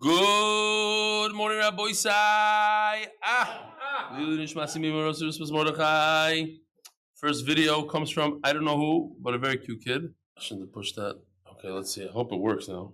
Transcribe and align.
Good 0.00 1.32
morning, 1.34 1.58
Rabbi 1.58 1.92
Sai. 1.92 3.06
Ah, 3.22 4.16
Mordechai. 5.52 6.44
First 7.14 7.46
video 7.46 7.82
comes 7.84 8.10
from 8.10 8.40
I 8.42 8.52
don't 8.52 8.64
know 8.64 8.76
who, 8.76 9.16
but 9.20 9.34
a 9.34 9.38
very 9.38 9.56
cute 9.56 9.84
kid. 9.84 10.12
I 10.36 10.40
shouldn't 10.40 10.66
have 10.66 10.72
pushed 10.72 10.96
that. 10.96 11.22
Okay, 11.52 11.68
let's 11.68 11.94
see. 11.94 12.04
I 12.06 12.10
hope 12.10 12.32
it 12.32 12.40
works 12.40 12.68
now. 12.68 12.92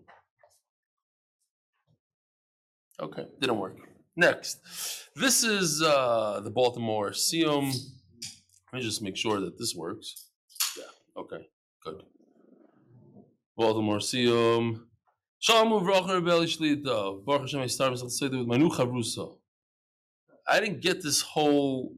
Okay, 3.01 3.27
didn't 3.41 3.59
work. 3.59 3.79
Next, 4.15 4.61
this 5.17 5.43
is 5.43 5.83
uh, 5.83 6.41
the 6.45 6.51
Baltimore 6.51 7.11
Siyum. 7.11 7.73
Let 8.73 8.79
me 8.79 8.83
just 8.83 9.01
make 9.01 9.17
sure 9.17 9.41
that 9.41 9.59
this 9.59 9.75
works. 9.75 10.29
Yeah. 10.77 10.85
Okay. 11.23 11.49
Good. 11.83 12.03
Baltimore 13.57 13.99
Siyum. 13.99 14.83
Shalom 15.43 15.71
shlita. 15.71 17.25
Baruch 17.25 17.41
Hashem, 17.41 17.61
I 17.61 17.67
start 17.67 17.93
with. 17.93 18.03
I 20.47 20.61
didn't 20.61 20.83
get 20.83 21.03
this 21.03 21.23
whole 21.23 21.95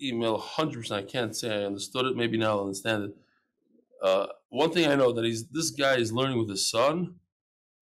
email 0.00 0.40
100%. 0.40 0.92
I 0.92 1.02
can't 1.02 1.36
say 1.36 1.54
I 1.54 1.66
understood 1.66 2.06
it. 2.06 2.16
Maybe 2.16 2.38
now 2.38 2.52
I'll 2.52 2.62
understand 2.62 3.04
it. 3.04 3.16
Uh, 4.02 4.28
one 4.48 4.70
thing 4.70 4.88
I 4.90 4.94
know 4.94 5.12
that 5.12 5.26
he's 5.26 5.46
this 5.48 5.68
guy 5.72 5.96
is 5.96 6.10
learning 6.10 6.38
with 6.38 6.48
his 6.48 6.70
son, 6.70 7.16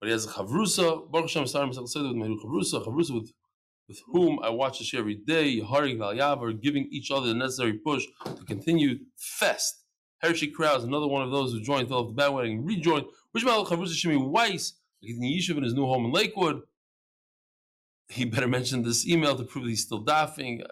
but 0.00 0.06
he 0.06 0.12
has 0.12 0.26
a 0.26 0.30
chavrusa. 0.30 1.08
Baruch 1.08 1.30
Hashem, 1.30 1.46
start 1.46 1.68
with 1.68 2.16
my 2.16 2.26
new 2.26 2.40
chavrusa. 2.40 2.84
With 2.92 3.30
with 3.86 4.00
whom 4.08 4.40
I 4.42 4.48
watch 4.48 4.80
this 4.80 4.94
every 4.94 5.14
day, 5.14 5.60
Yeharig 5.60 5.96
Valyavar, 5.96 6.60
giving 6.60 6.88
each 6.90 7.12
other 7.12 7.28
the 7.28 7.34
necessary 7.34 7.74
push 7.74 8.04
to 8.24 8.44
continue 8.46 8.98
fest. 9.16 9.84
Hershey 10.18 10.48
Krause, 10.48 10.82
another 10.82 11.06
one 11.06 11.22
of 11.22 11.30
those 11.30 11.52
who 11.52 11.60
joined, 11.60 11.86
fell 11.86 11.98
off 11.98 12.08
the 12.08 12.14
bandwagon, 12.14 12.64
rejoined. 12.64 13.06
Which 13.30 13.44
Malach 13.44 13.68
Chavrusa 13.68 13.94
Shimi 13.94 14.28
Weiss, 14.28 14.72
in 15.06 15.20
Yishuv 15.20 15.56
in 15.56 15.62
his 15.62 15.74
new 15.74 15.86
home 15.86 16.06
in 16.06 16.12
Lakewood. 16.12 16.62
He 18.08 18.24
better 18.24 18.48
mention 18.48 18.82
this 18.82 19.06
email 19.06 19.36
to 19.36 19.44
prove 19.44 19.66
he's 19.66 19.82
still 19.82 20.00
daffing. 20.00 20.62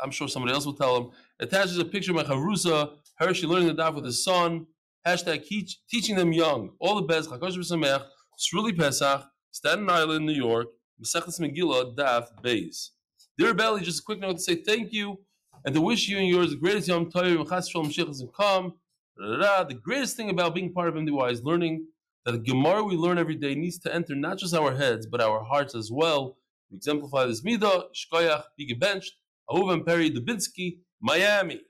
I'm 0.00 0.10
sure 0.10 0.28
somebody 0.28 0.54
else 0.54 0.66
will 0.66 0.74
tell 0.74 0.96
him. 0.96 1.10
Attaches 1.40 1.78
a 1.78 1.84
picture 1.84 2.12
of 2.12 2.16
my 2.16 2.22
Chavrusa, 2.22 2.92
Hershey 3.16 3.46
learning 3.46 3.68
the 3.68 3.74
daf 3.74 3.94
with 3.94 4.04
his 4.04 4.22
son. 4.22 4.66
Hashtag 5.06 5.46
teaching 5.88 6.16
them 6.16 6.32
young. 6.32 6.72
All 6.80 6.96
the 6.96 7.02
best. 7.02 7.30
Chakosh 7.30 7.56
B'Samech, 7.56 8.04
Sruli 8.38 8.76
Pesach, 8.76 9.24
Staten 9.50 9.88
Island, 9.88 10.26
New 10.26 10.32
York. 10.32 10.68
Mesechus 11.02 11.38
Megillah, 11.40 11.94
Daf, 11.94 12.28
Beis. 12.42 12.90
Dear 13.36 13.52
Belly, 13.52 13.82
just 13.82 14.00
a 14.00 14.02
quick 14.02 14.18
note 14.18 14.38
to 14.38 14.42
say 14.42 14.54
thank 14.54 14.92
you 14.92 15.18
and 15.64 15.74
to 15.74 15.80
wish 15.80 16.08
you 16.08 16.16
and 16.18 16.26
yours 16.26 16.50
the 16.50 16.56
greatest 16.56 16.88
Yom 16.88 17.10
Tov, 17.10 17.44
Mechas 17.44 17.70
Shalom 17.70 17.90
Shechas 17.90 18.22
and. 18.22 18.72
The 19.18 19.78
greatest 19.82 20.16
thing 20.16 20.30
about 20.30 20.54
being 20.54 20.72
part 20.72 20.88
of 20.88 20.94
MDY 20.94 21.32
is 21.32 21.42
learning 21.42 21.86
that 22.26 22.32
the 22.32 22.38
Gemara 22.38 22.82
we 22.82 22.96
learn 22.96 23.18
every 23.18 23.36
day 23.36 23.54
needs 23.54 23.78
to 23.78 23.94
enter 23.94 24.16
not 24.16 24.38
just 24.38 24.52
our 24.52 24.74
heads, 24.74 25.06
but 25.06 25.20
our 25.20 25.44
hearts 25.44 25.76
as 25.76 25.90
well. 25.92 26.36
We 26.70 26.76
exemplify 26.76 27.24
this 27.26 27.42
Midah, 27.42 27.84
Shkoyach, 27.94 28.42
Big 28.58 28.78
Benched, 28.80 29.12
Ahuv 29.48 29.86
Perry, 29.86 30.10
Dubinsky, 30.10 30.78
Miami. 31.00 31.60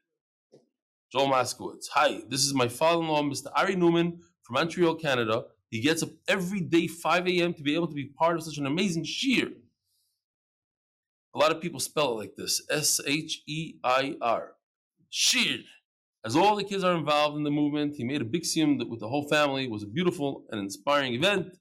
Joel 1.13 1.29
Maskowitz. 1.29 1.89
Hi, 1.93 2.23
this 2.31 2.41
is 2.41 2.55
my 2.55 2.69
father-in-law, 2.69 3.23
Mr. 3.25 3.49
Ari 3.55 3.77
Newman 3.77 4.19
from 4.43 4.55
Montreal, 4.55 4.95
Canada. 4.95 5.45
He 5.69 5.81
gets 5.81 6.03
up 6.03 6.09
every 6.27 6.61
day, 6.61 6.87
5 6.87 7.29
a.m., 7.29 7.53
to 7.53 7.63
be 7.63 7.75
able 7.75 7.89
to 7.89 7.95
be 7.95 8.07
part 8.07 8.37
of 8.37 8.43
such 8.43 8.57
an 8.57 8.65
amazing 8.67 9.05
shear. 9.05 9.49
A 11.35 11.39
lot 11.39 11.53
of 11.53 11.61
people 11.61 11.81
spell 11.81 12.13
it 12.13 12.17
like 12.17 12.37
this 12.37 12.63
S 12.71 12.99
H 13.07 13.43
E 13.47 13.75
I 13.85 14.17
R. 14.23 14.55
Sheer. 15.11 15.59
As 16.27 16.35
all 16.35 16.57
the 16.57 16.65
kids 16.65 16.83
are 16.83 16.97
involved 16.97 17.37
in 17.37 17.45
the 17.45 17.53
movement, 17.53 17.95
he 17.95 18.03
made 18.03 18.21
a 18.21 18.25
big 18.25 18.45
sim 18.45 18.79
with 18.91 18.99
the 18.99 19.07
whole 19.07 19.29
family. 19.29 19.67
It 19.67 19.71
was 19.71 19.85
a 19.85 19.87
beautiful 19.87 20.45
and 20.51 20.61
inspiring 20.61 21.15
event. 21.15 21.57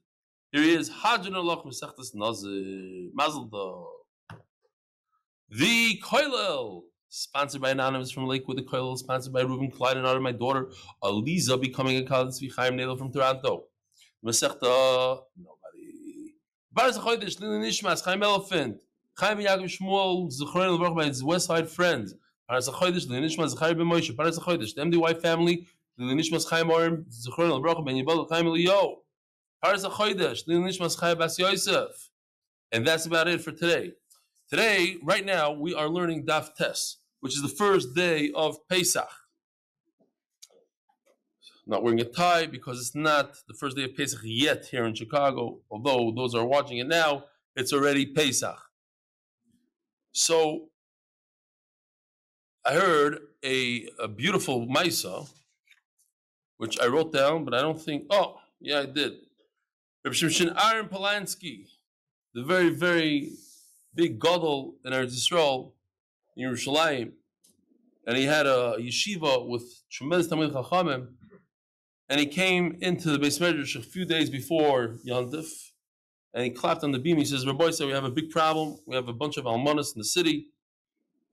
Here 0.50 0.60
he 0.60 0.74
is, 0.74 0.90
Hajjan 0.90 1.36
Allah. 1.36 1.62
The 5.48 6.00
Koilel, 6.02 6.82
sponsored 7.08 7.62
by 7.62 7.70
Anonymous 7.70 8.10
from 8.10 8.26
Lakewood. 8.26 8.58
The 8.58 8.64
Koilel, 8.64 8.98
sponsored 8.98 9.32
by 9.32 9.42
Reuben 9.42 9.70
Clyde 9.70 9.98
and 9.98 10.22
my 10.24 10.32
daughter, 10.32 10.72
Aliza, 11.00 11.60
becoming 11.60 11.98
a 11.98 12.02
college 12.02 12.34
Chaim 12.56 12.76
Nelo 12.76 12.98
from 12.98 13.12
Toronto. 13.12 13.66
Masechta, 14.24 15.20
nobody. 15.38 16.34
Baraz 16.76 16.98
Chodesh, 16.98 17.38
Lilin 17.38 17.62
Nishmas, 17.62 18.04
Chaim 18.04 18.20
Elefant, 18.20 18.78
Chaim 19.16 19.38
Yaakov 19.38 19.78
Shmuel, 19.78 20.28
Zechron 20.28 20.76
Levrach 20.76 20.96
by 20.96 21.04
his 21.04 21.22
West 21.22 21.46
Side 21.46 21.68
friends. 21.70 22.16
Paras 22.48 22.68
Chodesh, 22.68 23.06
Lilin 23.06 23.24
Nishmas, 23.24 23.54
Zechari 23.54 23.76
Ben 23.76 23.86
Moshe, 23.86 24.16
Paras 24.16 24.38
Chodesh, 24.38 24.74
the 24.74 24.82
MDY 24.82 25.20
family, 25.20 25.66
Lilin 25.98 26.20
Nishmas, 26.20 26.48
Chaim 26.48 26.70
Oren, 26.70 27.04
Zechron 27.10 27.60
Levrach 27.60 27.84
Ben 27.84 27.96
Yibal, 27.96 28.28
Chaim 28.28 28.46
Eliyo. 28.46 28.96
Paras 29.62 29.84
Chodesh, 29.84 30.46
Lilin 30.46 30.68
Nishmas, 30.68 30.98
Chaim 30.98 31.18
Bas 31.18 31.38
Yosef. 31.38 32.10
And 32.72 32.86
that's 32.86 33.06
about 33.06 33.28
it 33.28 33.40
for 33.40 33.52
today. 33.52 33.92
Today, 34.48 34.96
right 35.02 35.24
now, 35.24 35.52
we 35.52 35.74
are 35.74 35.88
learning 35.88 36.24
Daf 36.24 36.54
Tes, 36.54 36.96
which 37.20 37.34
is 37.34 37.42
the 37.42 37.48
first 37.48 37.94
day 37.94 38.30
of 38.34 38.56
Pesach 38.68 39.10
not 41.66 41.82
wearing 41.82 42.00
a 42.00 42.04
tie 42.04 42.46
because 42.46 42.78
it's 42.78 42.94
not 42.94 43.34
the 43.48 43.54
first 43.54 43.76
day 43.76 43.84
of 43.84 43.96
Pesach 43.96 44.20
yet 44.22 44.66
here 44.66 44.84
in 44.84 44.94
Chicago. 44.94 45.58
Although 45.70 46.12
those 46.14 46.34
are 46.34 46.46
watching 46.46 46.78
it 46.78 46.86
now, 46.86 47.24
it's 47.56 47.72
already 47.72 48.06
Pesach. 48.06 48.56
So 50.12 50.68
I 52.66 52.72
heard 52.74 53.20
a, 53.44 53.88
a 54.00 54.08
beautiful 54.08 54.66
Maisa, 54.66 55.28
which 56.56 56.80
I 56.80 56.86
wrote 56.86 57.12
down, 57.12 57.44
but 57.44 57.54
I 57.54 57.60
don't 57.60 57.80
think, 57.80 58.06
oh, 58.10 58.40
yeah, 58.60 58.80
I 58.80 58.86
did. 58.86 59.12
Reb 60.04 60.14
Shimshon 60.14 60.52
Aaron 60.60 60.88
Polanski, 60.88 61.68
the 62.34 62.42
very, 62.42 62.70
very 62.70 63.30
big 63.94 64.18
gadol 64.18 64.74
in 64.84 64.92
Eretz 64.92 65.14
Yisrael, 65.14 65.74
in 66.36 66.48
Yerushalayim, 66.48 67.12
and 68.04 68.16
he 68.16 68.24
had 68.24 68.46
a 68.46 68.76
yeshiva 68.80 69.46
with 69.48 69.82
tremendous 69.88 70.26
Talmid 70.26 70.52
Chachamim, 70.52 71.06
and 72.08 72.18
he 72.18 72.26
came 72.26 72.78
into 72.80 73.10
the 73.10 73.18
base 73.18 73.38
medrash 73.38 73.76
a 73.76 73.82
few 73.82 74.04
days 74.04 74.28
before 74.28 74.96
Yontif, 75.06 75.70
and 76.34 76.42
he 76.42 76.50
clapped 76.50 76.82
on 76.82 76.90
the 76.90 76.98
beam. 76.98 77.16
He 77.16 77.24
says, 77.24 77.46
Rabbi 77.46 77.70
said, 77.70 77.86
we 77.86 77.92
have 77.92 78.04
a 78.04 78.10
big 78.10 78.30
problem. 78.30 78.78
We 78.86 78.96
have 78.96 79.06
a 79.06 79.12
bunch 79.12 79.36
of 79.36 79.44
almanas 79.44 79.94
in 79.94 80.00
the 80.00 80.04
city, 80.04 80.48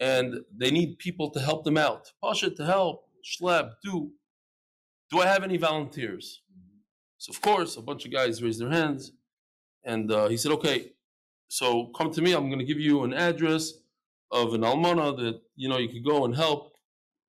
and 0.03 0.27
they 0.61 0.71
need 0.77 0.89
people 1.07 1.27
to 1.31 1.39
help 1.39 1.61
them 1.63 1.77
out. 1.77 2.03
Pasha 2.21 2.49
to 2.59 2.65
help, 2.65 2.95
shleb, 3.31 3.65
do. 3.83 3.95
Do 5.09 5.15
I 5.21 5.27
have 5.33 5.43
any 5.43 5.57
volunteers? 5.57 6.25
So 7.17 7.31
of 7.31 7.39
course, 7.41 7.77
a 7.77 7.81
bunch 7.81 8.05
of 8.05 8.11
guys 8.11 8.43
raised 8.43 8.59
their 8.61 8.75
hands, 8.81 9.11
and 9.83 10.11
uh, 10.11 10.27
he 10.27 10.37
said, 10.37 10.51
okay, 10.57 10.93
so 11.47 11.65
come 11.97 12.11
to 12.11 12.21
me. 12.21 12.33
I'm 12.33 12.47
going 12.51 12.65
to 12.65 12.71
give 12.71 12.79
you 12.79 13.03
an 13.03 13.13
address 13.13 13.63
of 14.31 14.53
an 14.53 14.61
almana 14.61 15.15
that 15.17 15.41
you 15.55 15.69
know 15.69 15.77
you 15.77 15.89
could 15.89 16.05
go 16.13 16.25
and 16.25 16.35
help. 16.35 16.61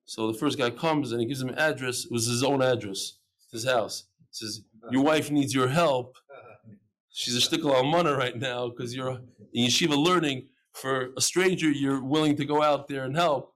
So 0.05 0.31
the 0.31 0.37
first 0.37 0.57
guy 0.57 0.69
comes 0.69 1.11
and 1.11 1.21
he 1.21 1.27
gives 1.27 1.41
him 1.41 1.49
an 1.49 1.59
address. 1.69 2.05
It 2.05 2.11
was 2.11 2.25
his 2.25 2.43
own 2.43 2.61
address 2.61 3.19
his 3.55 3.65
house. 3.65 4.03
He 4.29 4.45
says, 4.45 4.61
Your 4.91 5.03
wife 5.03 5.31
needs 5.31 5.53
your 5.53 5.67
help. 5.67 6.17
She's 7.11 7.35
a 7.35 7.39
shtickle 7.39 7.73
almana 7.73 8.15
right 8.17 8.37
now 8.37 8.69
because 8.69 8.95
you're 8.95 9.19
in 9.53 9.67
yeshiva 9.67 9.97
learning. 9.97 10.47
For 10.75 11.11
a 11.17 11.21
stranger, 11.21 11.71
you're 11.71 12.03
willing 12.03 12.35
to 12.35 12.45
go 12.45 12.61
out 12.61 12.87
there 12.89 13.05
and 13.05 13.15
help. 13.15 13.53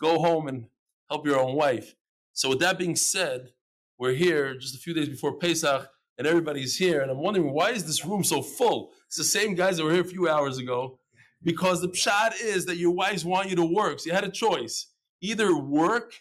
Go 0.00 0.18
home 0.18 0.48
and 0.48 0.66
help 1.10 1.26
your 1.26 1.38
own 1.38 1.54
wife. 1.54 1.94
So, 2.32 2.48
with 2.48 2.60
that 2.60 2.78
being 2.78 2.96
said, 2.96 3.50
we're 3.98 4.14
here 4.14 4.56
just 4.56 4.74
a 4.74 4.78
few 4.78 4.94
days 4.94 5.08
before 5.08 5.38
Pesach, 5.38 5.88
and 6.16 6.26
everybody's 6.26 6.76
here. 6.76 7.02
And 7.02 7.10
I'm 7.10 7.18
wondering 7.18 7.52
why 7.52 7.70
is 7.70 7.84
this 7.84 8.04
room 8.04 8.24
so 8.24 8.40
full? 8.42 8.92
It's 9.06 9.18
the 9.18 9.24
same 9.24 9.54
guys 9.54 9.76
that 9.76 9.84
were 9.84 9.92
here 9.92 10.00
a 10.00 10.04
few 10.04 10.28
hours 10.28 10.58
ago. 10.58 10.98
Because 11.44 11.80
the 11.80 11.88
pshad 11.88 12.40
is 12.40 12.66
that 12.66 12.76
your 12.76 12.92
wives 12.92 13.24
want 13.24 13.50
you 13.50 13.56
to 13.56 13.64
work. 13.64 14.00
So 14.00 14.06
you 14.06 14.12
had 14.12 14.24
a 14.24 14.30
choice: 14.30 14.86
either 15.20 15.54
work 15.56 16.14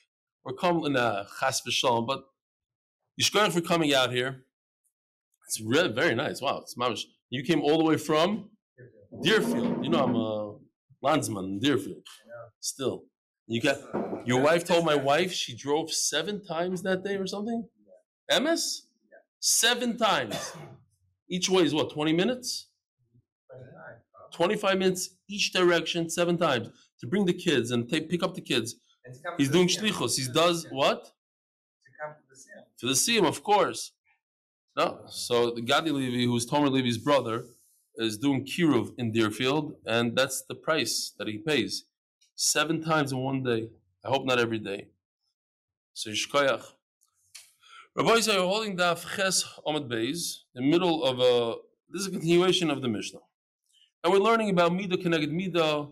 or 0.44 0.54
come 0.54 0.86
in 0.86 0.96
a 0.96 1.28
chas 1.40 1.62
v'shalom. 1.62 2.06
But 2.06 2.24
Yishkoyach 3.20 3.52
for 3.52 3.62
coming 3.62 3.94
out 3.94 4.12
here. 4.12 4.44
It's 5.48 5.62
really 5.62 5.92
very 5.92 6.16
nice. 6.16 6.42
Wow, 6.42 6.60
it's 6.60 6.76
mamish. 6.76 7.04
You 7.30 7.44
came 7.44 7.62
all 7.62 7.78
the 7.78 7.84
way 7.84 7.98
from 7.98 8.51
Deerfield. 9.22 9.84
You 9.84 9.90
know 9.90 10.04
I'm 10.04 10.16
a 10.16 10.56
landsman 11.02 11.46
in 11.46 11.60
Deerfield. 11.60 12.06
Still, 12.60 13.04
you 13.48 13.62
got 13.62 13.78
your 14.26 14.42
wife 14.42 14.64
told 14.64 14.86
my 14.86 14.96
wife 14.96 15.32
she 15.32 15.56
drove 15.56 15.92
seven 15.92 16.44
times 16.44 16.82
that 16.84 17.04
day 17.04 17.16
or 17.16 17.28
something. 17.28 17.68
MS, 18.32 18.84
seven 19.40 19.98
times. 19.98 20.54
Each 21.30 21.50
way 21.50 21.64
is 21.64 21.74
what 21.74 21.92
twenty 21.92 22.14
minutes. 22.14 22.68
25 24.32 24.78
minutes 24.78 25.18
each 25.28 25.52
direction, 25.52 26.10
seven 26.10 26.38
times 26.38 26.70
to 27.00 27.08
bring 27.08 27.26
the 27.26 27.34
kids 27.34 27.72
and 27.72 27.90
take, 27.90 28.10
pick 28.10 28.24
up 28.24 28.34
the 28.34 28.42
kids. 28.42 28.76
He's 29.38 29.50
doing 29.50 29.68
shlichus. 29.68 30.18
He 30.18 30.32
does 30.32 30.66
what? 30.72 31.04
To 31.04 31.90
come 32.02 32.16
to 32.16 32.24
the 32.30 32.36
Siyam. 32.36 32.64
To 32.80 32.88
the 32.88 32.94
siyum, 32.94 33.28
of 33.28 33.44
course. 33.44 33.92
No, 34.78 35.02
so 35.08 35.52
the 35.52 35.62
Gadi 35.62 35.92
Levi, 35.92 36.26
who's 36.26 36.46
Tomer 36.46 36.72
Levi's 36.72 36.98
brother, 36.98 37.44
is 38.02 38.18
doing 38.18 38.46
kiruv 38.46 38.94
in 38.98 39.12
Deerfield, 39.12 39.76
and 39.86 40.16
that's 40.16 40.42
the 40.42 40.56
price 40.56 41.14
that 41.18 41.28
he 41.28 41.38
pays. 41.38 41.86
Seven 42.36 42.84
times 42.84 43.12
in 43.12 43.20
one 43.20 43.44
day. 43.44 43.70
I 44.04 44.10
hope 44.10 44.26
not 44.26 44.40
every 44.40 44.60
day. 44.60 44.88
So 45.94 46.10
Yishkoyach. 46.10 46.64
Rabbi 47.96 48.16
you're 48.16 48.42
holding 48.42 48.78
daf 48.78 49.06
ches 49.16 49.44
omid 49.68 49.90
beis, 49.90 50.38
the 50.56 50.62
middle 50.62 51.04
of 51.04 51.20
a. 51.20 51.56
This 51.90 52.04
is 52.04 52.08
a 52.08 52.12
continuation 52.12 52.72
of 52.72 52.82
the 52.82 52.88
Mishnah. 52.88 53.20
And 54.04 54.14
we're 54.14 54.20
learning 54.20 54.50
about 54.50 54.74
Mida 54.74 54.98
Keneged 54.98 55.30
Mida, 55.30 55.88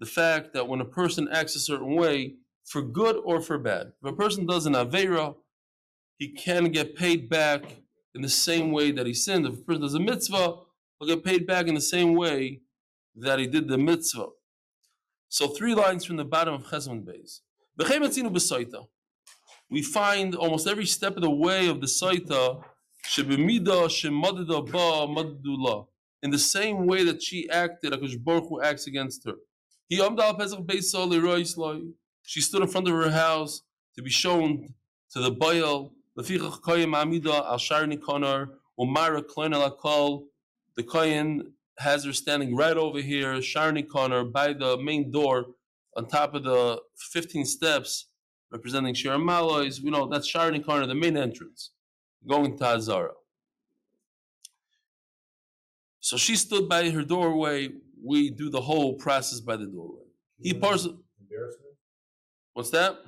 the 0.00 0.06
fact 0.06 0.52
that 0.52 0.68
when 0.68 0.80
a 0.80 0.84
person 0.84 1.28
acts 1.30 1.54
a 1.54 1.60
certain 1.60 1.94
way, 1.94 2.34
for 2.66 2.82
good 2.82 3.16
or 3.24 3.40
for 3.40 3.56
bad, 3.56 3.92
if 4.02 4.12
a 4.12 4.12
person 4.12 4.46
does 4.46 4.66
an 4.66 4.72
Avera, 4.72 5.36
he 6.18 6.32
can 6.32 6.70
get 6.70 6.96
paid 6.96 7.28
back 7.28 7.62
in 8.14 8.22
the 8.22 8.28
same 8.28 8.72
way 8.72 8.90
that 8.90 9.06
he 9.06 9.14
sinned. 9.14 9.46
If 9.46 9.54
a 9.54 9.62
person 9.62 9.82
does 9.82 9.94
a 9.94 10.00
mitzvah, 10.00 10.56
he'll 11.04 11.16
get 11.16 11.24
paid 11.24 11.46
back 11.46 11.66
in 11.66 11.74
the 11.74 11.80
same 11.80 12.14
way 12.14 12.60
that 13.16 13.38
he 13.38 13.46
did 13.46 13.68
the 13.68 13.78
mitzvah. 13.78 14.26
So 15.28 15.48
three 15.48 15.74
lines 15.74 16.04
from 16.04 16.16
the 16.16 16.24
bottom 16.24 16.54
of 16.54 16.66
Chesman 16.66 17.04
Beis. 17.04 17.40
We 19.70 19.82
find 19.82 20.34
almost 20.34 20.66
every 20.66 20.86
step 20.86 21.16
of 21.16 21.22
the 21.22 21.30
way 21.30 21.68
of 21.68 21.80
the 21.80 21.86
Saita 21.86 22.62
in 26.22 26.30
the 26.30 26.38
same 26.38 26.86
way 26.86 27.04
that 27.04 27.22
she 27.22 27.50
acted, 27.50 27.92
Akash 27.92 28.22
Baruch 28.22 28.48
Hu 28.48 28.62
acts 28.62 28.86
against 28.86 29.26
her. 29.26 29.34
She 29.90 29.98
stood 32.40 32.62
in 32.62 32.68
front 32.68 32.88
of 32.88 32.94
her 32.94 33.10
house 33.10 33.62
to 33.96 34.02
be 34.02 34.10
shown 34.10 34.74
to 35.12 35.20
the 35.20 35.30
Baal. 35.30 35.92
The 40.76 40.82
Kohen 40.82 41.52
has 41.78 42.04
her 42.04 42.12
standing 42.12 42.54
right 42.54 42.76
over 42.76 43.00
here, 43.00 43.40
Shaar 43.42 43.72
Nikanor, 43.72 44.30
by 44.30 44.52
the 44.52 44.76
main 44.76 45.10
door, 45.10 45.46
on 45.96 46.06
top 46.06 46.34
of 46.34 46.44
the 46.44 46.80
15 47.12 47.44
steps 47.44 48.06
representing 48.50 48.94
Shir 48.94 49.16
Malois. 49.18 49.80
We 49.82 49.90
know 49.90 50.08
that's 50.08 50.26
Shaar 50.26 50.50
Nikanor, 50.50 50.86
the 50.86 50.94
main 50.94 51.16
entrance, 51.16 51.70
going 52.26 52.56
to 52.58 52.64
Azara. 52.64 53.12
So 56.00 56.16
she 56.16 56.36
stood 56.36 56.68
by 56.68 56.90
her 56.90 57.02
doorway. 57.02 57.70
We 58.02 58.30
do 58.30 58.50
the 58.50 58.60
whole 58.60 58.94
process 58.94 59.40
by 59.40 59.56
the 59.56 59.66
doorway. 59.66 60.02
He 60.38 60.52
parts. 60.52 60.86
What's 62.52 62.70
that? 62.70 62.98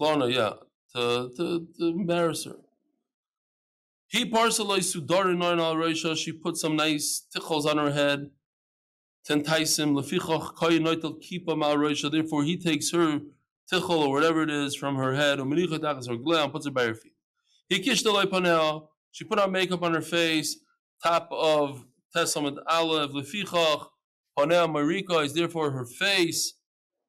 Klona, 0.00 0.32
yeah, 0.34 0.54
to, 0.94 1.30
to, 1.36 1.68
to 1.78 1.86
embarrass 1.86 2.44
her. 2.46 2.56
He 4.10 4.28
parceloi 4.28 4.80
sudarin 4.80 5.40
al 5.40 5.76
reisha. 5.76 6.16
She 6.16 6.32
put 6.32 6.56
some 6.56 6.74
nice 6.74 7.24
tichos 7.32 7.64
on 7.64 7.78
her 7.78 7.92
head. 7.92 8.28
Tentaisim 9.28 9.94
lefichach 9.94 10.56
koy 10.56 10.80
noitel 10.80 11.22
kipa 11.22 11.54
mal 11.54 11.76
reisha. 11.76 12.10
Therefore, 12.10 12.42
he 12.42 12.56
takes 12.56 12.90
her 12.90 13.20
tichol 13.72 14.08
or 14.08 14.12
whatever 14.12 14.42
it 14.42 14.50
is 14.50 14.74
from 14.74 14.96
her 14.96 15.14
head. 15.14 15.38
Umenicha 15.38 15.78
dachas 15.78 16.08
her 16.08 16.42
and 16.42 16.52
puts 16.52 16.66
it 16.66 16.74
by 16.74 16.86
her 16.86 16.94
feet. 16.94 17.12
He 17.68 17.80
kishdaloi 17.80 18.28
panel. 18.28 18.90
She 19.12 19.22
put 19.22 19.38
on 19.38 19.52
makeup 19.52 19.84
on 19.84 19.94
her 19.94 20.00
face. 20.00 20.56
Top 21.04 21.28
of 21.30 21.84
Testament 22.12 22.58
Aleph 22.66 23.12
lefichach 23.12 23.86
panel 24.36 24.66
marika 24.66 25.24
is 25.24 25.34
therefore 25.34 25.70
her 25.70 25.86
face 25.86 26.54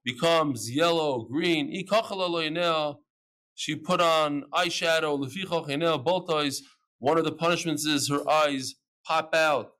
becomes 0.05 0.69
yellow 0.69 1.23
green. 1.23 1.73
She 3.55 3.75
put 3.75 4.01
on 4.01 4.43
eyeshadow 4.53 5.19
lefichach 5.19 5.67
enel 5.67 6.05
boltois 6.05 6.61
one 7.01 7.17
of 7.17 7.25
the 7.25 7.31
punishments 7.31 7.83
is 7.85 8.09
her 8.09 8.29
eyes 8.29 8.75
pop 9.05 9.33
out. 9.33 9.73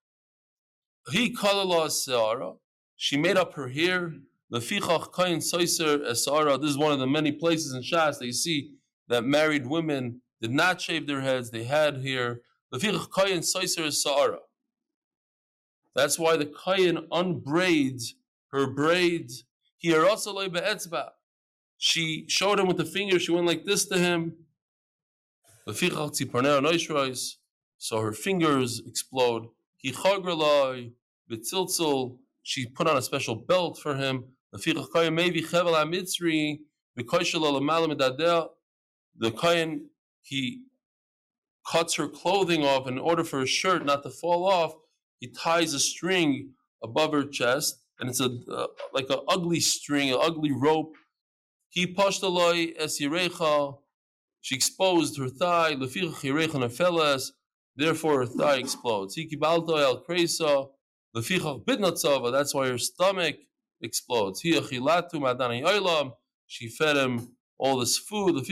He. 1.12 1.38
She 2.96 3.18
made 3.18 3.38
up 3.38 3.54
her 3.54 3.68
hair. 3.68 4.14
This 4.50 4.72
is 4.72 4.80
one 6.78 6.92
of 6.92 7.00
the 7.00 7.08
many 7.08 7.32
places 7.32 7.76
in 7.76 7.84
Shas 7.84 8.18
that 8.18 8.26
you 8.26 8.34
see 8.34 8.72
that 9.08 9.24
married 9.24 9.68
women 9.68 10.22
did 10.42 10.50
not 10.50 10.82
shave 10.82 11.06
their 11.06 11.22
heads; 11.22 11.52
they 11.52 11.64
had 11.64 12.04
hair. 12.04 12.42
That's 12.72 12.90
why 16.18 16.38
the 16.38 16.52
kain 16.66 17.08
unbraids 17.12 18.16
her 18.52 18.66
braids. 18.66 19.44
She 21.78 22.26
showed 22.28 22.60
him 22.60 22.68
with 22.68 22.78
the 22.78 22.86
finger. 22.86 23.20
She 23.20 23.32
went 23.32 23.46
like 23.46 23.66
this 23.66 23.86
to 23.86 24.00
him. 24.00 24.41
So 27.78 28.02
her 28.02 28.14
fingers 28.14 28.82
explode. 28.86 29.48
She 32.44 32.68
put 32.68 32.88
on 32.88 32.98
a 32.98 33.02
special 33.02 33.36
belt 33.36 33.80
for 33.82 33.96
him. 33.96 34.26
The 34.54 34.60
Kayan, 39.32 39.90
he 40.22 40.62
cuts 41.70 41.96
her 41.96 42.08
clothing 42.08 42.66
off 42.66 42.88
in 42.88 42.98
order 42.98 43.24
for 43.24 43.40
her 43.40 43.46
shirt 43.46 43.86
not 43.86 44.04
to 44.04 44.10
fall 44.10 44.46
off. 44.46 44.74
He 45.20 45.28
ties 45.28 45.74
a 45.74 45.80
string 45.80 46.52
above 46.84 47.14
her 47.14 47.24
chest, 47.24 47.80
and 48.00 48.10
it's 48.10 48.20
a 48.20 48.40
uh, 48.52 48.68
like 48.94 49.10
an 49.10 49.20
ugly 49.28 49.60
string, 49.60 50.12
an 50.12 50.18
ugly 50.20 50.52
rope. 50.52 50.96
He 51.70 51.88
pashtaloi 51.88 52.74
es 52.78 53.00
she 54.42 54.56
exposed 54.56 55.18
her 55.18 55.30
thigh, 55.30 55.76
therefore 57.76 58.20
her 58.20 58.26
thigh 58.26 58.58
explodes. 58.58 59.18
That's 62.34 62.54
why 62.54 62.68
her 62.68 62.78
stomach 62.78 63.38
explodes. 63.82 64.42
She 64.42 64.60
fed 66.68 66.98
him 66.98 67.36
all 67.58 67.78
this 67.78 67.98
food. 67.98 68.46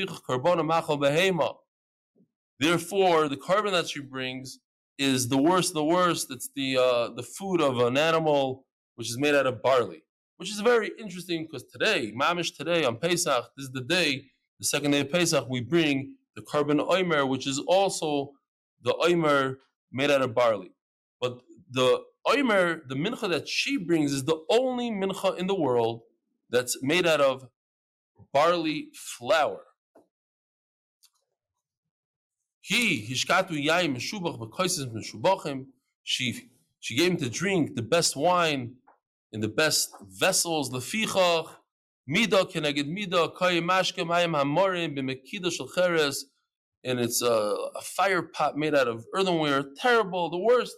Therefore, 2.60 3.28
the 3.28 3.38
korban 3.38 3.72
that 3.72 3.90
she 3.90 4.02
brings 4.02 4.60
is 4.98 5.30
the 5.30 5.38
worst, 5.38 5.74
the 5.74 5.84
worst. 5.84 6.30
It's 6.30 6.50
the 6.56 6.78
uh, 6.78 7.10
the 7.16 7.24
food 7.24 7.62
of 7.62 7.80
an 7.80 7.98
animal 7.98 8.66
which 8.96 9.10
is 9.10 9.18
made 9.18 9.34
out 9.34 9.48
of 9.48 9.64
barley, 9.64 10.04
which 10.38 10.52
is 10.52 10.60
very 10.60 10.92
interesting 11.00 11.46
because 11.46 11.64
today, 11.64 12.12
mamish 12.16 12.56
today 12.56 12.84
on 12.84 12.98
Pesach, 12.98 13.50
this 13.56 13.66
is 13.66 13.72
the 13.72 13.82
day 13.82 14.26
the 14.60 14.66
second 14.66 14.92
day 14.92 15.02
of 15.02 15.12
Pesach, 15.12 15.48
we 15.50 15.62
bring 15.62 16.16
the 16.36 16.42
korban 16.42 16.86
oimer, 16.88 17.28
which 17.28 17.48
is 17.48 17.60
also 17.60 18.34
the 18.84 18.94
oimer 18.94 19.56
made 19.92 20.12
out 20.12 20.22
of 20.22 20.36
barley. 20.36 20.72
But 21.22 21.40
the 21.72 22.04
oimer, 22.28 22.82
the 22.88 22.96
mincha 22.96 23.30
that 23.30 23.48
she 23.48 23.78
brings, 23.78 24.12
is 24.12 24.26
the 24.26 24.44
only 24.50 24.92
mincha 24.92 25.38
in 25.38 25.48
the 25.48 25.56
world 25.56 26.02
that's 26.50 26.78
made 26.82 27.08
out 27.08 27.22
of 27.22 27.48
barley 28.34 28.90
flour. 28.94 29.62
He 32.62 33.08
hishkatu 33.10 33.52
yayim 33.52 33.96
meshubach 33.96 34.38
b'koises 34.40 34.94
meshubachim. 34.94 35.68
She 36.04 36.50
she 36.80 36.96
gave 36.96 37.12
him 37.12 37.18
to 37.18 37.30
drink 37.30 37.76
the 37.76 37.82
best 37.82 38.16
wine 38.16 38.76
in 39.32 39.42
the 39.42 39.48
best 39.48 39.90
vessels. 40.08 40.70
Lefichach 40.72 41.48
Mida 42.10 42.44
keneged 42.44 42.88
mida 42.88 43.30
koy 43.30 43.62
mashke 43.62 44.04
mayim 44.04 44.34
hamorim 44.36 44.98
b'mekida 44.98 45.52
shel 45.52 45.68
cheres, 45.68 46.26
and 46.84 47.00
it's 47.00 47.22
a, 47.22 47.56
a, 47.76 47.82
fire 47.82 48.24
pot 48.24 48.58
made 48.58 48.74
out 48.74 48.88
of 48.88 49.06
earthenware. 49.14 49.64
Terrible, 49.78 50.32
the 50.32 50.40
worst, 50.40 50.76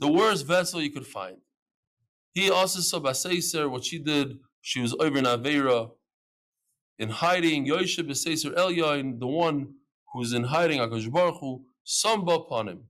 the 0.00 0.12
worst 0.12 0.44
vessel 0.44 0.82
you 0.82 0.90
could 0.90 1.06
find. 1.06 1.38
He 2.34 2.50
also 2.50 2.80
saw 2.80 3.00
Baseiser, 3.00 3.70
what 3.70 3.86
she 3.86 3.98
did, 3.98 4.38
she 4.60 4.82
was 4.82 4.94
over 5.00 5.16
in 5.16 5.24
Avera, 5.24 5.92
in 6.98 7.08
hiding, 7.08 7.66
Yoshe 7.66 8.06
Baseiser 8.06 8.54
Elyain, 8.54 9.18
the 9.18 9.26
one 9.26 9.68
who's 10.12 10.34
in 10.34 10.44
hiding, 10.44 10.80
Akash 10.80 11.10
Baruch 11.10 11.40
Hu, 11.40 11.62
samba 11.84 12.32
upon 12.32 12.68
him. 12.68 12.80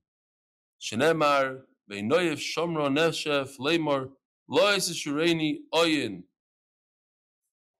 Shenemar, 0.83 1.61
Beinoyev 1.89 2.39
Shomro 2.39 2.89
Nefshef, 2.89 3.61
Lemar, 3.61 4.09
Lois 4.49 4.91
Shureni 4.91 5.59
Oyin, 5.73 6.25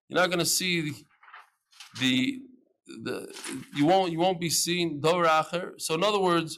you're 0.09 0.19
not 0.19 0.27
going 0.27 0.39
to 0.39 0.45
see 0.45 0.91
the, 1.99 2.39
the, 2.87 3.33
you 3.75 3.85
won't 3.85 4.11
you 4.11 4.19
won't 4.19 4.39
be 4.39 4.49
seeing 4.49 4.99
doracher. 4.99 5.73
So 5.77 5.93
in 5.93 6.03
other 6.03 6.19
words, 6.19 6.57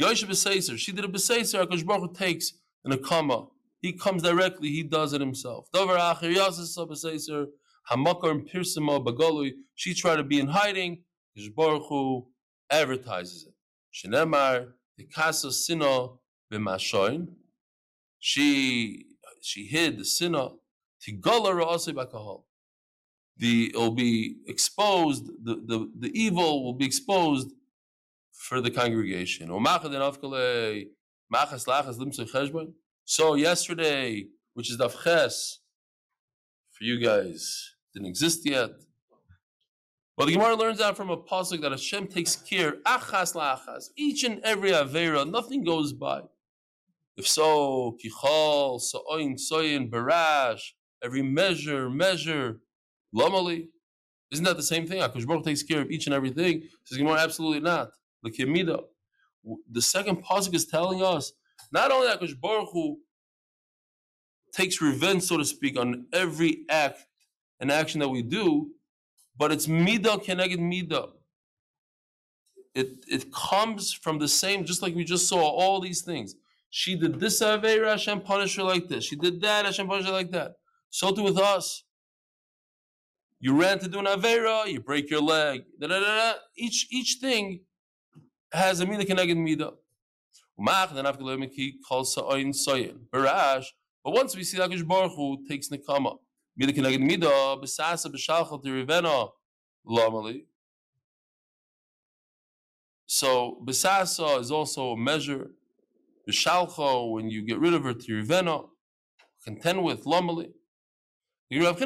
Yosha 0.00 0.24
B'Seiser, 0.24 0.78
she 0.78 0.92
did 0.92 1.04
a 1.04 1.08
B'Seiser, 1.08 1.66
Akash 1.66 1.84
Baruch 1.84 2.14
takes 2.14 2.52
in 2.84 2.92
a 2.92 2.98
comma. 2.98 3.46
He 3.80 3.92
comes 3.92 4.22
directly, 4.22 4.68
he 4.68 4.84
does 4.84 5.12
it 5.12 5.20
himself. 5.20 5.66
Doracher, 5.74 6.34
Yosha 6.34 6.88
B'Seiser, 6.88 7.46
Hamakar 7.90 8.30
and 8.30 8.48
Pirsimo 8.48 9.04
Bagolui, 9.04 9.52
she 9.74 9.92
tried 9.92 10.16
to 10.16 10.24
be 10.24 10.38
in 10.38 10.46
hiding, 10.48 11.02
Akash 11.36 11.54
Baruch 11.54 12.24
advertises 12.70 13.48
it. 13.48 13.54
Shenemar, 13.92 14.68
the 14.96 15.04
Casa 15.04 15.50
Sino 15.50 16.20
B'Mashoin, 16.52 17.28
she 18.18 19.06
she 19.42 19.66
hid 19.66 19.98
the 19.98 20.02
sinah 20.02 20.52
the 23.38 23.66
it 23.66 23.76
will 23.76 23.90
be 23.90 24.36
exposed, 24.46 25.26
the, 25.42 25.56
the, 25.56 25.90
the 25.98 26.10
evil 26.18 26.64
will 26.64 26.74
be 26.74 26.86
exposed 26.86 27.52
for 28.32 28.60
the 28.60 28.70
congregation. 28.70 29.48
So 33.04 33.34
yesterday, 33.34 34.26
which 34.54 34.70
is 34.70 34.78
Dafches, 34.78 35.58
for 36.72 36.84
you 36.84 36.98
guys, 36.98 37.74
didn't 37.92 38.08
exist 38.08 38.48
yet. 38.48 38.70
But 40.16 40.26
the 40.26 40.32
Gemara 40.32 40.56
learns 40.56 40.80
out 40.80 40.96
from 40.96 41.10
a 41.10 41.18
pasuk 41.18 41.60
that 41.60 41.72
Hashem 41.72 42.06
takes 42.06 42.36
care, 42.36 42.76
achas 42.86 43.34
la'achas, 43.34 43.90
each 43.96 44.24
and 44.24 44.40
every 44.42 44.70
avera, 44.70 45.30
nothing 45.30 45.62
goes 45.62 45.92
by. 45.92 46.22
If 47.18 47.28
so, 47.28 47.98
kichol, 48.02 48.80
sa'oin, 48.80 49.36
soyin, 49.36 49.90
barash, 49.90 50.72
every 51.02 51.22
measure, 51.22 51.88
measure, 51.90 52.60
lomali. 53.14 53.68
Isn't 54.30 54.44
that 54.44 54.56
the 54.56 54.62
same 54.62 54.86
thing? 54.86 55.00
Akash 55.00 55.26
Baruch 55.26 55.44
takes 55.44 55.62
care 55.62 55.80
of 55.80 55.90
each 55.90 56.06
and 56.06 56.14
everything. 56.14 56.62
Says 56.84 56.98
Gemara, 56.98 57.20
absolutely 57.20 57.60
not. 57.60 57.90
The 58.22 58.84
The 59.70 59.82
second 59.82 60.24
pasuk 60.24 60.54
is 60.54 60.66
telling 60.66 61.02
us 61.02 61.32
not 61.72 61.92
only 61.92 62.08
Akash 62.08 62.38
Baruch 62.40 62.70
Hu 62.72 62.98
takes 64.52 64.80
revenge, 64.80 65.22
so 65.22 65.36
to 65.36 65.44
speak, 65.44 65.78
on 65.78 66.06
every 66.12 66.64
act 66.68 67.06
and 67.60 67.70
action 67.70 68.00
that 68.00 68.08
we 68.08 68.22
do, 68.22 68.70
but 69.36 69.52
it's 69.52 69.66
midah 69.66 70.24
keneged 70.24 70.58
midah. 70.58 71.10
It 72.74 73.04
it 73.08 73.32
comes 73.32 73.92
from 73.92 74.18
the 74.18 74.28
same, 74.28 74.64
just 74.64 74.82
like 74.82 74.94
we 74.94 75.04
just 75.04 75.28
saw 75.28 75.40
all 75.40 75.80
these 75.80 76.02
things. 76.02 76.34
She 76.70 76.96
did 76.96 77.20
this 77.20 77.40
Aveira, 77.40 77.92
Hashem 77.92 78.20
punished 78.20 78.56
her 78.56 78.62
like 78.62 78.88
this. 78.88 79.04
She 79.04 79.16
did 79.16 79.40
that, 79.42 79.64
Hashem 79.64 79.86
punished 79.86 80.08
her 80.08 80.12
like 80.12 80.30
that. 80.32 80.56
So 80.90 81.12
too 81.12 81.22
with 81.22 81.38
us. 81.38 81.84
You 83.38 83.60
ran 83.60 83.78
to 83.80 83.88
do 83.88 83.98
an 83.98 84.06
Aveira, 84.06 84.66
you 84.66 84.80
break 84.80 85.10
your 85.10 85.20
leg. 85.20 85.62
Da, 85.78 85.88
da, 85.88 86.00
da, 86.00 86.32
each 86.56 86.86
each 86.90 87.18
thing 87.20 87.60
has 88.50 88.80
a 88.80 88.86
midah 88.86 89.06
keneged 89.06 89.36
midah. 89.36 89.74
But 90.58 90.64
once 94.14 94.34
we 94.34 94.42
see 94.42 94.56
Akash 94.56 94.86
Baruch 94.86 95.12
Hu 95.14 95.46
takes 95.46 95.68
Nikama, 95.68 96.16
Mida 96.56 96.72
Keneged 96.72 97.00
Mida, 97.00 97.26
Besasa 97.26 98.06
Beshalchot 98.06 98.64
Rivena 98.64 99.28
Lamali. 99.86 100.46
So 103.04 103.58
Besasa 103.66 104.40
is 104.40 104.50
also 104.50 104.92
a 104.92 104.96
measure. 104.96 105.50
Beshalcho, 106.26 107.12
when 107.12 107.28
you 107.28 107.42
get 107.42 107.58
rid 107.58 107.74
of 107.74 107.84
her 107.84 107.92
to 107.92 108.12
Rivena, 108.22 108.66
contend 109.44 109.82
with 109.84 110.04
Lamali. 110.04 110.52
Rav 111.50 111.78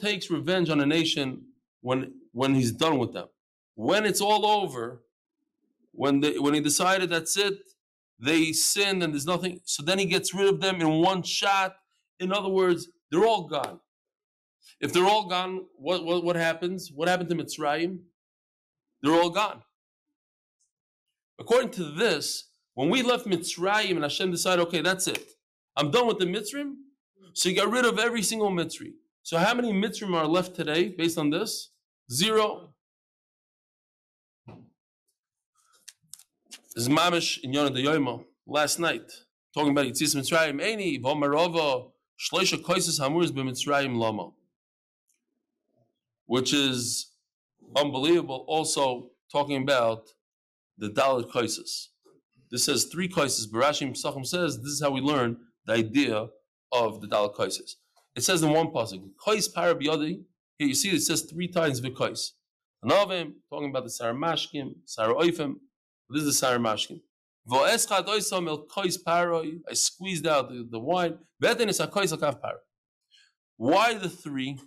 takes 0.00 0.30
revenge 0.30 0.68
on 0.70 0.80
a 0.80 0.86
nation 0.86 1.42
when 1.80 2.12
when 2.32 2.54
he's 2.54 2.72
done 2.72 2.98
with 2.98 3.12
them. 3.14 3.28
When 3.74 4.04
it's 4.04 4.20
all 4.20 4.44
over, 4.44 5.02
when 5.92 6.20
they, 6.20 6.38
when 6.38 6.54
he 6.54 6.60
decided 6.60 7.10
that's 7.10 7.36
it, 7.36 7.54
they 8.20 8.52
sinned 8.52 9.02
and 9.02 9.12
there's 9.12 9.26
nothing. 9.26 9.60
So 9.64 9.82
then 9.82 9.98
he 9.98 10.04
gets 10.04 10.34
rid 10.34 10.48
of 10.48 10.60
them 10.60 10.80
in 10.80 11.00
one 11.00 11.22
shot. 11.22 11.76
In 12.20 12.32
other 12.32 12.48
words, 12.48 12.88
they're 13.10 13.24
all 13.24 13.48
gone. 13.48 13.80
If 14.80 14.92
they're 14.92 15.06
all 15.06 15.28
gone, 15.28 15.66
what, 15.76 16.04
what, 16.04 16.24
what 16.24 16.36
happens? 16.36 16.90
What 16.94 17.08
happened 17.08 17.30
to 17.30 17.36
Mitzrayim? 17.36 18.00
They're 19.02 19.14
all 19.14 19.30
gone. 19.30 19.62
According 21.38 21.70
to 21.72 21.84
this, 21.84 22.50
when 22.78 22.90
we 22.90 23.02
left 23.02 23.26
Mitzrayim 23.26 23.96
and 23.96 24.04
Hashem 24.04 24.30
decided, 24.30 24.62
okay, 24.68 24.82
that's 24.82 25.08
it. 25.08 25.32
I'm 25.76 25.90
done 25.90 26.06
with 26.06 26.20
the 26.20 26.26
Mitzrayim. 26.26 26.74
So 27.32 27.48
he 27.48 27.54
got 27.56 27.72
rid 27.72 27.84
of 27.84 27.98
every 27.98 28.22
single 28.22 28.52
Mitzri. 28.52 28.92
So 29.24 29.36
how 29.36 29.52
many 29.52 29.72
Mitzrayim 29.72 30.14
are 30.14 30.28
left 30.28 30.54
today 30.54 30.90
based 30.96 31.18
on 31.18 31.28
this? 31.30 31.72
Zero. 32.08 32.68
This 36.76 36.84
is 36.84 36.88
Mamish 36.88 37.40
in 37.42 37.52
Yonah 37.52 37.70
de 37.70 37.82
Yoimo 37.82 38.22
last 38.46 38.78
night, 38.78 39.10
talking 39.52 39.72
about 39.72 39.86
Yitzis 39.86 40.14
Mitzrayim, 40.14 40.62
Eini, 40.62 41.02
Vomarova, 41.02 41.90
Shloisha 42.16 42.62
Koises 42.62 43.00
Hamurs 43.00 43.32
b'Mitzrayim 43.32 43.96
Lama, 43.96 44.30
which 46.26 46.52
is 46.54 47.10
unbelievable. 47.74 48.44
Also 48.46 49.10
talking 49.32 49.60
about 49.60 50.10
the 50.76 50.88
Dalit 50.88 51.28
Koises. 51.32 51.88
This 52.50 52.64
says 52.64 52.84
three 52.84 53.08
Koises. 53.08 53.50
Barashim 53.50 53.90
Sachim 54.00 54.26
says 54.26 54.58
this 54.58 54.72
is 54.72 54.82
how 54.82 54.90
we 54.90 55.00
learn 55.00 55.36
the 55.66 55.74
idea 55.74 56.28
of 56.72 57.00
the 57.00 57.06
Dalit 57.06 57.34
Koises. 57.34 57.74
It 58.16 58.22
says 58.24 58.42
in 58.42 58.50
one 58.52 58.72
passage, 58.72 59.00
Kois 59.24 59.52
Parabiyadi. 59.52 60.22
Here 60.58 60.68
you 60.68 60.74
see 60.74 60.90
it 60.90 61.02
says 61.02 61.22
three 61.22 61.48
times 61.48 61.80
Vikois. 61.80 62.32
Anavim, 62.84 63.32
talking 63.50 63.70
about 63.70 63.84
the 63.84 63.90
Sarah 63.90 64.14
Mashkim, 64.14 64.74
Sarah 64.84 65.14
Oifim, 65.14 65.54
this 66.10 66.22
is 66.22 66.26
the 66.26 66.32
Sarah 66.32 66.58
Mashkin. 66.58 67.00
I 67.50 67.76
squeezed 69.72 70.26
out 70.26 70.48
the, 70.50 70.68
the 70.70 70.78
wine. 70.78 71.18
Why 73.56 73.94
the 73.94 74.08
three? 74.08 74.58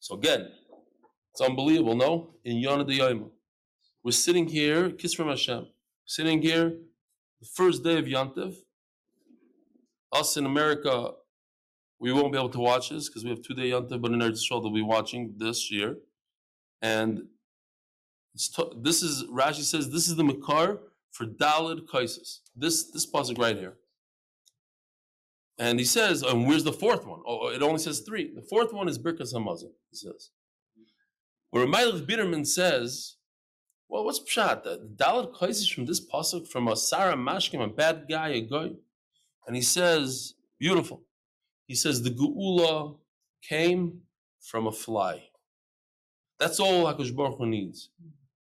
So 0.00 0.16
again, 0.16 0.48
it's 1.32 1.40
unbelievable, 1.40 1.94
no? 1.94 2.34
In 2.44 2.56
Yonah 2.56 2.84
de 2.84 2.98
Yoima. 2.98 3.30
We're 4.02 4.12
sitting 4.12 4.48
here, 4.48 4.90
kiss 4.90 5.14
from 5.14 5.28
Hashem, 5.28 5.66
sitting 6.10 6.42
here, 6.42 6.70
the 7.40 7.46
first 7.54 7.84
day 7.84 7.96
of 7.96 8.04
Yantiv. 8.04 8.56
Us 10.12 10.36
in 10.36 10.44
America, 10.44 11.12
we 12.00 12.12
won't 12.12 12.32
be 12.32 12.38
able 12.38 12.48
to 12.48 12.58
watch 12.58 12.90
this 12.90 13.08
because 13.08 13.22
we 13.22 13.30
have 13.30 13.42
two 13.42 13.54
day 13.54 13.70
Yantiv, 13.70 14.02
but 14.02 14.10
in 14.10 14.18
Eretz 14.18 14.42
Yisrael 14.42 14.60
they'll 14.60 14.74
be 14.74 14.82
watching 14.82 15.34
this 15.36 15.70
year. 15.70 15.98
And 16.82 17.28
this 18.34 19.02
is 19.04 19.24
Rashi 19.30 19.62
says 19.62 19.90
this 19.90 20.08
is 20.08 20.16
the 20.16 20.24
makar 20.24 20.80
for 21.12 21.26
Dalid 21.26 21.86
Kaisis. 21.86 22.40
This 22.56 22.90
this 22.90 23.08
pasuk 23.08 23.38
right 23.38 23.56
here. 23.56 23.76
And 25.58 25.78
he 25.78 25.84
says, 25.84 26.22
and 26.22 26.48
where's 26.48 26.64
the 26.64 26.72
fourth 26.72 27.06
one? 27.06 27.20
Oh, 27.24 27.48
it 27.50 27.62
only 27.62 27.78
says 27.78 28.00
three. 28.00 28.34
The 28.34 28.42
fourth 28.42 28.72
one 28.72 28.88
is 28.88 28.98
Birkas 28.98 29.32
Hamazon, 29.34 29.74
he 29.90 29.96
says. 29.96 30.30
Where 31.50 31.66
Ramaylik 31.66 32.06
Biderman 32.06 32.46
says, 32.46 33.16
well, 33.90 34.04
what's 34.04 34.20
pshat? 34.20 34.62
The 34.62 34.88
Dalid 34.96 35.34
Kaisis 35.34 35.72
from 35.72 35.84
this 35.84 36.00
pasuk 36.00 36.46
from 36.46 36.68
a 36.68 36.76
Sarah 36.76 37.16
Mashkim, 37.16 37.62
a 37.62 37.66
bad 37.66 38.06
guy, 38.08 38.28
a 38.28 38.40
guy. 38.40 38.70
And 39.46 39.56
he 39.56 39.62
says, 39.62 40.34
beautiful. 40.60 41.02
He 41.66 41.74
says 41.74 42.02
the 42.02 42.10
Geula 42.10 42.96
came 43.42 44.02
from 44.40 44.68
a 44.68 44.72
fly. 44.72 45.24
That's 46.38 46.60
all 46.60 46.84
Hakadosh 46.84 47.14
Baruch 47.14 47.38
Hu 47.38 47.46
needs. 47.46 47.90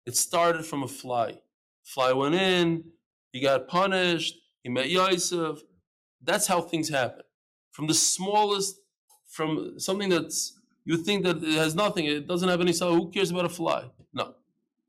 It 0.05 0.17
started 0.17 0.67
from 0.67 0.83
a 0.83 0.89
fly. 0.89 1.39
Fly 1.83 2.13
went 2.13 2.35
in, 2.35 2.85
he 3.33 3.41
got 3.41 3.69
punished, 3.69 4.37
he 4.63 4.69
met 4.69 4.91
Yosef. 4.91 5.61
That's 6.23 6.47
how 6.47 6.61
things 6.61 6.91
happen. 6.91 7.23
From 7.71 7.87
the 7.87 7.95
smallest, 7.95 8.77
from 9.29 9.81
something 9.81 10.11
that's, 10.11 10.59
you 10.85 10.99
think 10.99 11.25
that 11.25 11.43
it 11.43 11.55
has 11.55 11.75
nothing, 11.75 12.05
it 12.05 12.27
doesn't 12.27 12.49
have 12.49 12.61
any 12.61 12.75
soul. 12.75 12.95
Who 12.95 13.11
cares 13.11 13.31
about 13.31 13.47
a 13.47 13.49
fly? 13.49 13.85
No. 14.13 14.35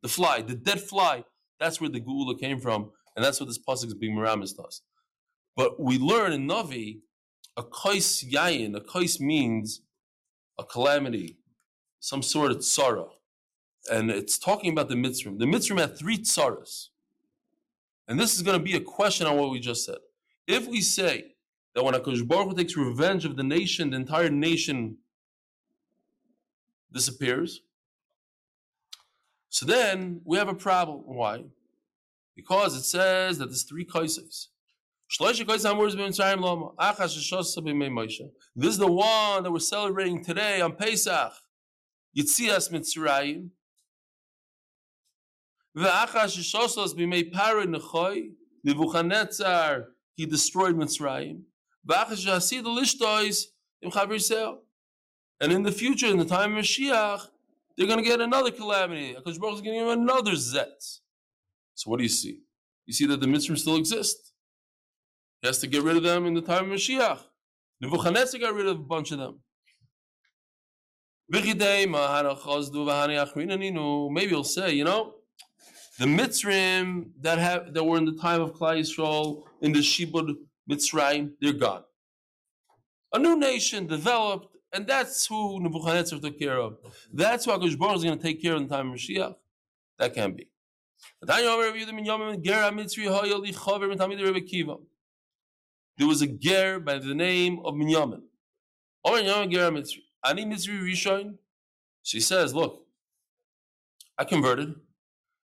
The 0.01 0.10
fly, 0.10 0.41
the 0.41 0.56
dead 0.56 0.82
fly, 0.82 1.24
that's 1.60 1.82
where 1.82 1.89
the 1.89 2.00
Geula 2.00 2.39
came 2.39 2.60
from, 2.60 2.91
and 3.15 3.24
that's 3.25 3.39
what 3.39 3.48
this 3.48 3.60
pasuk 3.60 3.88
is 3.88 3.94
being 3.94 4.15
miramis 4.15 4.53
to 4.53 4.63
us. 4.63 4.82
But 5.56 5.79
we 5.79 5.98
learn 5.98 6.32
in 6.32 6.48
Navi, 6.48 7.00
a 7.58 7.63
kais 7.63 8.24
yayin, 8.24 8.75
a 8.75 8.82
kais 8.82 9.20
means 9.20 9.82
a 10.58 10.63
calamity, 10.63 11.38
some 12.00 12.22
sort 12.22 12.51
of 12.51 12.63
sorrow 12.63 13.20
and 13.89 14.12
it's 14.12 14.38
talking 14.38 14.72
about 14.72 14.89
the 14.89 14.96
Mitzrim. 14.96 15.39
The 15.39 15.46
Mitzrim 15.46 15.79
had 15.79 15.98
three 15.98 16.18
tsaras. 16.18 16.88
And 18.08 18.20
this 18.20 18.36
is 18.36 18.41
going 18.41 18.58
to 18.58 18.63
be 18.63 18.75
a 18.75 18.82
question 18.82 19.27
on 19.27 19.38
what 19.38 19.51
we 19.51 19.60
just 19.60 19.86
said. 19.86 19.98
If 20.48 20.68
we 20.68 20.82
say 20.82 21.36
that 21.75 21.84
when 21.84 21.94
Akash 21.94 22.27
Baruch 22.27 22.50
Hu 22.50 22.56
takes 22.56 22.75
revenge 22.75 23.25
of 23.25 23.36
the 23.36 23.44
nation, 23.44 23.91
the 23.91 23.98
entire 23.98 24.29
nation 24.29 24.98
disappears, 26.91 27.62
so 29.50 29.65
then 29.65 30.22
we 30.24 30.38
have 30.38 30.48
a 30.48 30.53
problem. 30.53 31.01
Why? 31.06 31.44
Because 32.36 32.75
it 32.75 32.84
says 32.84 33.39
that 33.39 33.48
there's 33.48 33.63
three 33.63 33.84
kaises. 33.84 34.50
This 35.18 35.39
is 38.72 38.77
the 38.77 38.91
one 38.91 39.44
that 39.44 39.51
we're 39.51 39.60
celebrating 39.60 40.24
today 40.24 40.62
on 40.62 40.75
Pesach. 40.75 41.34
Yitzias 42.15 42.72
Mitzrayim. 42.72 43.50
He 50.15 50.25
destroyed 50.25 50.75
Mitzrayim. 50.75 51.41
And 55.41 55.53
in 55.53 55.63
the 55.63 55.72
future, 55.72 56.08
in 56.08 56.18
the 56.18 56.25
time 56.25 56.56
of 56.56 56.63
Mashiach, 56.63 57.29
they're 57.79 57.88
going 57.88 57.98
to 57.98 58.05
get 58.05 58.19
another 58.19 58.51
calamity. 58.51 59.15
Because 59.15 59.39
Baruch 59.39 59.55
is 59.55 59.62
going 59.62 59.79
to 59.79 59.86
give 59.86 59.98
another 59.98 60.33
Zetz. 60.33 61.00
So 61.75 61.89
what 61.89 61.98
do 61.98 62.03
you 62.03 62.09
see? 62.09 62.41
You 62.86 62.93
see 62.93 63.05
that 63.05 63.21
the 63.21 63.25
Mitzrayim 63.25 63.57
still 63.57 63.77
exist. 63.77 64.33
He 65.41 65.48
has 65.48 65.59
to 65.59 65.67
get 65.67 65.83
rid 65.83 65.95
of 65.95 66.03
them 66.03 66.25
in 66.25 66.33
the 66.33 66.41
time 66.41 66.69
of 66.69 66.77
Mashiach. 66.77 67.19
Nebuchadnezzar 67.79 68.38
got 68.41 68.53
rid 68.53 68.67
of 68.67 68.75
a 68.75 68.83
bunch 68.83 69.12
of 69.13 69.19
them. 69.19 69.39
Maybe 71.29 71.48
he'll 74.29 74.43
say, 74.43 74.74
you 74.74 74.83
know, 74.83 75.13
the 76.00 76.05
Mitzrim 76.05 77.12
that 77.21 77.38
have 77.38 77.74
that 77.74 77.83
were 77.83 77.98
in 77.98 78.05
the 78.05 78.17
time 78.21 78.41
of 78.41 78.55
Klal 78.55 78.79
Yisrael 78.79 79.43
in 79.62 79.71
the 79.71 79.79
Shibud 79.79 80.36
Mitzrayim, 80.69 81.31
they're 81.39 81.53
gone. 81.53 81.83
A 83.13 83.19
new 83.19 83.38
nation 83.39 83.88
developed, 83.88 84.48
and 84.71 84.85
that's 84.85 85.25
who 85.25 85.59
Nebuchadnezzar 85.59 86.19
took 86.19 86.39
care 86.39 86.57
of. 86.57 86.77
That's 87.11 87.45
who 87.45 87.51
Akash 87.51 87.69
is 87.69 87.75
going 87.75 88.17
to 88.17 88.23
take 88.23 88.41
care 88.41 88.53
of 88.53 88.61
in 88.61 88.67
the 88.67 88.75
time 88.75 88.89
of 88.89 88.95
Mashiach. 88.95 89.35
That 89.97 90.13
can't 90.13 90.35
be. 90.35 90.47
There 95.97 96.07
was 96.07 96.21
a 96.21 96.27
ger 96.27 96.79
by 96.79 96.97
the 96.99 97.13
name 97.13 97.59
of 97.65 97.73
Binyamin. 97.73 98.21
She 102.03 102.19
says, 102.19 102.53
Look, 102.53 102.85
I 104.17 104.23
converted, 104.25 104.75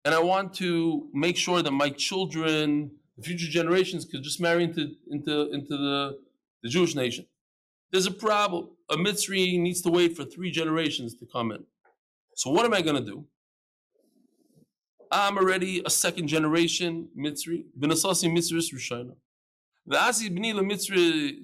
and 0.04 0.14
I 0.14 0.20
want 0.20 0.54
to 0.54 1.08
make 1.12 1.37
sure 1.37 1.62
that 1.62 1.70
my 1.70 1.90
children, 1.90 2.92
the 3.16 3.22
future 3.22 3.50
generations, 3.50 4.04
could 4.04 4.22
just 4.22 4.40
marry 4.40 4.64
into, 4.64 4.94
into, 5.10 5.50
into 5.52 5.76
the, 5.76 6.18
the 6.62 6.68
Jewish 6.68 6.94
nation. 6.94 7.26
There's 7.92 8.07
a 8.07 8.11
problem. 8.11 8.71
A 8.90 8.97
Mitzri 8.97 9.59
needs 9.59 9.83
to 9.83 9.90
wait 9.90 10.16
for 10.16 10.25
three 10.25 10.50
generations 10.50 11.14
to 11.16 11.26
come 11.26 11.52
in. 11.52 11.64
So 12.35 12.50
what 12.50 12.64
am 12.64 12.75
I 12.75 12.83
going 12.83 12.97
to 12.97 13.11
do? 13.11 13.26
I'm 15.11 15.38
already 15.38 15.83
a 15.85 15.90
second 15.90 16.28
generation 16.28 17.09
Mitzri. 17.18 17.64
V'nasasi 17.78 18.30
Mitzris 18.30 18.73
Rishayna. 18.75 19.14
V'asi 19.90 20.28
b'ni 20.30 20.52
le'mitzri, 20.52 21.38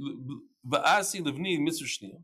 v'asi 0.69 1.23
levni 1.23 1.59
Mitzri 1.59 1.87
Shniya. 1.87 2.23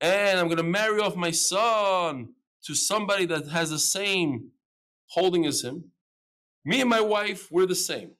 And 0.00 0.38
I'm 0.38 0.46
going 0.46 0.56
to 0.56 0.62
marry 0.62 0.98
off 0.98 1.14
my 1.14 1.30
son 1.30 2.30
to 2.64 2.74
somebody 2.74 3.26
that 3.26 3.48
has 3.48 3.70
the 3.70 3.78
same 3.78 4.50
holding 5.08 5.44
as 5.44 5.62
him. 5.62 5.84
Me 6.64 6.80
and 6.80 6.88
my 6.88 7.00
wife, 7.00 7.48
we're 7.50 7.66
the 7.66 7.74
same. 7.74 8.12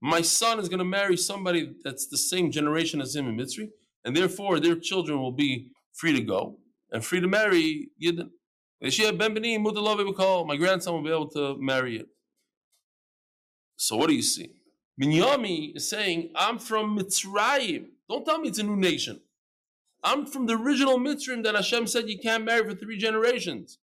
My 0.00 0.20
son 0.20 0.60
is 0.60 0.68
going 0.68 0.78
to 0.78 0.84
marry 0.84 1.16
somebody 1.16 1.74
that's 1.82 2.06
the 2.06 2.18
same 2.18 2.52
generation 2.52 3.00
as 3.00 3.16
him 3.16 3.28
in 3.28 3.36
Mitzri, 3.36 3.70
and 4.06 4.16
therefore 4.16 4.60
their 4.60 4.76
children 4.76 5.20
will 5.20 5.32
be 5.32 5.72
free 5.92 6.14
to 6.14 6.22
go 6.22 6.56
and 6.92 7.04
free 7.04 7.20
to 7.20 7.26
marry 7.26 7.88
Yidden. 8.02 8.30
My 8.80 10.56
grandson 10.56 10.94
will 10.94 11.02
be 11.02 11.10
able 11.10 11.28
to 11.30 11.56
marry 11.58 11.96
it. 11.98 12.06
So 13.76 13.96
what 13.96 14.08
do 14.08 14.14
you 14.14 14.22
see? 14.22 14.52
Binyami 15.00 15.76
is 15.76 15.90
saying, 15.90 16.30
I'm 16.36 16.58
from 16.58 16.96
Mitzrayim. 16.96 17.86
Don't 18.08 18.24
tell 18.24 18.38
me 18.38 18.48
it's 18.48 18.60
a 18.60 18.62
new 18.62 18.76
nation. 18.76 19.20
I'm 20.04 20.24
from 20.24 20.46
the 20.46 20.54
original 20.54 20.98
Mitzrayim 20.98 21.42
that 21.42 21.56
Hashem 21.56 21.86
said 21.88 22.08
you 22.08 22.18
can't 22.18 22.44
marry 22.44 22.64
for 22.64 22.76
three 22.76 22.96
generations. 22.96 23.78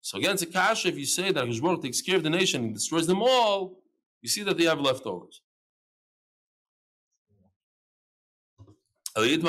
So 0.00 0.18
against 0.18 0.42
a 0.42 0.46
kasha, 0.46 0.88
if 0.88 0.98
you 0.98 1.06
say 1.06 1.30
that 1.30 1.44
Hashbaruch 1.44 1.82
takes 1.82 2.00
care 2.00 2.16
of 2.16 2.24
the 2.24 2.30
nation 2.30 2.64
and 2.64 2.74
destroys 2.74 3.06
them 3.06 3.22
all, 3.22 3.78
you 4.22 4.28
see 4.28 4.42
that 4.42 4.58
they 4.58 4.64
have 4.64 4.80
leftovers. 4.80 5.40
And 9.16 9.40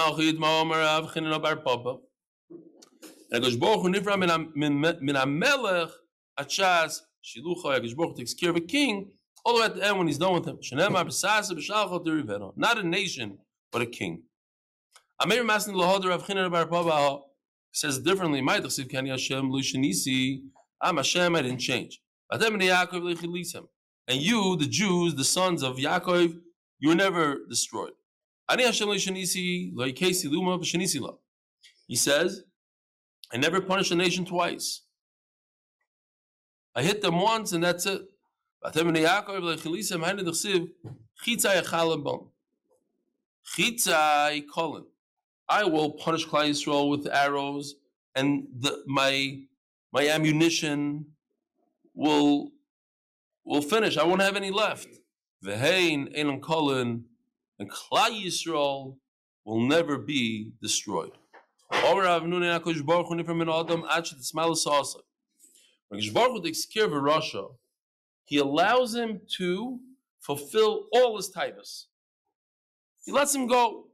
Akash 3.34 3.60
Baruch 3.60 3.82
Hu 3.82 3.89
nifra 3.89 4.18
min 4.20 5.15
hamelech 5.15 5.91
achas 6.39 7.01
shilucha. 7.24 7.80
Akash 7.80 7.96
Baruch 7.96 8.18
takes 8.18 8.34
care 8.34 8.50
of 8.50 8.56
a 8.56 8.62
king 8.62 9.12
all 9.46 9.53
the 9.56 9.60
way 9.60 9.65
at 9.68 9.75
the 9.75 9.88
end 9.88 9.98
when 9.98 10.08
he's 10.08 10.18
done 10.18 10.34
with 10.34 10.46
him. 10.46 10.58
Not 12.56 12.77
a 12.77 12.84
nation, 12.84 13.38
but 13.72 13.82
a 13.82 13.86
king. 13.86 14.24
Amir 15.20 15.44
Masni 15.44 15.74
lahoder 15.74 16.10
Rav 16.10 16.24
Chiner 16.25 16.51
Bar 16.51 16.65
Papa 16.65 17.22
says 17.72 18.00
differently. 18.00 18.41
My 18.41 18.60
tachsiv 18.60 18.89
kani 18.91 19.10
Hashem 19.10 19.51
lushanisi. 19.51 20.41
I'm 20.82 20.98
Hashem. 20.98 21.36
I 21.36 21.41
didn't 21.44 21.60
change. 21.60 22.01
And 22.32 24.20
you, 24.20 24.56
the 24.58 24.65
Jews, 24.65 25.13
the 25.15 25.24
sons 25.24 25.62
of 25.62 25.77
Yaakov, 25.77 26.41
you 26.80 26.89
were 26.89 26.96
never 26.96 27.46
destroyed. 27.48 27.94
Ani 28.51 28.63
Hashem 28.63 28.88
lushanisi 28.88 29.72
lo 29.74 29.88
yikesi 29.88 30.29
luma. 30.29 30.60
He 31.88 31.96
says. 31.96 32.43
I 33.34 33.38
never 33.38 33.62
punish 33.62 33.91
a 33.91 33.96
nation 33.96 34.25
twice. 34.25 34.81
I 36.75 36.84
hit 36.84 37.01
them 37.01 37.22
once 37.22 37.53
and 37.53 37.63
that's 37.63 37.86
it. 37.86 38.02
I 38.63 38.71
will 45.63 45.91
punish 45.91 46.28
Klal 46.28 46.49
Yisrael 46.49 46.89
with 46.89 47.08
arrows, 47.08 47.75
and 48.15 48.47
the, 48.60 48.84
my 48.86 49.39
my 49.91 50.08
ammunition 50.08 51.08
will 51.95 52.52
will 53.43 53.62
finish. 53.62 53.97
I 53.97 54.04
won't 54.04 54.21
have 54.21 54.36
any 54.36 54.52
left. 54.52 54.88
Kolin 55.43 57.04
and 57.62 57.69
Klal 57.69 58.10
Yisrael 58.10 58.97
will 59.45 59.62
never 59.62 59.97
be 60.00 60.52
destroyed. 60.63 61.12
When 61.69 61.80
Hakadosh 61.80 62.84
Baruch 62.84 63.08
Hu 66.34 66.41
takes 66.41 66.65
care 66.65 66.86
of 66.86 66.91
Russia, 66.91 67.45
he 68.26 68.38
allows 68.38 68.95
him 68.95 69.21
to 69.38 69.80
fulfill 70.21 70.88
all 70.91 71.17
his 71.17 71.32
taivas. 71.32 71.86
He 73.06 73.12
lets 73.12 73.36
him 73.36 73.45
go. 73.45 73.86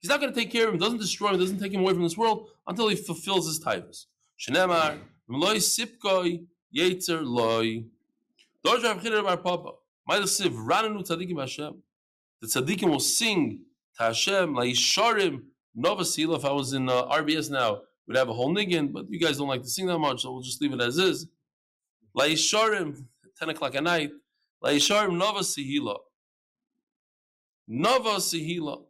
He's 0.00 0.08
not 0.08 0.20
going 0.20 0.32
to 0.32 0.40
take 0.40 0.50
care 0.50 0.68
of 0.68 0.74
him, 0.74 0.80
doesn't 0.80 0.98
destroy 0.98 1.32
him, 1.32 1.38
doesn't 1.38 1.60
take 1.60 1.72
him 1.74 1.80
away 1.80 1.92
from 1.92 2.04
this 2.04 2.16
world 2.16 2.48
until 2.66 2.88
he 2.88 2.96
fulfills 2.96 3.46
his 3.46 3.62
taivas. 3.62 4.06
Shenemar, 4.40 4.98
Mloi 5.30 5.56
Sipkoi, 5.56 6.46
Yetzer 6.74 7.20
Loi. 7.22 7.84
Doj 8.66 8.82
Rav 8.82 9.02
Chiner 9.02 9.22
Bar 9.22 9.36
Papa. 9.36 9.72
Ma'il 10.08 10.22
Siv, 10.22 10.54
Rananu 10.66 11.06
Tzadikim 11.06 11.38
Hashem. 11.38 11.82
The 12.42 12.48
Tzadikim 12.48 12.90
will 12.90 12.98
sing 12.98 13.60
to 13.96 14.02
Hashem, 14.02 14.54
La 14.54 14.62
Yisharim, 14.62 15.42
Nova 15.76 16.04
Sila, 16.04 16.36
if 16.36 16.44
I 16.44 16.50
was 16.50 16.72
in 16.72 16.88
uh, 16.88 17.04
RBS 17.04 17.50
now, 17.50 17.82
we'd 18.06 18.16
have 18.16 18.28
a 18.28 18.32
whole 18.32 18.52
niggin, 18.52 18.92
but 18.92 19.08
you 19.08 19.20
guys 19.20 19.38
don't 19.38 19.46
like 19.46 19.62
to 19.62 19.68
sing 19.68 19.86
that 19.86 19.98
much, 19.98 20.22
so 20.22 20.32
we'll 20.32 20.42
just 20.42 20.60
leave 20.60 20.72
it 20.72 20.80
as 20.80 20.98
is. 20.98 21.28
Laisharim, 22.18 23.04
10 23.38 23.50
o'clock 23.50 23.76
at 23.76 23.84
night, 23.84 24.10
Laisharim 24.62 25.16
Nova 25.16 25.40
Sihila. 25.40 25.98
Nova 27.68 28.16
Sihila. 28.16 28.82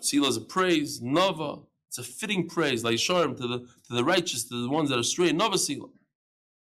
Sila 0.00 0.28
is 0.28 0.36
a 0.36 0.42
praise, 0.42 1.00
Nova, 1.00 1.62
it's 1.88 1.96
a 1.96 2.02
fitting 2.02 2.46
praise, 2.46 2.84
Laisharim 2.84 3.38
to 3.38 3.48
the 3.48 3.58
to 3.60 3.94
the 3.94 4.04
righteous, 4.04 4.44
to 4.44 4.62
the 4.62 4.68
ones 4.68 4.90
that 4.90 4.98
are 4.98 5.02
straight, 5.02 5.34
Nova 5.34 5.56
Sila. 5.56 5.88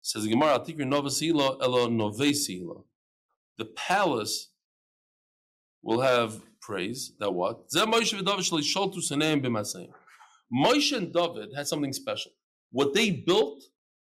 Says 0.02 0.26
Gemara, 0.26 0.58
Atikri 0.58 0.84
Nova 0.84 1.12
Sila, 1.12 1.58
Elo 1.62 1.86
Nove 1.86 2.34
Sila. 2.34 2.80
The 3.56 3.66
palace 3.66 4.48
will 5.82 6.00
have 6.00 6.40
praise 6.60 7.12
that 7.18 7.32
what? 7.32 7.68
Moshe 10.52 10.96
and 10.96 11.12
David 11.12 11.50
had 11.54 11.66
something 11.66 11.92
special. 11.92 12.32
What 12.72 12.94
they 12.94 13.10
built, 13.10 13.62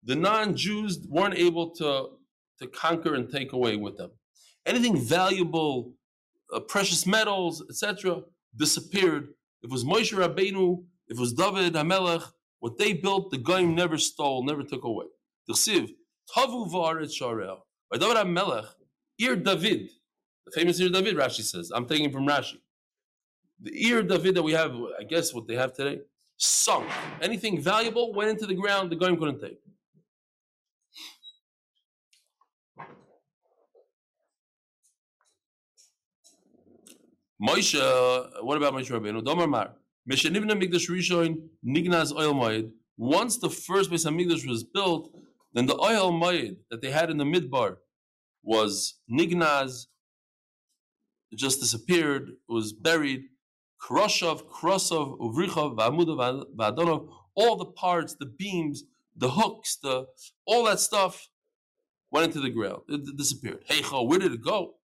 the 0.03 0.15
non-Jews 0.15 1.07
weren't 1.09 1.35
able 1.35 1.71
to, 1.77 2.09
to 2.61 2.67
conquer 2.69 3.15
and 3.15 3.31
take 3.31 3.53
away 3.53 3.77
with 3.77 3.97
them. 3.97 4.11
Anything 4.67 4.97
valuable, 4.97 5.95
uh, 6.53 6.61
precious 6.61 7.07
metals, 7.07 7.63
etc., 7.69 8.23
disappeared. 8.57 9.29
If 9.63 9.71
it 9.71 9.71
was 9.71 9.85
Moshe 9.85 10.13
Rabbeinu, 10.13 10.85
if 11.09 11.19
it 11.19 11.21
was 11.21 11.33
David 11.33 11.75
Hamelech, 11.75 12.25
what 12.61 12.79
they 12.79 12.93
built, 12.93 13.31
the 13.31 13.39
Goyim 13.39 13.75
never 13.75 13.99
stole, 13.99 14.45
never 14.45 14.63
took 14.63 14.85
away. 14.85 15.07
By 15.49 15.59
David 17.99 18.17
Hamelech, 18.17 18.67
Ir 19.19 19.37
David, 19.37 19.91
the 20.47 20.53
famous 20.53 20.81
Ir 20.81 20.89
David, 20.89 21.17
Rashi 21.17 21.43
says. 21.43 21.71
I'm 21.75 21.87
taking 21.87 22.11
from 22.11 22.27
Rashi. 22.27 22.59
The 23.61 23.71
Ir 23.89 24.03
David 24.03 24.35
that 24.35 24.43
we 24.43 24.53
have, 24.53 24.75
I 24.99 25.05
guess 25.05 25.33
what 25.33 25.47
they 25.47 25.55
have 25.57 25.73
today, 25.73 26.01
sunk. 26.37 26.89
Anything 27.21 27.61
valuable 27.61 28.13
went 28.13 28.31
into 28.31 28.47
the 28.47 28.55
ground, 28.55 28.91
the 28.91 28.97
Goyim 28.97 29.17
couldn't 29.17 29.41
take. 29.41 29.59
Moshe, 37.41 38.45
what 38.45 38.57
about 38.57 38.73
Moshe 38.75 38.91
Rabbeinu? 38.91 39.23
Domar 39.23 39.49
Mar. 39.49 39.73
Meshenivna 40.09 40.53
Migdash 40.53 40.89
Rishon 40.89 41.49
Nignaz 41.67 42.13
Oil 42.17 42.35
Moed. 42.35 42.71
Once 42.97 43.39
the 43.39 43.51
first 43.51 43.91
Beis 43.91 44.07
Hamikdash 44.07 44.47
was 44.49 44.63
built, 44.63 45.13
then 45.55 45.67
the 45.67 45.75
oil 45.75 46.13
moed 46.13 46.57
that 46.71 46.81
they 46.81 46.91
had 46.91 47.11
in 47.11 47.19
the 47.19 47.25
midbar 47.25 47.77
was 48.43 49.01
Nignaz 49.11 49.87
it 51.33 51.39
just 51.39 51.61
disappeared, 51.61 52.33
was 52.49 52.73
buried. 52.73 53.25
Kroshav, 53.83 54.43
Krosov, 54.45 55.19
Uvrichov, 55.19 55.77
Vamudav, 55.77 56.45
Vadonov, 56.55 57.09
all 57.35 57.57
the 57.57 57.65
parts, 57.65 58.15
the 58.15 58.27
beams, 58.27 58.85
the 59.17 59.31
hooks, 59.31 59.77
the 59.83 60.07
all 60.47 60.65
that 60.65 60.79
stuff 60.79 61.29
went 62.11 62.27
into 62.27 62.41
the 62.41 62.51
ground. 62.51 62.83
It, 62.89 63.17
disappeared. 63.17 63.65
Heichel, 63.69 64.07
where 64.07 64.19
did 64.19 64.33
it 64.33 64.45
go? 64.45 64.75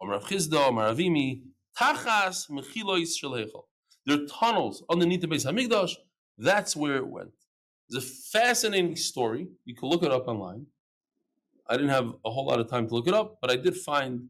Omar 0.00 0.20
Chisda, 0.20 0.68
Omar 0.68 0.92
Avimi, 0.94 1.42
Tachas, 1.78 2.48
Mechilois 2.48 3.12
Shalechel. 3.20 3.64
There 4.06 4.22
are 4.22 4.26
tunnels 4.26 4.84
underneath 4.88 5.20
the 5.20 5.28
base 5.28 5.44
Hamikdash. 5.44 5.96
That's 6.38 6.74
where 6.76 6.96
it 6.96 7.06
went. 7.06 7.32
It's 7.90 7.98
a 7.98 8.38
fascinating 8.38 8.96
story. 8.96 9.48
You 9.64 9.74
can 9.74 9.88
look 9.88 10.04
it 10.04 10.12
up 10.12 10.28
online. 10.28 10.66
I 11.68 11.74
didn't 11.74 11.90
have 11.90 12.14
a 12.24 12.30
whole 12.30 12.46
lot 12.46 12.60
of 12.60 12.70
time 12.70 12.86
to 12.88 12.94
look 12.94 13.08
it 13.08 13.14
up, 13.14 13.38
but 13.42 13.50
I 13.50 13.56
did 13.56 13.76
find 13.76 14.28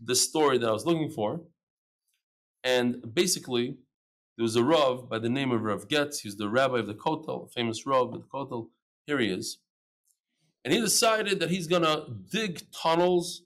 the 0.00 0.14
story 0.14 0.58
that 0.58 0.68
I 0.68 0.72
was 0.72 0.86
looking 0.86 1.10
for. 1.10 1.40
And 2.64 3.14
basically, 3.14 3.76
there 4.36 4.42
was 4.42 4.56
a 4.56 4.64
Rav 4.64 5.08
by 5.08 5.18
the 5.18 5.28
name 5.28 5.50
of 5.50 5.62
Rav 5.62 5.88
Getz. 5.88 6.20
He's 6.20 6.36
the 6.36 6.48
rabbi 6.48 6.78
of 6.78 6.86
the 6.86 6.94
Kotel, 6.94 7.52
famous 7.52 7.86
Rav 7.86 8.14
of 8.14 8.22
the 8.22 8.26
Kotel. 8.32 8.68
Here 9.06 9.18
he 9.18 9.28
is. 9.28 9.58
And 10.64 10.74
he 10.74 10.80
decided 10.80 11.40
that 11.40 11.50
he's 11.50 11.66
going 11.66 11.82
to 11.82 12.06
dig 12.30 12.62
tunnels 12.72 13.42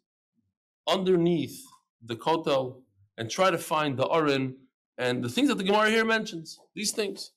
underneath 0.88 1.62
the 2.04 2.16
kotel 2.16 2.80
and 3.16 3.30
try 3.30 3.50
to 3.50 3.58
find 3.58 3.96
the 3.96 4.08
Aron 4.08 4.56
and 4.98 5.22
the 5.22 5.28
things 5.28 5.48
that 5.48 5.56
the 5.56 5.64
Gemara 5.64 5.90
here 5.90 6.04
mentions. 6.04 6.58
These 6.74 6.92
things. 6.92 7.32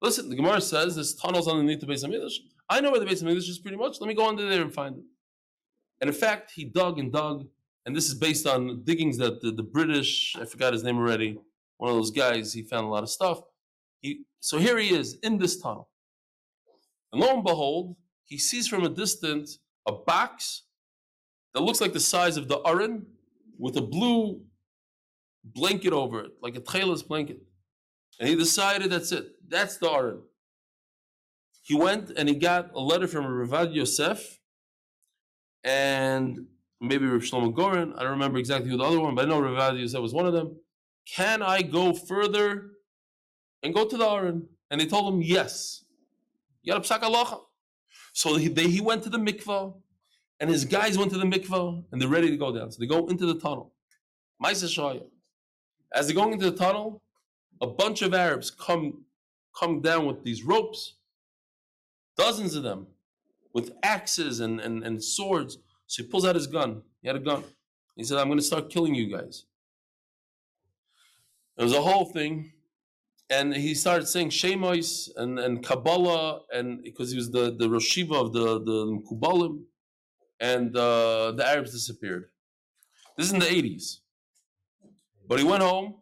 Listen, 0.00 0.30
the 0.30 0.36
Gemara 0.36 0.60
says 0.60 0.94
there's 0.94 1.14
tunnels 1.14 1.46
underneath 1.46 1.80
the 1.80 1.86
base 1.86 2.02
of 2.02 2.10
Midrash. 2.10 2.38
I 2.68 2.80
know 2.80 2.90
where 2.90 3.00
the 3.00 3.06
base 3.06 3.20
of 3.20 3.26
Midrash 3.26 3.48
is 3.48 3.58
pretty 3.58 3.76
much. 3.76 4.00
Let 4.00 4.08
me 4.08 4.14
go 4.14 4.28
under 4.28 4.48
there 4.48 4.62
and 4.62 4.72
find 4.72 4.96
it. 4.96 5.04
And 6.00 6.08
in 6.08 6.14
fact, 6.14 6.52
he 6.54 6.64
dug 6.64 6.98
and 6.98 7.12
dug, 7.12 7.46
and 7.84 7.96
this 7.96 8.08
is 8.08 8.14
based 8.14 8.46
on 8.46 8.82
diggings 8.84 9.18
that 9.18 9.40
the, 9.40 9.50
the 9.50 9.62
British, 9.62 10.36
I 10.40 10.44
forgot 10.44 10.72
his 10.72 10.84
name 10.84 10.98
already, 10.98 11.38
one 11.78 11.90
of 11.90 11.96
those 11.96 12.10
guys, 12.10 12.52
he 12.52 12.62
found 12.62 12.86
a 12.86 12.88
lot 12.88 13.02
of 13.02 13.10
stuff. 13.10 13.40
He, 14.00 14.22
so 14.40 14.58
here 14.58 14.78
he 14.78 14.94
is 14.94 15.18
in 15.22 15.38
this 15.38 15.60
tunnel. 15.60 15.88
And 17.12 17.20
lo 17.20 17.34
and 17.34 17.44
behold, 17.44 17.96
he 18.24 18.38
sees 18.38 18.68
from 18.68 18.84
a 18.84 18.88
distance 18.88 19.58
a 19.86 19.92
box 19.92 20.62
that 21.54 21.60
looks 21.60 21.80
like 21.80 21.92
the 21.92 22.00
size 22.00 22.36
of 22.36 22.48
the 22.48 22.60
Aron 22.64 23.06
with 23.58 23.76
a 23.76 23.82
blue 23.82 24.42
blanket 25.44 25.92
over 25.92 26.20
it, 26.20 26.32
like 26.40 26.56
a 26.56 26.60
tailless 26.60 27.06
blanket. 27.06 27.40
And 28.20 28.28
he 28.28 28.36
decided 28.36 28.90
that's 28.90 29.12
it. 29.12 29.32
That's 29.48 29.76
the 29.78 29.90
Aron. 29.90 30.22
He 31.62 31.74
went 31.74 32.10
and 32.16 32.28
he 32.28 32.34
got 32.34 32.70
a 32.74 32.80
letter 32.80 33.06
from 33.06 33.24
Ravad 33.24 33.74
Yosef 33.74 34.38
and 35.64 36.46
maybe 36.82 37.06
Rav 37.06 37.22
Shlomo 37.22 37.54
Goren. 37.54 37.94
I 37.94 38.02
don't 38.02 38.10
remember 38.10 38.38
exactly 38.38 38.70
who 38.70 38.76
the 38.76 38.84
other 38.84 39.00
one, 39.00 39.14
but 39.14 39.24
I 39.24 39.28
know 39.28 39.40
Ravad 39.40 39.78
Yosef 39.78 40.00
was 40.00 40.12
one 40.12 40.26
of 40.26 40.32
them. 40.32 40.56
Can 41.06 41.42
I 41.42 41.62
go 41.62 41.92
further 41.92 42.72
and 43.62 43.72
go 43.72 43.86
to 43.86 43.96
the 43.96 44.08
Aron? 44.08 44.48
And 44.70 44.80
they 44.80 44.86
told 44.86 45.12
him, 45.12 45.22
yes. 45.22 45.84
So 48.12 48.36
he, 48.36 48.52
he 48.52 48.80
went 48.80 49.02
to 49.04 49.10
the 49.10 49.18
mikvah, 49.18 49.74
and 50.40 50.50
his 50.50 50.64
guys 50.64 50.98
went 50.98 51.12
to 51.12 51.18
the 51.18 51.24
mikvah, 51.24 51.84
and 51.92 52.00
they're 52.00 52.08
ready 52.08 52.30
to 52.30 52.36
go 52.36 52.52
down. 52.54 52.70
So 52.72 52.78
they 52.80 52.86
go 52.86 53.06
into 53.06 53.26
the 53.26 53.38
tunnel. 53.38 53.72
As 54.44 54.60
they're 56.06 56.14
going 56.14 56.32
into 56.32 56.50
the 56.50 56.56
tunnel, 56.56 57.02
a 57.60 57.66
bunch 57.66 58.02
of 58.02 58.12
Arabs 58.12 58.50
come 58.50 59.04
come 59.58 59.82
down 59.82 60.06
with 60.06 60.24
these 60.24 60.42
ropes, 60.42 60.94
dozens 62.16 62.54
of 62.54 62.62
them, 62.62 62.86
with 63.52 63.72
axes 63.82 64.40
and, 64.40 64.58
and, 64.60 64.82
and 64.82 65.04
swords. 65.04 65.58
So 65.92 66.02
he 66.02 66.08
pulls 66.08 66.24
out 66.24 66.36
his 66.36 66.46
gun. 66.46 66.80
He 67.02 67.08
had 67.08 67.16
a 67.16 67.20
gun. 67.20 67.44
He 67.96 68.02
said, 68.02 68.16
I'm 68.16 68.28
going 68.28 68.38
to 68.38 68.44
start 68.44 68.70
killing 68.70 68.94
you 68.94 69.14
guys. 69.14 69.44
It 71.58 71.64
was 71.64 71.74
a 71.74 71.82
whole 71.82 72.06
thing. 72.06 72.52
And 73.28 73.54
he 73.54 73.74
started 73.74 74.06
saying 74.06 74.30
Shemois 74.30 75.10
and, 75.16 75.38
and 75.38 75.62
Kabbalah, 75.62 76.44
and 76.50 76.82
because 76.82 77.10
he 77.10 77.18
was 77.18 77.30
the, 77.30 77.54
the 77.54 77.68
Roshiva 77.68 78.14
of 78.14 78.32
the, 78.32 78.64
the 78.64 79.02
Kubalim, 79.10 79.64
and 80.40 80.74
uh, 80.74 81.32
the 81.32 81.46
Arabs 81.46 81.72
disappeared. 81.72 82.30
This 83.18 83.26
is 83.26 83.34
in 83.34 83.40
the 83.40 83.44
80s. 83.44 83.98
But 85.28 85.40
he 85.40 85.44
went 85.44 85.62
home 85.62 85.96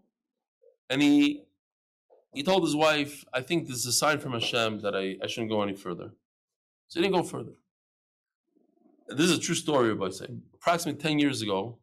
and 0.89 1.03
he 1.03 1.47
he 2.33 2.45
told 2.45 2.63
his 2.63 2.77
wife, 2.77 3.25
I 3.35 3.41
think 3.41 3.67
this 3.67 3.79
is 3.79 3.87
a 3.87 3.93
sign 3.93 4.21
from 4.21 4.35
Hashem 4.35 4.83
that 4.83 4.95
I, 4.95 5.17
I 5.21 5.27
shouldn't 5.27 5.51
go 5.51 5.63
any 5.63 5.75
further. 5.75 6.13
So 6.87 7.01
he 7.01 7.03
didn't 7.03 7.17
go 7.21 7.25
further. 7.25 7.55
This 9.11 9.31
is 9.31 9.39
a 9.39 9.41
true 9.41 9.55
story, 9.55 9.95
by 9.95 10.11
saying. 10.11 10.43
Approximately 10.55 11.01
10 11.03 11.19
years 11.19 11.43
ago, 11.43 11.79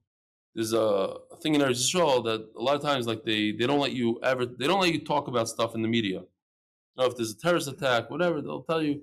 there's 0.56 0.74
a, 0.74 1.16
thing 1.42 1.54
in 1.54 1.62
Israel 1.62 2.24
that 2.24 2.48
a 2.58 2.62
lot 2.62 2.76
of 2.76 2.82
times 2.82 3.06
like 3.06 3.24
they, 3.24 3.52
they 3.52 3.68
don't 3.68 3.80
let 3.80 3.92
you 3.94 4.20
ever 4.24 4.44
they 4.46 4.66
don't 4.66 4.82
let 4.82 4.92
you 4.92 5.00
talk 5.06 5.28
about 5.28 5.48
stuff 5.48 5.76
in 5.76 5.84
the 5.84 5.88
media. 5.88 6.22
You 6.22 6.98
know, 6.98 7.06
if 7.06 7.16
there's 7.16 7.32
a 7.32 7.38
terrorist 7.38 7.68
attack, 7.68 8.10
whatever, 8.10 8.42
they'll 8.42 8.64
tell 8.64 8.82
you 8.82 9.02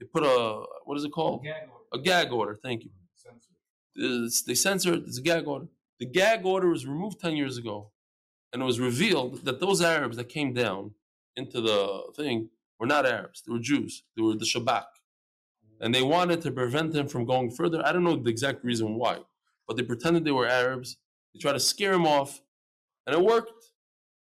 they 0.00 0.06
put 0.06 0.22
a 0.22 0.64
what 0.86 0.96
is 0.96 1.04
it 1.04 1.12
called? 1.12 1.42
A 1.42 1.44
gag 1.44 1.62
order. 1.70 1.84
A 1.92 1.98
gag 1.98 2.32
order, 2.32 2.58
thank 2.62 2.84
you. 2.84 2.90
It's- 3.96 4.42
they 4.42 4.54
censor 4.54 4.94
it, 4.94 5.02
it's 5.06 5.18
a 5.18 5.22
gag 5.22 5.46
order. 5.46 5.66
The 6.00 6.06
gag 6.06 6.44
order 6.46 6.68
was 6.70 6.86
removed 6.86 7.20
10 7.20 7.36
years 7.36 7.58
ago, 7.58 7.92
and 8.52 8.62
it 8.62 8.64
was 8.64 8.80
revealed 8.80 9.44
that 9.44 9.60
those 9.60 9.82
Arabs 9.82 10.16
that 10.16 10.28
came 10.30 10.54
down 10.54 10.92
into 11.36 11.60
the 11.60 12.02
thing 12.16 12.48
were 12.80 12.86
not 12.86 13.04
Arabs, 13.06 13.42
they 13.46 13.52
were 13.52 13.58
Jews, 13.60 14.04
they 14.16 14.22
were 14.22 14.34
the 14.34 14.44
Shabak. 14.46 14.86
And 15.80 15.94
they 15.94 16.02
wanted 16.02 16.40
to 16.42 16.50
prevent 16.50 16.92
them 16.92 17.08
from 17.08 17.24
going 17.24 17.50
further. 17.50 17.84
I 17.84 17.92
don't 17.92 18.04
know 18.04 18.16
the 18.16 18.30
exact 18.30 18.64
reason 18.64 18.94
why, 18.94 19.18
but 19.66 19.76
they 19.76 19.82
pretended 19.82 20.24
they 20.24 20.32
were 20.32 20.46
Arabs. 20.46 20.96
They 21.32 21.40
tried 21.40 21.54
to 21.54 21.60
scare 21.60 21.92
him 21.92 22.06
off, 22.06 22.40
and 23.06 23.14
it 23.14 23.22
worked. 23.22 23.52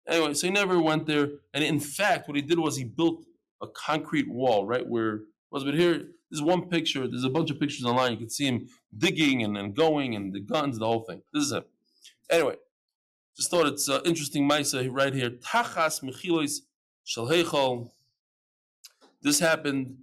Anyway, 0.08 0.34
so 0.34 0.48
he 0.48 0.54
never 0.54 0.82
went 0.82 1.06
there. 1.06 1.28
And 1.54 1.64
in 1.64 1.80
fact, 1.80 2.28
what 2.28 2.36
he 2.36 2.42
did 2.42 2.60
was 2.60 2.76
he 2.76 2.84
built 2.84 3.24
a 3.62 3.68
concrete 3.68 4.30
wall 4.30 4.66
right 4.66 4.86
where 4.86 5.22
was. 5.54 5.64
But 5.64 5.76
here, 5.76 6.08
there's 6.30 6.42
one 6.42 6.68
picture. 6.68 7.08
There's 7.08 7.24
a 7.24 7.30
bunch 7.30 7.52
of 7.52 7.60
pictures 7.60 7.86
online. 7.86 8.12
You 8.12 8.18
can 8.18 8.30
see 8.30 8.48
him 8.48 8.68
digging 8.98 9.44
and, 9.44 9.76
going 9.76 10.16
and 10.16 10.34
the 10.34 10.42
guns, 10.42 10.80
the 10.80 10.86
whole 10.86 11.02
thing. 11.02 11.22
This 11.32 11.44
is 11.44 11.52
it. 11.54 11.70
Anyway, 12.30 12.56
just 13.38 13.52
thought 13.52 13.68
it's 13.68 13.88
uh, 13.88 14.02
interesting. 14.04 14.50
Maisa 14.50 14.88
right 14.92 15.14
here. 15.14 15.30
Tachas 15.30 16.04
mechilos 16.04 16.62
Shalheichal. 17.06 17.92
This 19.22 19.40
happened. 19.40 19.98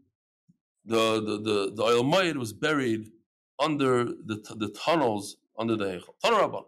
The 0.90 1.22
the 1.28 1.36
the 1.48 1.72
the 1.76 1.82
oil 1.84 2.02
Mayid 2.02 2.36
was 2.36 2.52
buried 2.52 3.12
under 3.60 4.04
the 4.04 4.36
the 4.62 4.70
tunnels 4.70 5.36
under 5.56 5.76
the 5.76 6.02
Rabban. 6.24 6.64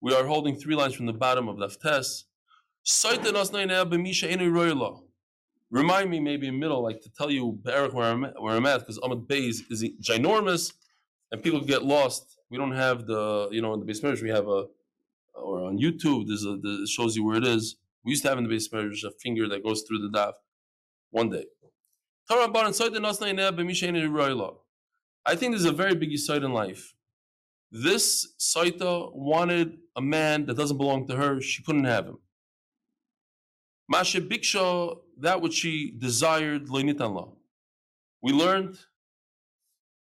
We 0.00 0.14
are 0.14 0.24
holding 0.24 0.56
three 0.56 0.74
lines 0.74 0.94
from 0.94 1.04
the 1.04 1.12
bottom 1.12 1.46
of 1.46 1.56
Laftes. 1.58 2.24
Remind 5.70 6.10
me 6.10 6.20
maybe 6.20 6.48
in 6.48 6.58
middle, 6.58 6.82
like 6.82 7.02
to 7.02 7.10
tell 7.10 7.30
you 7.30 7.58
where 7.62 8.10
I'm 8.10 8.24
at, 8.24 8.40
where 8.40 8.54
I'm 8.56 8.64
at, 8.64 8.78
because 8.80 8.98
Amud 9.00 9.26
Beis 9.26 9.56
is 9.68 9.84
ginormous, 10.00 10.72
and 11.30 11.42
people 11.42 11.60
get 11.60 11.84
lost. 11.84 12.38
We 12.48 12.56
don't 12.56 12.72
have 12.72 13.06
the, 13.06 13.48
you 13.50 13.60
know, 13.60 13.74
in 13.74 13.80
the 13.80 13.84
base 13.84 14.02
marriage 14.02 14.22
we 14.22 14.30
have 14.30 14.48
a, 14.48 14.68
or 15.34 15.66
on 15.66 15.78
YouTube 15.78 16.28
there's 16.28 16.46
a, 16.46 16.56
the, 16.56 16.88
shows 16.90 17.14
you 17.14 17.26
where 17.26 17.36
it 17.36 17.44
is. 17.44 17.76
We 18.04 18.12
used 18.12 18.22
to 18.22 18.30
have 18.30 18.38
in 18.38 18.44
the 18.44 18.50
base 18.50 18.72
marriage 18.72 19.04
a 19.04 19.10
finger 19.10 19.46
that 19.48 19.62
goes 19.62 19.82
through 19.82 19.98
the 19.98 20.18
daf. 20.18 20.32
One 21.10 21.28
day. 21.28 21.44
I 22.30 22.36
think 25.34 25.52
there's 25.52 25.64
a 25.64 25.72
very 25.72 25.94
big 25.94 26.16
side 26.18 26.42
in 26.42 26.52
life. 26.52 26.94
This 27.70 28.34
Saita 28.38 29.14
wanted 29.14 29.78
a 29.96 30.02
man 30.02 30.46
that 30.46 30.56
doesn't 30.56 30.76
belong 30.76 31.06
to 31.08 31.16
her. 31.16 31.40
She 31.40 31.62
couldn't 31.62 31.84
have 31.84 32.06
him. 32.06 32.18
Masha 33.88 34.20
Biksha, 34.20 34.98
that 35.18 35.40
which 35.40 35.54
she 35.54 35.94
desired, 35.96 36.68
Leinitanla. 36.68 37.32
We 38.22 38.32
learned 38.32 38.78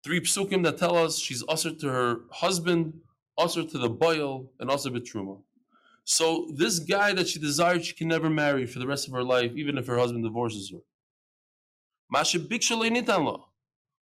three 0.03 0.19
psukim 0.19 0.63
that 0.63 0.77
tell 0.77 0.97
us 0.97 1.19
she's 1.19 1.43
usher 1.47 1.73
to 1.73 1.87
her 1.87 2.21
husband, 2.31 2.99
usher 3.37 3.63
to 3.63 3.77
the 3.77 3.89
boil, 3.89 4.51
and 4.59 4.69
usher 4.69 4.89
betruma. 4.89 5.41
So 6.03 6.49
this 6.53 6.79
guy 6.79 7.13
that 7.13 7.29
she 7.29 7.39
desired, 7.39 7.85
she 7.85 7.93
can 7.93 8.09
never 8.09 8.29
marry 8.29 8.65
for 8.65 8.79
the 8.79 8.87
rest 8.87 9.07
of 9.07 9.13
her 9.13 9.23
life, 9.23 9.53
even 9.55 9.77
if 9.77 9.87
her 9.87 9.97
husband 9.97 10.23
divorces 10.25 10.71
her. 10.71 10.79
Masha 12.11 12.39
Biksha 12.39 12.75
Leinitanla. 12.75 13.41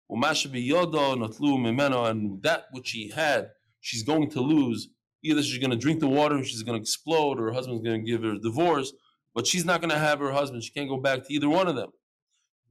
Umasha 0.10 0.48
biyodo 0.50 1.15
natlu 1.17 1.58
mimeno, 1.58 2.10
and 2.10 2.41
that 2.41 2.67
which 2.72 2.88
she 2.88 3.10
had, 3.10 3.50
she's 3.82 4.04
going 4.04 4.30
to 4.30 4.39
lose. 4.39 4.88
Either 5.24 5.43
she's 5.43 5.58
going 5.60 5.72
to 5.72 5.78
drink 5.78 6.00
the 6.00 6.08
water, 6.08 6.41
she's 6.43 6.63
going 6.63 6.78
to 6.78 6.82
explode, 6.82 7.39
or 7.39 7.48
her 7.48 7.52
husband's 7.52 7.84
going 7.84 8.00
to 8.06 8.10
give 8.10 8.24
her 8.24 8.34
a 8.34 8.39
divorce, 8.39 8.93
but 9.36 9.46
she's 9.46 9.65
not 9.65 9.82
going 9.82 9.89
to 9.89 9.98
have 9.98 10.20
her 10.20 10.32
husband. 10.32 10.63
She 10.63 10.72
can't 10.72 10.88
go 10.88 10.98
back 10.98 11.28
to 11.28 11.34
either 11.34 11.50
one 11.50 11.67
of 11.67 11.76
them. 11.76 11.89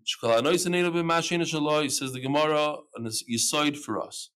He 0.03 0.13
Says 0.15 2.13
the 2.13 2.21
Gemara, 2.23 2.77
and 2.95 3.07
it's 3.07 3.25
yisoid 3.31 3.77
for 3.77 4.01
us. 4.01 4.31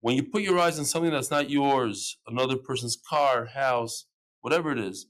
When 0.00 0.16
you 0.16 0.24
put 0.24 0.42
your 0.42 0.58
eyes 0.58 0.78
on 0.78 0.84
something 0.84 1.12
that's 1.12 1.30
not 1.30 1.48
yours, 1.48 2.18
another 2.26 2.56
person's 2.56 2.98
car, 3.08 3.46
house, 3.46 4.04
whatever 4.42 4.70
it 4.72 4.78
is, 4.78 5.06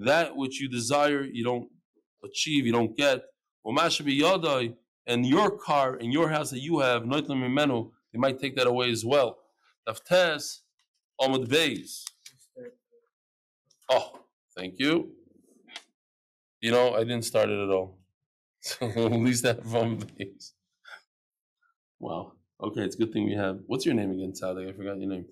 that 0.00 0.36
which 0.36 0.60
you 0.60 0.68
desire, 0.68 1.22
you 1.24 1.44
don't 1.44 1.68
achieve, 2.24 2.66
you 2.66 2.72
don't 2.72 2.96
get. 2.96 3.22
And 5.06 5.26
your 5.26 5.50
car 5.58 5.94
and 5.96 6.12
your 6.12 6.28
house 6.28 6.50
that 6.50 6.60
you 6.60 6.80
have, 6.80 7.02
they 7.08 8.18
might 8.18 8.38
take 8.38 8.56
that 8.56 8.66
away 8.66 8.90
as 8.90 9.04
well. 9.04 9.38
Daftes, 9.88 10.60
Amud 11.20 11.48
Beis. 11.48 12.04
Oh, 13.90 14.20
thank 14.56 14.78
you. 14.78 15.10
You 16.60 16.72
know, 16.72 16.94
I 16.94 17.00
didn't 17.00 17.22
start 17.22 17.48
it 17.50 17.58
at 17.58 17.70
all. 17.70 17.98
So 18.60 18.86
at 18.86 19.12
least 19.12 19.44
that 19.44 19.62
Amud 19.62 20.04
Beis. 20.16 20.52
Wow. 22.00 22.32
Okay, 22.60 22.80
it's 22.82 22.96
a 22.96 22.98
good 22.98 23.12
thing 23.12 23.24
we 23.24 23.34
have. 23.34 23.60
What's 23.66 23.86
your 23.86 23.94
name 23.94 24.10
again, 24.10 24.34
Sadik? 24.34 24.68
I 24.68 24.72
forgot 24.72 24.98
your 24.98 25.08
name. 25.08 25.26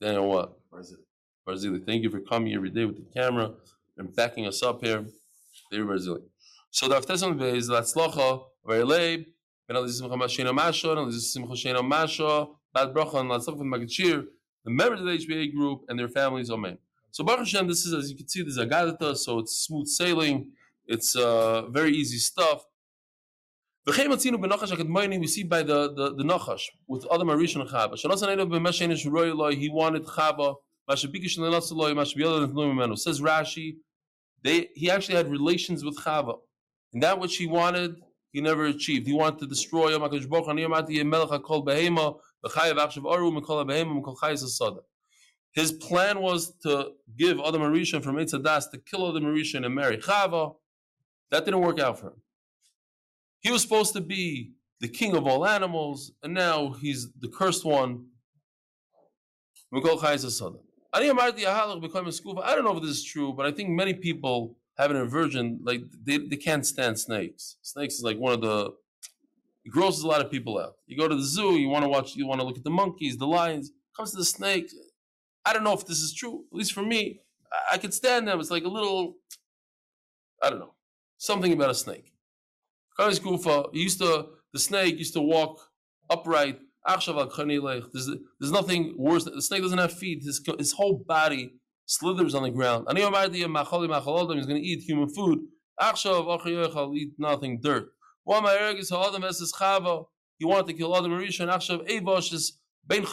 Daniel 0.00 0.28
what? 0.28 0.58
Barzili. 0.70 1.04
Barzili. 1.46 1.84
Thank 1.84 2.02
you 2.04 2.10
for 2.10 2.20
coming 2.20 2.54
every 2.54 2.70
day 2.70 2.84
with 2.84 2.96
the 2.96 3.20
camera 3.20 3.52
and 3.98 4.14
backing 4.14 4.46
us 4.46 4.62
up 4.62 4.84
here. 4.84 5.04
David 5.72 5.88
Barzili. 5.88 6.22
So 6.70 6.86
the 6.88 7.00
Aftesan 7.00 7.40
is 7.54 7.68
Latzlocha, 7.68 8.44
very 8.66 8.84
late, 8.84 9.26
Ben 9.66 9.76
Al 9.76 9.88
Simcha 9.88 10.14
Mashina 10.14 10.54
Masha, 10.54 10.92
and 10.92 11.12
Simcha 11.14 11.52
Shena 11.52 11.86
Masha, 11.86 12.46
Bad 12.74 12.94
Bracha, 12.94 13.20
and 13.20 13.30
Latzlocha 13.30 13.62
Magachir, 13.62 14.24
the 14.64 14.70
members 14.70 15.00
of 15.00 15.06
the 15.06 15.12
HBA 15.12 15.54
group 15.54 15.80
and 15.88 15.98
their 15.98 16.08
families, 16.08 16.50
Amen. 16.50 16.78
So 17.10 17.24
Baruch 17.24 17.40
Hashem, 17.40 17.66
this 17.66 17.84
is, 17.84 17.92
as 17.92 18.10
you 18.10 18.16
can 18.16 18.28
see, 18.28 18.42
there's 18.42 18.58
a 18.58 18.66
Gadata, 18.66 19.16
so 19.16 19.38
it's 19.40 19.64
smooth 19.66 19.86
sailing. 19.86 20.52
It's 20.86 21.16
uh, 21.16 21.68
very 21.68 21.92
easy 21.92 22.18
stuff. 22.18 22.64
We 23.86 23.92
see 23.92 24.06
by 25.42 25.62
the, 25.62 25.92
the, 25.92 26.14
the 26.14 26.22
Nachash 26.22 26.62
with 26.86 27.04
Adam 27.12 27.28
Arishon 27.28 27.68
Chava. 27.68 29.54
He 29.58 29.68
wanted 29.68 30.04
Chava. 30.04 30.54
Says 32.98 33.20
Rashi, 33.20 33.76
they, 34.42 34.68
he 34.74 34.90
actually 34.90 35.16
had 35.16 35.30
relations 35.30 35.84
with 35.84 35.96
Chava. 35.98 36.38
And 36.92 37.02
that 37.02 37.18
which 37.18 37.36
he 37.36 37.46
wanted, 37.46 37.96
he 38.32 38.40
never 38.40 38.66
achieved. 38.66 39.06
He 39.06 39.12
wanted 39.12 39.38
to 39.40 39.46
destroy. 39.46 39.92
His 45.52 45.72
plan 45.72 46.20
was 46.20 46.54
to 46.62 46.92
give 47.16 47.38
Adam 47.40 47.62
Arishan 47.62 48.02
from 48.02 48.16
Eitzadas 48.16 48.70
to 48.70 48.78
kill 48.78 49.10
Adam 49.10 49.24
Arishan 49.24 49.66
and 49.66 49.74
marry 49.74 49.98
Chava. 49.98 50.54
That 51.30 51.44
didn't 51.44 51.60
work 51.60 51.78
out 51.78 51.98
for 51.98 52.08
him. 52.08 52.22
He 53.40 53.50
was 53.50 53.62
supposed 53.62 53.92
to 53.94 54.00
be 54.00 54.52
the 54.80 54.88
king 54.88 55.14
of 55.14 55.26
all 55.26 55.46
animals, 55.46 56.12
and 56.22 56.32
now 56.34 56.72
he's 56.72 57.12
the 57.20 57.28
cursed 57.28 57.64
one. 57.64 58.06
I 60.92 61.00
don't 61.00 62.64
know 62.64 62.76
if 62.76 62.82
this 62.82 62.90
is 62.90 63.04
true, 63.04 63.32
but 63.32 63.46
I 63.46 63.52
think 63.52 63.70
many 63.70 63.94
people 63.94 64.56
have 64.76 64.90
an 64.90 64.96
aversion, 64.96 65.60
like 65.62 65.82
they, 66.04 66.18
they 66.18 66.36
can't 66.36 66.66
stand 66.66 66.98
snakes. 66.98 67.56
Snakes 67.62 67.94
is 67.94 68.02
like 68.02 68.18
one 68.18 68.32
of 68.32 68.40
the 68.40 68.72
it 69.64 69.70
grosses 69.70 70.02
a 70.02 70.08
lot 70.08 70.24
of 70.24 70.30
people 70.30 70.58
out. 70.58 70.74
You 70.86 70.96
go 70.96 71.06
to 71.06 71.14
the 71.14 71.22
zoo, 71.22 71.52
you 71.52 71.68
want 71.68 71.84
to 71.84 71.88
watch, 71.88 72.16
you 72.16 72.26
want 72.26 72.40
to 72.40 72.46
look 72.46 72.56
at 72.56 72.64
the 72.64 72.70
monkeys, 72.70 73.16
the 73.16 73.26
lions. 73.26 73.70
Comes 73.96 74.10
to 74.12 74.16
the 74.16 74.24
snake. 74.24 74.70
I 75.44 75.52
don't 75.52 75.64
know 75.64 75.74
if 75.74 75.86
this 75.86 76.00
is 76.00 76.14
true. 76.14 76.44
At 76.50 76.56
least 76.56 76.72
for 76.72 76.82
me, 76.82 77.20
I, 77.52 77.74
I 77.74 77.78
could 77.78 77.94
stand 77.94 78.26
them. 78.26 78.40
It's 78.40 78.50
like 78.50 78.64
a 78.64 78.68
little, 78.68 79.16
I 80.42 80.50
don't 80.50 80.58
know, 80.58 80.74
something 81.18 81.52
about 81.52 81.70
a 81.70 81.74
snake. 81.74 82.12
He 82.98 83.82
used 83.82 83.98
to, 84.00 84.26
the 84.52 84.58
snake 84.58 84.98
used 84.98 85.14
to 85.14 85.20
walk 85.20 85.60
upright. 86.10 86.58
There's, 86.86 88.10
nothing 88.52 88.94
worse. 88.96 89.24
The 89.24 89.40
snake 89.42 89.62
doesn't 89.62 89.78
have 89.78 89.92
feet. 89.92 90.22
His, 90.24 90.40
his 90.58 90.72
whole 90.72 91.04
body 91.06 91.54
slithers 91.86 92.34
on 92.34 92.42
the 92.42 92.50
ground. 92.50 92.86
He's 92.88 93.04
going 93.04 93.16
to 93.16 94.60
eat 94.60 94.82
human 94.82 95.08
food. 95.08 95.40
He'll 95.80 96.92
eat 96.96 97.12
nothing, 97.18 97.60
dirt. 97.60 97.92
He 100.38 100.44
wanted 100.44 100.66
to 100.66 100.72
kill 100.74 100.96
Adam 100.96 101.12
and 101.12 101.32
Ben 102.88 103.06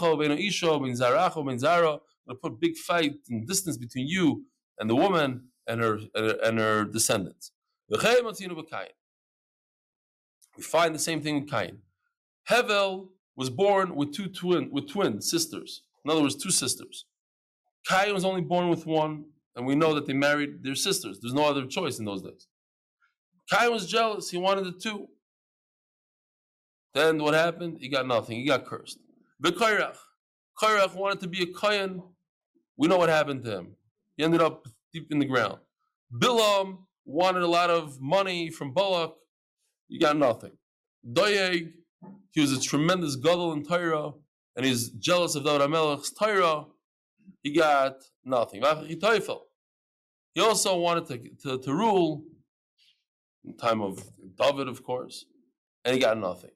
Zara. 1.60 2.00
to 2.28 2.36
put 2.36 2.60
big 2.60 2.78
fight 2.78 3.16
and 3.30 3.48
distance 3.48 3.78
between 3.78 4.08
you 4.08 4.46
and 4.80 4.90
the 4.90 4.96
woman 4.96 5.50
and 5.68 5.82
her 5.82 6.00
and 6.16 6.60
her 6.60 6.86
descendants. 6.86 7.52
We 10.58 10.64
find 10.64 10.94
the 10.96 11.00
same 11.00 11.22
thing 11.22 11.38
in 11.38 11.46
Cain. 11.46 11.80
Hevel 12.50 13.10
was 13.40 13.50
born 13.50 13.96
with 13.96 14.14
two 14.14 14.28
twin 14.28 14.70
with 14.70 14.90
twin 14.90 15.22
sisters. 15.22 15.84
In 16.04 16.12
other 16.12 16.22
words, 16.22 16.36
two 16.36 16.52
sisters. 16.52 17.06
Cain 17.88 18.14
was 18.14 18.26
only 18.26 18.42
born 18.42 18.68
with 18.68 18.86
one, 18.86 19.24
and 19.56 19.66
we 19.66 19.76
know 19.76 19.96
that 19.96 20.06
they 20.06 20.14
married 20.14 20.62
their 20.62 20.76
sisters. 20.76 21.20
There's 21.22 21.34
no 21.34 21.46
other 21.46 21.66
choice 21.66 22.00
in 22.00 22.06
those 22.06 22.22
days. 22.22 22.48
Cain 23.50 23.72
was 23.72 23.88
jealous. 23.88 24.30
He 24.30 24.38
wanted 24.38 24.66
the 24.66 24.74
two. 24.74 25.08
Then 26.94 27.24
what 27.24 27.34
happened? 27.34 27.78
He 27.80 27.88
got 27.88 28.06
nothing. 28.06 28.36
He 28.42 28.46
got 28.46 28.66
cursed. 28.66 29.00
The 29.40 29.54
Kairach 29.54 30.96
wanted 30.96 31.22
to 31.22 31.28
be 31.28 31.44
a 31.44 31.46
Kayan. 31.46 32.04
We 32.78 32.90
know 32.90 32.98
what 32.98 33.08
happened 33.08 33.46
to 33.46 33.52
him. 33.52 33.78
He 34.18 34.26
ended 34.26 34.42
up 34.42 34.68
deep 34.94 35.08
in 35.12 35.20
the 35.20 35.26
ground. 35.26 35.60
Bilam 36.14 36.80
wanted 37.06 37.44
a 37.44 37.48
lot 37.48 37.70
of 37.70 38.02
money 38.02 38.50
from 38.50 38.74
Balak. 38.74 39.14
He 39.88 39.98
got 39.98 40.18
nothing. 40.18 40.52
Doyeg, 41.10 41.72
he 42.32 42.42
was 42.42 42.52
a 42.52 42.62
tremendous 42.62 43.16
gadol 43.16 43.54
in 43.54 43.64
Torah, 43.64 44.12
and 44.56 44.66
he's 44.66 44.90
jealous 44.92 45.36
of 45.36 45.44
David 45.44 45.70
HaMelech's 45.70 46.12
Torah. 46.12 46.66
He 47.44 47.54
got 47.54 47.96
nothing. 48.24 48.62
He 48.62 50.42
also 50.42 50.78
wanted 50.78 51.06
to, 51.08 51.18
to, 51.44 51.64
to 51.64 51.74
rule 51.74 52.24
in 53.46 53.56
time 53.58 53.82
of 53.82 54.04
David, 54.38 54.68
of 54.68 54.84
course, 54.84 55.26
and 55.84 55.94
he 55.94 56.02
got 56.02 56.18
nothing. 56.18 56.52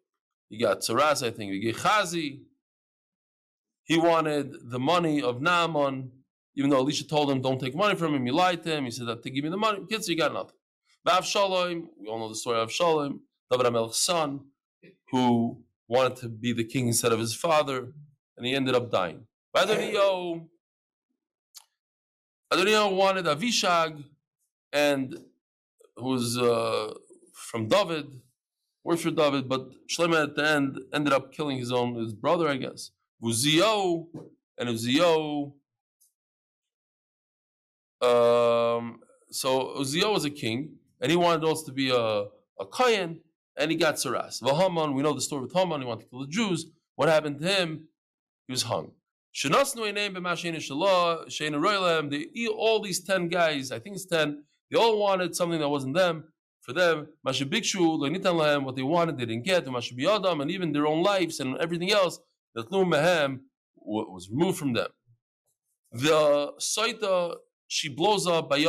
He 0.49 0.57
got 0.57 0.81
Tsaras, 0.81 1.25
I 1.25 1.31
think, 1.31 1.51
he 1.51 1.71
got 1.71 1.81
Chazi. 1.81 2.41
He 3.85 3.97
wanted 3.97 4.69
the 4.69 4.79
money 4.79 5.21
of 5.21 5.41
Naaman, 5.41 6.11
even 6.55 6.69
though 6.69 6.77
Elisha 6.77 7.07
told 7.07 7.29
him, 7.31 7.41
don't 7.41 7.59
take 7.59 7.75
money 7.75 7.95
from 7.95 8.13
him. 8.13 8.25
He 8.25 8.31
lied 8.31 8.63
to 8.63 8.77
him. 8.77 8.85
He 8.85 8.91
said, 8.91 9.07
that 9.07 9.23
to 9.23 9.29
give 9.29 9.43
me 9.43 9.49
the 9.49 9.57
money. 9.57 9.79
Kids, 9.89 10.07
he 10.07 10.15
got 10.15 10.33
nothing. 10.33 10.55
Avshalom, 11.07 11.87
we 11.99 12.07
all 12.07 12.19
know 12.19 12.29
the 12.29 12.35
story 12.35 12.59
of 12.59 12.69
Avshalom, 12.69 13.19
David 13.51 13.65
HaMelech's 13.65 13.97
son, 13.97 14.39
who 15.11 15.61
wanted 15.87 16.15
to 16.17 16.29
be 16.29 16.53
the 16.53 16.63
king 16.63 16.87
instead 16.87 17.11
of 17.11 17.19
his 17.19 17.35
father, 17.35 17.93
and 18.37 18.45
he 18.45 18.55
ended 18.55 18.75
up 18.75 18.89
dying. 18.91 19.27
Adonio, 19.55 20.47
Adonio 22.51 22.93
wanted 22.93 23.25
Avishag, 23.25 24.03
and 24.71 25.17
who's 25.95 26.37
uh, 26.37 26.93
from 27.33 27.67
David, 27.67 28.07
works 28.83 29.01
for 29.01 29.11
David, 29.11 29.47
but 29.47 29.69
Shlomo 29.87 30.23
at 30.23 30.35
the 30.35 30.47
end 30.47 30.79
ended 30.93 31.13
up 31.13 31.31
killing 31.31 31.57
his 31.57 31.71
own 31.71 31.95
his 31.95 32.13
brother, 32.13 32.47
I 32.47 32.57
guess. 32.57 32.91
Uzio, 33.23 34.07
and 34.57 34.69
Uzio. 34.69 35.53
Um, 38.01 38.99
so 39.29 39.75
Uzio 39.79 40.11
was 40.13 40.25
a 40.25 40.29
king, 40.29 40.75
and 40.99 41.09
he 41.09 41.17
wanted 41.17 41.45
also 41.45 41.67
to 41.67 41.71
be 41.71 41.89
a, 41.89 42.25
a 42.59 42.65
Kayan, 42.71 43.19
and 43.57 43.71
he 43.71 43.77
got 43.77 43.95
Saras. 43.95 44.41
Vahaman, 44.41 44.93
we 44.93 45.01
know 45.03 45.13
the 45.13 45.21
story 45.21 45.43
with 45.43 45.53
Haman, 45.53 45.81
he 45.81 45.87
wanted 45.87 46.03
to 46.03 46.09
kill 46.09 46.21
the 46.21 46.27
Jews. 46.27 46.65
What 46.95 47.09
happened 47.09 47.39
to 47.39 47.47
him? 47.47 47.87
He 48.47 48.53
was 48.53 48.63
hung. 48.63 48.91
All 52.57 52.81
these 52.81 53.03
10 53.03 53.27
guys, 53.29 53.71
I 53.71 53.79
think 53.79 53.95
it's 53.95 54.05
10, 54.05 54.43
they 54.69 54.77
all 54.77 54.99
wanted 54.99 55.35
something 55.35 55.59
that 55.59 55.69
wasn't 55.69 55.95
them. 55.95 56.25
For 56.61 56.71
them, 56.71 57.07
what 57.23 57.35
they 58.75 58.83
wanted, 58.83 59.17
they 59.17 59.25
didn't 59.25 59.43
get, 59.43 59.65
and 59.65 60.51
even 60.51 60.71
their 60.71 60.87
own 60.87 61.03
lives 61.03 61.39
and 61.41 61.57
everything 61.57 61.91
else, 61.91 62.19
that 62.55 62.69
Mehem 62.69 63.41
was 63.75 64.29
removed 64.29 64.57
from 64.59 64.71
them. 64.73 64.87
The 65.91 66.53
Saita, 66.59 67.35
she 67.67 67.89
blows 67.89 68.27
up 68.27 68.49
by 68.49 68.59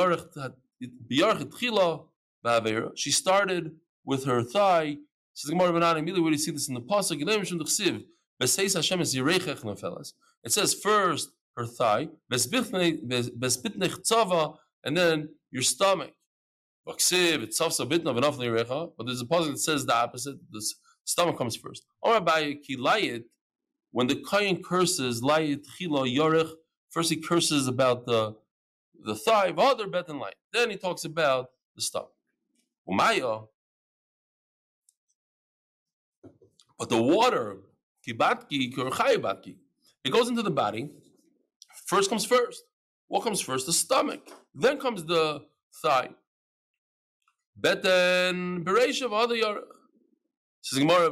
She 2.97 3.11
started 3.13 3.77
with 4.05 4.25
her 4.25 4.43
thigh. 4.43 4.99
Says 5.35 5.51
Gemara 5.51 5.73
Banana, 5.73 5.99
immediately 5.99 6.23
where 6.23 6.33
you 6.33 6.39
see 6.39 6.53
this 6.53 6.69
in 6.69 6.75
the 6.75 6.81
Pasuk, 6.81 7.21
it 10.45 10.53
says 10.53 10.75
first 10.75 11.31
her 11.57 11.67
thigh, 11.67 12.09
and 14.85 14.97
then 14.97 15.29
your 15.51 15.63
stomach. 15.63 16.13
But 16.87 16.99
there's 19.07 19.21
a 19.21 19.27
puzzle 19.27 19.53
that 19.53 19.59
says 19.59 19.87
the 19.87 19.95
opposite. 19.95 20.37
The 20.51 20.75
stomach 21.05 21.39
comes 21.39 21.57
first. 21.57 21.87
When 23.91 24.07
the 24.07 24.23
Kayan 24.29 24.63
curses, 24.63 25.23
first 26.91 27.11
he 27.11 27.17
curses 27.17 27.67
about 27.67 28.07
the 28.07 28.37
the 29.05 29.15
thigh, 29.15 29.51
other 29.57 29.87
bet 29.87 30.09
light. 30.09 30.35
Then 30.53 30.71
he 30.71 30.77
talks 30.77 31.05
about 31.05 31.51
the 31.75 31.83
stomach. 31.83 32.13
But 36.79 36.89
the 36.89 37.01
water, 37.01 37.59
kibatki, 38.07 39.57
it 40.05 40.13
goes 40.13 40.29
into 40.29 40.43
the 40.43 40.51
body. 40.51 40.91
First 41.87 42.11
comes 42.11 42.25
first. 42.25 42.63
What 43.09 43.23
comes 43.23 43.41
first? 43.41 43.67
The 43.67 43.73
stomach. 43.73 44.29
Then 44.55 44.79
comes 44.79 45.05
the 45.05 45.45
thigh. 45.83 46.11
Beten 47.61 48.65
bereishav 48.65 49.13
other 49.13 49.37
yarech. 49.37 49.63
Says 50.63 50.79
Gemara, 50.79 51.11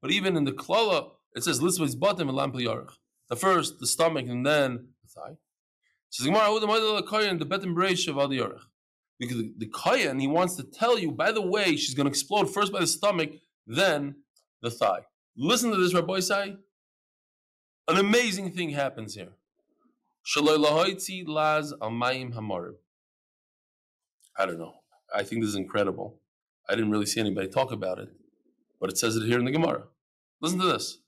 but 0.00 0.10
even 0.10 0.36
in 0.36 0.44
the 0.44 0.52
klala, 0.52 1.10
it 1.34 1.44
says 1.44 1.60
lisvay's 1.60 1.94
bottom 1.94 2.28
and 2.28 2.38
lampel 2.38 2.64
yarech. 2.64 2.92
The 3.28 3.36
first, 3.36 3.80
the 3.80 3.86
stomach, 3.86 4.26
and 4.28 4.46
then 4.46 4.88
the 5.02 5.08
thigh. 5.08 5.36
Says 6.10 6.26
Gemara, 6.26 6.48
the 6.58 7.46
beten 7.46 7.74
bereishav 7.74 8.18
other. 8.18 8.60
Because 9.18 9.38
the, 9.38 9.52
the 9.58 9.66
kohen, 9.66 10.18
he 10.18 10.26
wants 10.26 10.56
to 10.56 10.62
tell 10.62 10.98
you, 10.98 11.10
by 11.10 11.32
the 11.32 11.42
way, 11.42 11.76
she's 11.76 11.94
going 11.94 12.04
to 12.04 12.10
explode 12.10 12.52
first 12.52 12.72
by 12.72 12.80
the 12.80 12.86
stomach, 12.86 13.30
then 13.66 14.16
the 14.62 14.70
thigh. 14.70 15.00
Listen 15.36 15.70
to 15.70 15.76
this, 15.76 15.94
Rabbi 15.94 16.20
Sai. 16.20 16.56
An 17.88 17.96
amazing 17.98 18.52
thing 18.52 18.70
happens 18.70 19.14
here. 19.14 19.32
I 24.38 24.46
don't 24.46 24.58
know. 24.58 24.74
I 25.14 25.22
think 25.22 25.42
this 25.42 25.50
is 25.50 25.56
incredible. 25.56 26.20
I 26.68 26.74
didn't 26.74 26.90
really 26.90 27.06
see 27.06 27.20
anybody 27.20 27.48
talk 27.48 27.70
about 27.70 27.98
it, 27.98 28.08
but 28.80 28.90
it 28.90 28.98
says 28.98 29.16
it 29.16 29.24
here 29.24 29.38
in 29.38 29.44
the 29.44 29.52
Gemara. 29.52 29.84
Listen 30.40 30.58
to 30.58 30.66
this. 30.66 30.98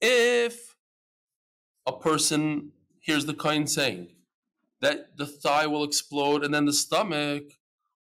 If 0.00 0.74
a 1.86 1.92
person 1.92 2.72
hears 3.00 3.26
the 3.26 3.34
kind 3.34 3.70
saying 3.70 4.08
that 4.80 5.16
the 5.16 5.26
thigh 5.26 5.66
will 5.66 5.84
explode 5.84 6.44
and 6.44 6.52
then 6.52 6.64
the 6.64 6.72
stomach 6.72 7.44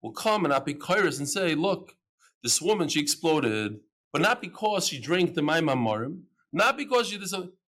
will 0.01 0.13
come 0.13 0.45
and 0.45 0.55
apikoris 0.55 1.19
and 1.19 1.29
say, 1.29 1.55
look, 1.55 1.97
this 2.43 2.61
woman, 2.61 2.89
she 2.89 3.01
exploded, 3.01 3.81
but 4.13 4.23
not 4.23 4.41
because 4.41 4.87
she 4.87 5.01
drank 5.01 5.35
the 5.35 5.41
maimamarim, 5.41 6.23
not 6.53 6.77
because 6.77 7.09
she 7.09 7.19
did 7.19 7.29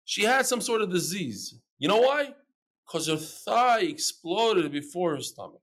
she 0.05 0.23
had 0.23 0.47
some 0.47 0.61
sort 0.61 0.83
of 0.83 0.91
disease. 0.91 1.59
You 1.79 1.89
know 1.89 1.99
why? 1.99 2.35
Because 2.87 3.07
her 3.09 3.17
thigh 3.17 3.81
exploded 3.81 4.71
before 4.73 5.17
her 5.17 5.21
stomach. 5.21 5.61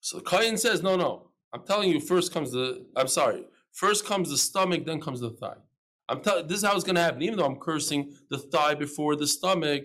So 0.00 0.18
the 0.18 0.56
says, 0.56 0.82
no, 0.82 0.96
no. 0.96 1.28
I'm 1.52 1.62
telling 1.64 1.90
you, 1.90 2.00
first 2.00 2.32
comes 2.32 2.52
the, 2.52 2.84
I'm 2.96 3.08
sorry, 3.08 3.44
first 3.72 4.06
comes 4.06 4.30
the 4.30 4.38
stomach, 4.38 4.84
then 4.84 5.00
comes 5.00 5.20
the 5.20 5.30
thigh. 5.30 5.58
I'm 6.08 6.20
telling 6.20 6.46
this 6.46 6.58
is 6.58 6.64
how 6.64 6.74
it's 6.74 6.84
going 6.84 6.96
to 6.96 7.02
happen. 7.02 7.22
Even 7.22 7.38
though 7.38 7.46
I'm 7.46 7.56
cursing 7.56 8.12
the 8.30 8.38
thigh 8.38 8.74
before 8.74 9.16
the 9.16 9.26
stomach, 9.26 9.84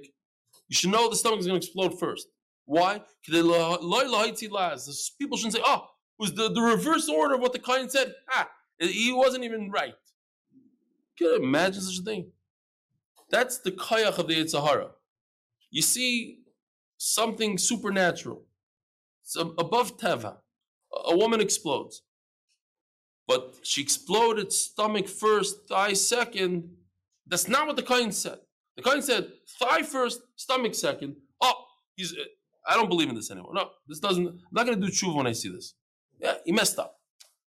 you 0.68 0.76
should 0.76 0.90
know 0.90 1.10
the 1.10 1.16
stomach 1.16 1.40
is 1.40 1.48
going 1.48 1.60
to 1.60 1.66
explode 1.66 2.00
first. 2.00 2.28
Why? 2.66 3.02
Because 3.26 3.44
people 5.18 5.38
shouldn't 5.38 5.54
say, 5.54 5.62
oh, 5.64 5.88
was 6.20 6.34
the, 6.34 6.52
the 6.52 6.62
reverse 6.62 7.08
order 7.10 7.36
of 7.36 7.42
what 7.42 7.54
the 7.54 7.60
client 7.60 7.92
said. 7.92 8.14
Ah, 8.32 8.50
he 8.80 9.12
wasn't 9.12 9.44
even 9.44 9.72
right. 9.72 9.96
Can 11.18 11.28
you 11.28 11.36
imagine 11.38 11.82
such 11.82 12.00
a 12.00 12.04
thing? 12.04 12.32
That's 13.30 13.60
the 13.60 13.72
kayach 13.72 14.18
of 14.18 14.28
the 14.28 14.36
Yitzhahara. 14.36 14.90
You 15.70 15.82
see 15.82 16.40
something 16.98 17.58
supernatural. 17.58 18.44
It's 19.24 19.36
above 19.36 19.98
Teva. 19.98 20.38
A 21.06 21.18
woman 21.18 21.42
explodes. 21.42 22.04
But 23.28 23.56
she 23.64 23.82
exploded 23.82 24.54
stomach 24.54 25.10
first, 25.10 25.68
thigh 25.68 25.94
second. 25.94 26.70
That's 27.26 27.50
not 27.50 27.68
what 27.68 27.76
the 27.76 27.84
Kain 27.84 28.12
said. 28.14 28.40
The 28.78 28.84
Kain 28.84 29.02
said 29.02 29.32
thigh 29.60 29.82
first, 29.82 30.22
stomach 30.38 30.74
second. 30.76 31.18
Oh, 31.42 31.54
he's. 31.96 32.16
I 32.66 32.76
don't 32.76 32.88
believe 32.88 33.10
in 33.10 33.16
this 33.16 33.30
anymore. 33.32 33.54
No, 33.54 33.70
this 33.88 34.00
doesn't. 34.00 34.28
I'm 34.28 34.40
not 34.52 34.66
going 34.66 34.80
to 34.80 34.88
do 34.88 34.92
tshuva 34.92 35.16
when 35.16 35.28
I 35.28 35.34
see 35.34 35.50
this. 35.50 35.74
Yeah, 36.20 36.36
he 36.46 36.52
messed 36.52 36.80
up. 36.80 37.00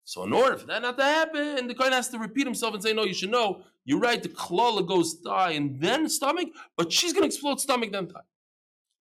So 0.04 0.24
in 0.24 0.32
order 0.32 0.56
for 0.56 0.66
that 0.66 0.82
not 0.82 0.98
to 0.98 1.04
happen, 1.04 1.68
the 1.68 1.74
Kain 1.74 1.92
has 1.92 2.08
to 2.08 2.18
repeat 2.18 2.46
himself 2.46 2.74
and 2.74 2.82
say, 2.82 2.92
"No, 2.92 3.04
you 3.04 3.14
should 3.14 3.30
know. 3.30 3.62
You're 3.84 4.00
right. 4.00 4.22
The 4.22 4.28
klala 4.28 4.86
goes 4.86 5.18
thigh 5.24 5.52
and 5.52 5.80
then 5.80 6.08
stomach, 6.08 6.48
but 6.76 6.92
she's 6.92 7.12
going 7.12 7.22
to 7.22 7.26
explode 7.26 7.60
stomach 7.60 7.92
then 7.92 8.08
thigh. 8.08 8.20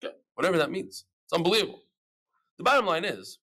Okay, 0.02 0.14
whatever 0.34 0.58
that 0.58 0.70
means. 0.70 1.04
It's 1.24 1.32
unbelievable. 1.32 1.82
The 2.58 2.64
bottom 2.64 2.86
line 2.86 3.04
is, 3.04 3.38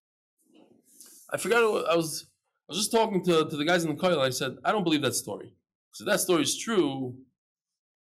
I 1.32 1.36
forgot. 1.36 1.58
I 1.58 1.96
was 1.96 2.26
I 2.68 2.72
was 2.72 2.78
just 2.78 2.92
talking 2.92 3.24
to, 3.24 3.48
to 3.48 3.56
the 3.56 3.64
guys 3.64 3.84
in 3.84 3.96
the. 3.96 4.06
And 4.06 4.20
I 4.20 4.30
said, 4.30 4.56
I 4.64 4.72
don't 4.72 4.84
believe 4.84 5.02
that 5.02 5.14
story. 5.14 5.52
So 5.92 6.04
that 6.04 6.20
story 6.20 6.42
is 6.42 6.56
true. 6.56 7.14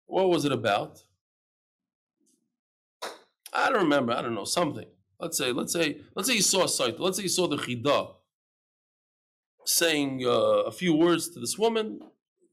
What 0.08 0.30
was 0.30 0.46
it 0.46 0.52
about? 0.52 1.04
I 3.54 3.70
don't 3.70 3.84
remember. 3.84 4.14
I 4.14 4.22
don't 4.22 4.36
know 4.36 4.44
something. 4.44 4.88
Let's 5.20 5.38
say, 5.38 5.52
let's 5.52 5.74
say, 5.74 6.02
let's 6.16 6.30
say 6.30 6.36
you 6.36 6.42
saw 6.42 6.66
a 6.66 6.70
sight. 6.70 7.00
Let's 7.00 7.18
say 7.18 7.24
you 7.24 7.30
saw 7.30 7.48
the 7.48 7.58
chida 7.58 8.14
saying 9.66 10.24
uh, 10.26 10.64
a 10.66 10.72
few 10.72 10.94
words 10.94 11.30
to 11.30 11.40
this 11.40 11.58
woman. 11.58 12.00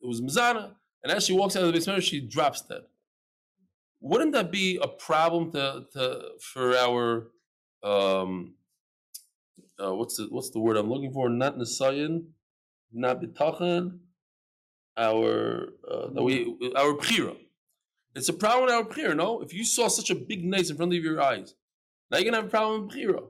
It 0.03 0.07
was 0.07 0.21
Mizana, 0.21 0.73
and 1.03 1.13
as 1.13 1.27
she 1.27 1.33
walks 1.33 1.57
out 1.57 1.63
of 1.63 1.69
the 1.69 1.73
basement, 1.73 2.03
she 2.03 2.21
drops 2.21 2.63
dead. 2.63 2.83
Wouldn't 4.01 4.33
that 4.33 4.51
be 4.51 4.79
a 4.83 4.89
problem 4.89 5.53
to, 5.53 5.85
to 5.93 6.31
for 6.41 6.77
our 6.77 7.31
um, 7.83 8.55
uh, 9.83 9.95
what's 9.95 10.17
the 10.17 10.27
what's 10.31 10.51
the 10.51 10.61
word 10.61 10.77
I'm 10.77 10.89
looking 10.89 11.13
for? 11.13 11.29
Not 11.29 11.59
Nisayan, 11.59 12.27
not 12.93 13.21
Bitachan, 13.21 13.99
our 14.97 15.69
uh, 15.91 16.09
that 16.13 16.23
we 16.23 16.57
our 16.77 16.95
Bchira. 16.95 17.37
It's 18.15 18.29
a 18.29 18.33
problem 18.33 18.69
in 18.69 18.75
our 18.75 18.85
prayer, 18.85 19.15
no? 19.15 19.41
If 19.41 19.53
you 19.53 19.65
saw 19.65 19.89
such 19.89 20.11
a 20.11 20.15
big 20.15 20.45
nace 20.45 20.71
in 20.71 20.77
front 20.77 20.95
of 20.95 21.03
your 21.03 21.21
eyes, 21.21 21.55
now 22.15 22.21
you're 22.21 22.31
gonna 22.31 22.43
have 22.43 22.47
a 22.47 22.51
problem 22.51 22.87
with 22.87 22.97
Bchira. 22.97 23.25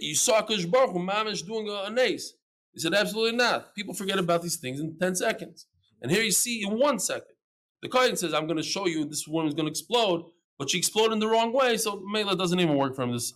You 0.00 0.14
saw 0.14 0.42
Kush 0.42 0.64
Baruch 0.64 0.94
Mamish 0.94 1.44
doing 1.44 1.68
a, 1.68 1.86
a 1.86 1.90
nace. 1.90 2.34
He 2.72 2.78
said, 2.78 2.94
absolutely 2.94 3.36
not. 3.36 3.74
People 3.74 3.94
forget 3.94 4.20
about 4.20 4.42
these 4.42 4.56
things 4.56 4.78
in 4.78 4.96
10 4.96 5.16
seconds. 5.16 5.66
And 6.00 6.10
here 6.10 6.22
you 6.22 6.30
see 6.30 6.62
in 6.62 6.78
one 6.78 7.00
second. 7.00 7.34
The 7.82 7.88
Kohen 7.88 8.14
says, 8.14 8.32
I'm 8.32 8.46
to 8.46 8.62
show 8.62 8.86
you 8.86 9.04
this 9.04 9.26
woman 9.26 9.48
is 9.48 9.54
going 9.54 9.66
to 9.66 9.70
explode, 9.70 10.24
but 10.56 10.70
she 10.70 10.78
exploded 10.78 11.14
in 11.14 11.18
the 11.18 11.26
wrong 11.26 11.52
way, 11.52 11.76
so 11.76 12.00
Mela 12.06 12.36
doesn't 12.36 12.60
even 12.60 12.76
work 12.76 12.94
for 12.94 13.02
him. 13.02 13.12
This 13.12 13.34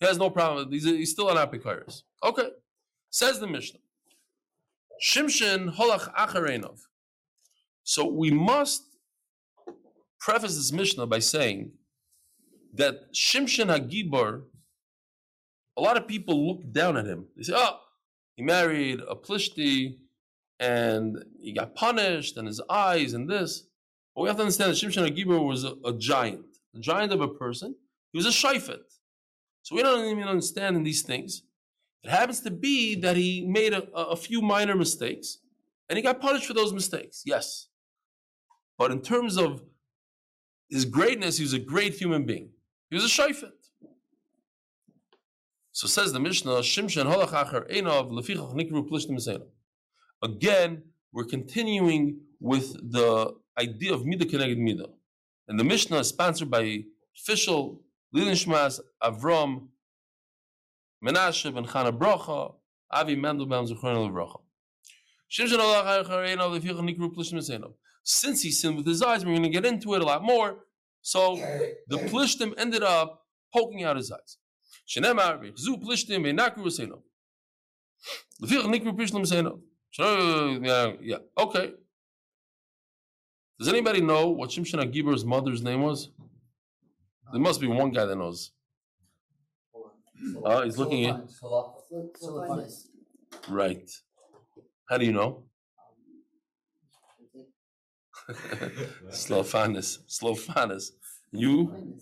he 0.00 0.06
has 0.06 0.18
no 0.18 0.28
problem. 0.28 0.70
He's, 0.70 0.84
he's 0.84 1.10
still 1.12 1.30
an 1.30 1.38
apikairis. 1.38 2.02
Okay. 2.22 2.50
Says 3.08 3.40
the 3.40 3.46
Mishnah. 3.46 3.80
Shimshon 5.02 5.74
holach 5.76 6.14
acharenov. 6.14 6.82
So 7.84 8.06
we 8.06 8.30
must 8.30 8.82
preface 10.20 10.56
this 10.56 10.72
Mishnah 10.72 11.06
by 11.06 11.20
saying 11.20 11.72
that 12.76 13.12
Shimshon 13.14 13.68
Hagibor, 13.68 14.42
a 15.76 15.80
lot 15.80 15.96
of 15.96 16.06
people 16.06 16.46
look 16.46 16.72
down 16.72 16.96
at 16.96 17.06
him. 17.06 17.26
They 17.36 17.42
say, 17.42 17.54
oh, 17.56 17.80
he 18.36 18.42
married 18.42 19.00
a 19.08 19.14
Plishti 19.14 19.98
and 20.58 21.24
he 21.40 21.52
got 21.52 21.74
punished 21.74 22.36
and 22.36 22.46
his 22.46 22.60
eyes 22.70 23.12
and 23.12 23.28
this. 23.28 23.66
But 24.14 24.22
we 24.22 24.28
have 24.28 24.36
to 24.36 24.42
understand 24.42 24.72
that 24.72 24.76
Shimshon 24.76 25.08
Hagibor 25.08 25.46
was 25.46 25.64
a, 25.64 25.74
a 25.84 25.92
giant, 25.92 26.46
a 26.74 26.80
giant 26.80 27.12
of 27.12 27.20
a 27.20 27.28
person. 27.28 27.74
He 28.12 28.18
was 28.18 28.26
a 28.26 28.30
shaifet. 28.30 28.80
So 29.62 29.74
we 29.74 29.82
don't 29.82 30.06
even 30.06 30.24
understand 30.24 30.76
in 30.76 30.84
these 30.84 31.02
things. 31.02 31.42
It 32.02 32.10
happens 32.10 32.40
to 32.40 32.50
be 32.50 32.94
that 33.00 33.16
he 33.16 33.44
made 33.46 33.72
a, 33.72 33.90
a 33.92 34.16
few 34.16 34.40
minor 34.40 34.76
mistakes 34.76 35.38
and 35.88 35.96
he 35.96 36.02
got 36.02 36.20
punished 36.20 36.46
for 36.46 36.54
those 36.54 36.72
mistakes, 36.72 37.22
yes. 37.24 37.68
But 38.78 38.90
in 38.90 39.00
terms 39.00 39.36
of 39.36 39.62
his 40.68 40.84
greatness, 40.84 41.38
he 41.38 41.44
was 41.44 41.52
a 41.52 41.58
great 41.58 41.94
human 41.94 42.24
being. 42.24 42.50
He 42.90 42.96
was 42.96 43.04
a 43.04 43.08
shaifet. 43.08 43.52
So 45.72 45.86
says 45.86 46.12
the 46.12 46.20
Mishnah, 46.20 46.60
Shimshon 46.60 47.12
halachacher 47.12 47.70
enov 47.70 48.10
lefichach 48.10 48.54
nikru 48.54 48.88
plishtim 48.88 49.42
Again, 50.22 50.82
we're 51.12 51.24
continuing 51.24 52.20
with 52.40 52.72
the 52.92 53.34
idea 53.58 53.92
of 53.92 54.02
midah 54.02 54.22
keneged 54.22 54.58
midah. 54.58 54.90
And 55.48 55.60
the 55.60 55.64
Mishnah 55.64 55.98
is 55.98 56.08
sponsored 56.08 56.50
by 56.50 56.84
official 57.16 57.82
Lilishmas, 58.14 58.80
Avram, 59.02 59.68
Menashe 61.04 61.52
ben 61.54 61.66
Chana 61.66 61.96
Brocha, 61.96 62.54
Avi 62.90 63.16
Mendelbaum 63.16 63.68
Zechron 63.70 64.10
Levrocha. 64.10 64.40
Since 68.04 68.42
he 68.42 68.50
sinned 68.52 68.76
with 68.76 68.86
his 68.86 69.02
eyes, 69.02 69.24
we're 69.24 69.32
going 69.32 69.42
to 69.42 69.48
get 69.48 69.66
into 69.66 69.94
it 69.94 70.02
a 70.02 70.04
lot 70.04 70.22
more. 70.22 70.65
So 71.06 71.36
the 71.86 71.98
Plishtim 71.98 72.52
ended 72.58 72.82
up 72.82 73.22
poking 73.54 73.84
out 73.84 73.96
his 73.96 74.10
eyes. 74.10 74.38
Yeah, 80.64 80.92
yeah. 81.00 81.16
okay. 81.38 81.74
Does 83.60 83.68
anybody 83.68 84.00
know 84.00 84.30
what 84.30 84.50
Shimshon 84.50 84.82
Agiber's 84.82 85.24
mother's 85.24 85.62
name 85.62 85.82
was? 85.82 86.10
There 87.30 87.40
must 87.40 87.60
be 87.60 87.68
one 87.68 87.92
guy 87.92 88.04
that 88.04 88.16
knows. 88.16 88.50
Uh, 90.44 90.62
he's 90.62 90.76
looking 90.76 91.06
at. 91.06 91.20
Right. 93.48 93.88
How 94.88 94.98
do 94.98 95.06
you 95.06 95.12
know? 95.12 95.45
Slofanis. 99.10 99.98
Slofanis. 100.08 100.90
You? 101.32 101.96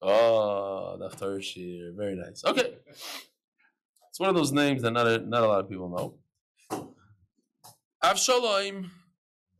Oh, 0.00 0.98
Daftarshi. 1.00 1.94
Very 1.96 2.16
nice. 2.16 2.44
Okay. 2.44 2.74
It's 4.08 4.20
one 4.20 4.28
of 4.28 4.36
those 4.36 4.52
names 4.52 4.82
that 4.82 4.92
not 4.92 5.06
a, 5.06 5.18
not 5.18 5.42
a 5.42 5.46
lot 5.46 5.60
of 5.60 5.68
people 5.68 5.88
know. 5.88 6.14
Avshalom. 8.02 8.90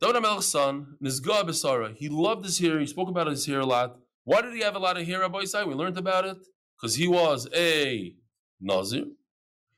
David 0.01 0.21
HaMelech's 0.21 0.47
son, 0.47 0.97
Nizgah 1.01 1.43
Besara, 1.43 1.95
he 1.95 2.09
loved 2.09 2.43
his 2.43 2.59
hair, 2.59 2.79
he 2.79 2.85
spoke 2.85 3.07
about 3.07 3.27
his 3.27 3.45
hair 3.45 3.61
a 3.61 3.65
lot. 3.65 3.97
Why 4.25 4.41
did 4.41 4.53
he 4.53 4.59
have 4.59 4.75
a 4.75 4.79
lot 4.79 4.97
of 4.97 5.07
hair, 5.07 5.21
Rabbi 5.21 5.39
Isai? 5.39 5.65
We 5.65 5.73
learned 5.73 5.97
about 5.97 6.25
it. 6.25 6.37
Because 6.75 6.95
he 6.95 7.07
was 7.07 7.47
a 7.55 8.13
Nazir. 8.59 9.05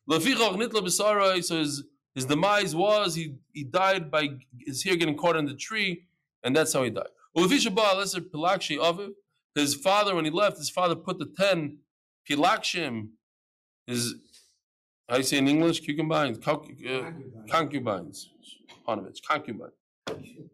So 0.09 0.19
his, 0.19 1.84
his 2.18 2.26
demise 2.26 2.76
was 2.76 3.13
he, 3.13 3.36
he 3.53 3.63
died 3.63 4.09
by 4.09 4.30
his 4.65 4.84
hair 4.84 4.95
getting 4.95 5.15
caught 5.15 5.36
in 5.36 5.45
the 5.45 5.53
tree, 5.53 6.07
and 6.43 6.55
that's 6.55 6.74
how 6.74 6.82
he 6.82 6.89
died. 6.89 7.05
His 9.53 9.76
father, 9.76 10.15
when 10.15 10.26
he 10.26 10.32
left, 10.32 10.57
his 10.57 10.72
father 10.72 10.95
put 10.95 11.20
the 11.20 11.32
ten 11.38 11.78
pilakshim, 12.28 13.09
his 13.86 14.15
how 15.07 15.13
do 15.13 15.20
you 15.20 15.26
say 15.26 15.38
in 15.38 15.47
English? 15.47 15.86
Concubines, 15.86 16.39
uh, 16.39 17.11
concubines, 17.51 18.30
concubines, 18.84 19.22
concubines. 19.22 19.74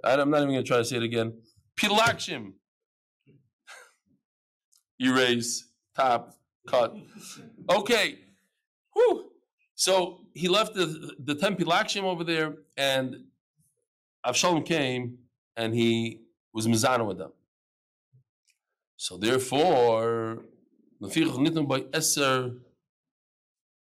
I'm 0.04 0.30
not 0.30 0.42
even 0.42 0.50
going 0.50 0.64
to 0.64 0.64
try 0.64 0.80
to 0.80 0.86
say 0.86 0.98
it 0.98 1.04
again. 1.04 1.32
Pilakshim. 1.80 2.52
Erase, 5.00 5.70
top, 5.96 6.36
cut. 6.68 6.94
Okay. 7.70 8.20
Whew. 8.94 9.32
So 9.76 10.23
he 10.34 10.48
left 10.48 10.74
the, 10.74 11.16
the 11.20 11.36
10 11.36 11.56
Pilakshim 11.56 12.04
over 12.04 12.24
there, 12.24 12.56
and 12.78 13.26
Avshalom 14.26 14.66
came 14.66 15.18
and 15.56 15.74
he 15.74 16.22
was 16.54 16.68
Mizana 16.68 17.06
with 17.06 17.18
them. 17.18 17.32
So 18.98 19.18
therefore. 19.18 20.44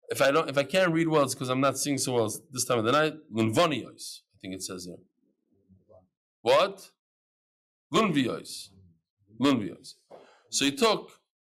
If 0.09 0.21
I 0.21 0.31
don't, 0.31 0.49
if 0.49 0.57
I 0.57 0.63
can't 0.63 0.93
read 0.93 1.07
well, 1.07 1.23
it's 1.23 1.33
because 1.33 1.49
I'm 1.49 1.59
not 1.59 1.77
seeing 1.77 1.97
so 1.97 2.13
well 2.13 2.33
this 2.51 2.63
time 2.63 2.79
of 2.79 2.85
the 2.85 2.91
night. 2.91 3.13
Lunvaniyos, 3.33 4.19
I 4.33 4.37
think 4.39 4.53
it 4.53 4.63
says 4.63 4.85
there. 4.85 4.97
What? 6.41 6.91
Lunvios. 7.93 8.69
Lunvios. 9.41 9.95
So 10.49 10.65
he 10.65 10.71
took 10.71 11.11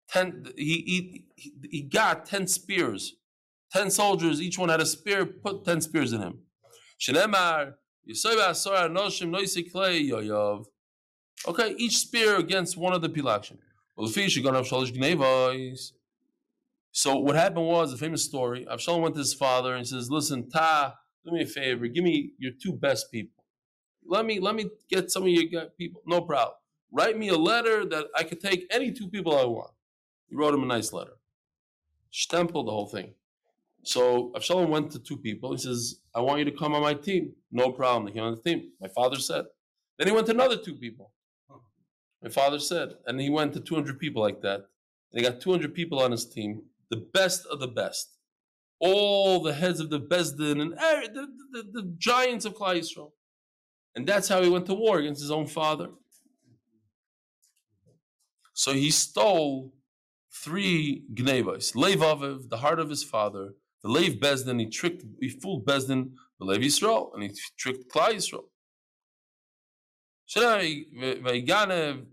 ten. 0.09 0.47
He, 0.57 1.23
he 1.37 1.67
he 1.69 1.81
got 1.83 2.25
ten 2.25 2.47
spears, 2.47 3.13
ten 3.71 3.89
soldiers. 3.89 4.41
Each 4.41 4.57
one 4.57 4.69
had 4.69 4.81
a 4.81 4.85
spear. 4.85 5.25
Put 5.25 5.65
ten 5.65 5.81
spears 5.81 6.13
in 6.13 6.21
him. 6.21 6.39
Okay, 11.47 11.73
each 11.77 11.97
spear 11.97 12.37
against 12.37 12.77
one 12.77 12.93
of 12.93 13.01
the 13.01 13.09
pilakshim. 13.09 13.57
So 16.93 17.15
what 17.17 17.35
happened 17.35 17.65
was 17.65 17.93
a 17.93 17.97
famous 17.97 18.23
story. 18.23 18.65
Avshalom 18.65 19.01
went 19.01 19.15
to 19.15 19.19
his 19.19 19.33
father 19.33 19.75
and 19.75 19.87
says, 19.87 20.09
"Listen, 20.11 20.49
Ta, 20.49 20.95
do 21.25 21.31
me 21.31 21.43
a 21.43 21.45
favor. 21.45 21.87
Give 21.87 22.03
me 22.03 22.33
your 22.37 22.51
two 22.61 22.73
best 22.73 23.11
people. 23.11 23.43
Let 24.05 24.25
me 24.25 24.39
let 24.39 24.55
me 24.55 24.69
get 24.89 25.09
some 25.11 25.23
of 25.23 25.29
your 25.29 25.65
people. 25.77 26.01
No 26.05 26.21
problem. 26.21 26.55
Write 26.91 27.17
me 27.17 27.29
a 27.29 27.37
letter 27.37 27.85
that 27.85 28.07
I 28.15 28.23
could 28.23 28.41
take 28.41 28.65
any 28.69 28.91
two 28.91 29.09
people 29.09 29.37
I 29.37 29.45
want." 29.45 29.71
He 30.29 30.35
wrote 30.35 30.53
him 30.53 30.63
a 30.63 30.65
nice 30.65 30.93
letter. 30.93 31.17
Stempel 32.11 32.65
the 32.65 32.71
whole 32.71 32.87
thing. 32.87 33.13
So 33.83 34.31
Avshalom 34.35 34.69
went 34.69 34.91
to 34.91 34.99
two 34.99 35.17
people. 35.17 35.51
He 35.51 35.57
says, 35.57 36.01
I 36.13 36.21
want 36.21 36.39
you 36.39 36.45
to 36.45 36.51
come 36.51 36.75
on 36.75 36.81
my 36.81 36.93
team. 36.93 37.33
No 37.51 37.71
problem. 37.71 38.13
They 38.13 38.19
on 38.19 38.35
the 38.35 38.41
team. 38.41 38.71
My 38.79 38.87
father 38.87 39.17
said. 39.17 39.45
Then 39.97 40.07
he 40.07 40.13
went 40.13 40.27
to 40.27 40.33
another 40.33 40.57
two 40.57 40.75
people. 40.75 41.11
My 42.21 42.29
father 42.29 42.59
said. 42.59 42.93
And 43.07 43.19
he 43.19 43.29
went 43.29 43.53
to 43.53 43.59
200 43.59 43.99
people 43.99 44.21
like 44.21 44.41
that. 44.41 44.61
And 45.11 45.19
he 45.19 45.21
got 45.21 45.41
200 45.41 45.73
people 45.73 45.99
on 45.99 46.11
his 46.11 46.25
team, 46.25 46.63
the 46.89 46.97
best 47.13 47.45
of 47.47 47.59
the 47.59 47.67
best. 47.67 48.15
All 48.79 49.41
the 49.41 49.53
heads 49.53 49.79
of 49.79 49.89
the 49.89 49.99
Besdin 49.99 50.61
and 50.61 50.71
the, 50.71 51.09
the, 51.13 51.27
the, 51.51 51.81
the 51.81 51.95
giants 51.97 52.45
of 52.45 52.55
Klal 52.55 52.79
Yisrael. 52.79 53.11
And 53.95 54.07
that's 54.07 54.27
how 54.27 54.41
he 54.41 54.49
went 54.49 54.65
to 54.67 54.73
war 54.73 54.99
against 54.99 55.21
his 55.21 55.31
own 55.31 55.47
father. 55.47 55.89
So 58.53 58.73
he 58.73 58.89
stole 58.91 59.73
three 60.31 61.03
gnevos, 61.13 61.75
Lev 61.75 61.99
Aviv, 61.99 62.49
the 62.49 62.57
heart 62.57 62.79
of 62.79 62.89
his 62.89 63.03
father, 63.03 63.53
the 63.83 63.89
Lev 63.89 64.19
Bezdin, 64.19 64.59
he 64.59 64.67
tricked, 64.67 65.03
he 65.19 65.29
fooled 65.29 65.65
Bezdin, 65.65 66.11
the 66.39 66.45
Lev 66.45 66.59
Yisrael, 66.59 67.13
and 67.13 67.23
he 67.23 67.31
tricked 67.57 67.91
Klal 67.91 68.13
Yisrael. 68.13 68.45
Vayganev 70.35 72.05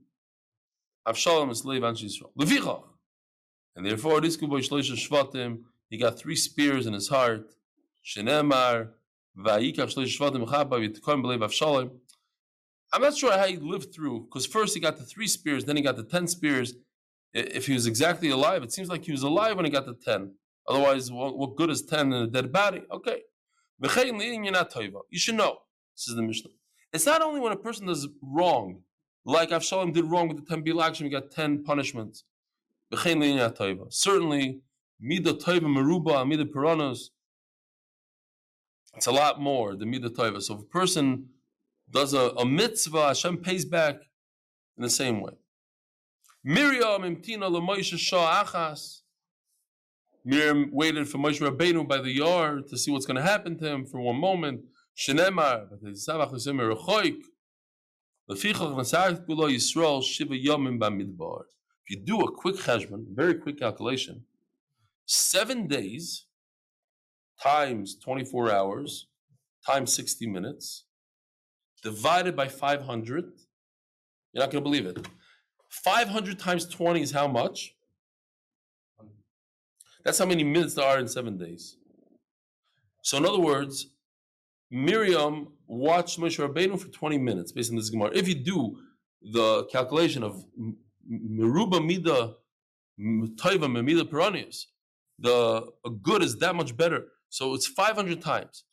Avshalom 1.06 1.50
is 1.50 1.64
Lev 1.64 1.82
Yisrael. 1.82 2.32
Levichach. 2.38 2.84
And 3.76 3.86
therefore, 3.86 4.20
this 4.20 4.36
Kuboy 4.36 4.66
Shloisha 4.68 4.96
Shvatim, 4.96 5.62
he 5.88 5.98
got 5.98 6.18
three 6.18 6.36
spears 6.36 6.86
in 6.86 6.92
his 6.94 7.08
heart. 7.08 7.54
Shenemar, 8.04 8.88
Shloisha 9.38 10.18
Shvatim, 10.18 10.46
Chaba, 10.48 10.78
Yitkoim 10.88 11.22
Belev 11.22 11.40
Avshalom. 11.48 11.90
I'm 12.92 13.02
not 13.02 13.16
sure 13.16 13.32
how 13.32 13.46
he 13.46 13.56
lived 13.56 13.94
through, 13.94 14.22
because 14.22 14.46
first 14.46 14.74
he 14.74 14.80
got 14.80 14.96
the 14.96 15.04
three 15.04 15.28
spears, 15.28 15.64
then 15.66 15.76
he 15.76 15.82
got 15.82 15.96
the 15.96 16.02
ten 16.02 16.26
spears. 16.26 16.74
If 17.34 17.66
he 17.66 17.74
was 17.74 17.86
exactly 17.86 18.30
alive, 18.30 18.62
it 18.62 18.72
seems 18.72 18.88
like 18.88 19.04
he 19.04 19.12
was 19.12 19.22
alive 19.22 19.56
when 19.56 19.66
he 19.66 19.70
got 19.70 19.84
the 19.84 19.94
ten. 19.94 20.32
Otherwise, 20.68 21.10
what, 21.10 21.36
what 21.38 21.56
good 21.56 21.70
is 21.70 21.82
10 21.82 22.12
in 22.12 22.22
a 22.22 22.26
dead 22.26 22.52
body? 22.52 22.82
Okay. 22.92 23.22
You 23.80 25.18
should 25.18 25.34
know, 25.34 25.58
says 25.94 26.14
the 26.14 26.22
Mishnah. 26.22 26.50
It's 26.92 27.06
not 27.06 27.22
only 27.22 27.40
when 27.40 27.52
a 27.52 27.56
person 27.56 27.86
does 27.86 28.06
wrong, 28.22 28.82
like 29.24 29.50
Avshalom 29.50 29.92
did 29.92 30.04
wrong 30.04 30.28
with 30.28 30.36
the 30.38 30.44
10 30.44 30.64
bilakshim, 30.64 31.04
he 31.04 31.08
got 31.08 31.30
10 31.30 31.64
punishments. 31.64 32.24
Certainly, 32.92 34.60
Mida 35.00 35.32
Toiva 35.34 35.66
Meruba, 35.66 36.26
Mida 36.26 36.44
Piranos, 36.44 37.10
it's 38.94 39.06
a 39.06 39.12
lot 39.12 39.40
more 39.40 39.76
than 39.76 39.90
Mida 39.90 40.10
Toiva. 40.10 40.42
So 40.42 40.54
if 40.54 40.60
a 40.60 40.64
person 40.64 41.28
does 41.90 42.14
a, 42.14 42.30
a 42.36 42.44
mitzvah, 42.44 43.08
Hashem 43.08 43.38
pays 43.38 43.64
back 43.64 43.96
in 44.76 44.82
the 44.82 44.90
same 44.90 45.20
way. 45.20 45.32
Miriam 46.42 47.02
imtina 47.02 47.50
l'moishe 47.50 47.98
shah 47.98 48.44
achas. 48.44 49.00
Miriam 50.24 50.70
waited 50.72 51.08
for 51.08 51.18
Moshe 51.18 51.40
Rabbeinu 51.40 51.86
by 51.86 51.98
the 51.98 52.10
yard 52.10 52.68
to 52.68 52.76
see 52.76 52.90
what's 52.90 53.06
going 53.06 53.16
to 53.16 53.22
happen 53.22 53.56
to 53.58 53.66
him 53.66 53.86
for 53.86 54.00
one 54.00 54.16
moment. 54.16 54.62
Shenemar, 54.96 55.68
if 55.72 55.82
you 61.88 61.96
do 61.96 62.20
a 62.20 62.32
quick 62.32 62.56
cheshbon, 62.56 63.06
very 63.14 63.34
quick 63.34 63.58
calculation, 63.58 64.24
seven 65.06 65.66
days 65.66 66.26
times 67.42 67.96
24 68.02 68.50
hours 68.50 69.06
times 69.64 69.92
60 69.94 70.26
minutes 70.26 70.84
divided 71.82 72.34
by 72.34 72.48
500, 72.48 73.24
you're 74.32 74.42
not 74.42 74.50
going 74.50 74.62
to 74.62 74.70
believe 74.70 74.86
it. 74.86 75.06
500 75.70 76.38
times 76.38 76.66
20 76.66 77.02
is 77.02 77.12
how 77.12 77.28
much? 77.28 77.74
That's 80.08 80.18
how 80.18 80.24
many 80.24 80.42
minutes 80.42 80.72
there 80.72 80.86
are 80.86 80.98
in 80.98 81.06
seven 81.06 81.36
days. 81.36 81.76
So, 83.02 83.18
in 83.18 83.26
other 83.26 83.40
words, 83.40 83.88
Miriam 84.70 85.48
watched 85.66 86.18
Moshe 86.18 86.38
Rabbeinu 86.42 86.80
for 86.80 86.88
20 86.88 87.18
minutes, 87.18 87.52
based 87.52 87.70
on 87.70 87.76
this 87.76 87.90
Gemara. 87.90 88.12
If 88.14 88.26
you 88.26 88.34
do 88.34 88.78
the 89.20 89.66
calculation 89.66 90.22
of 90.22 90.46
Meruba 91.06 91.84
Mida 91.84 92.36
Taiva 92.98 93.66
Memida 93.68 94.08
Piranius, 94.08 94.64
the 95.18 95.70
good 96.02 96.22
is 96.22 96.38
that 96.38 96.56
much 96.56 96.74
better. 96.74 97.08
So 97.28 97.52
it's 97.52 97.66
500 97.66 98.22
times. 98.22 98.64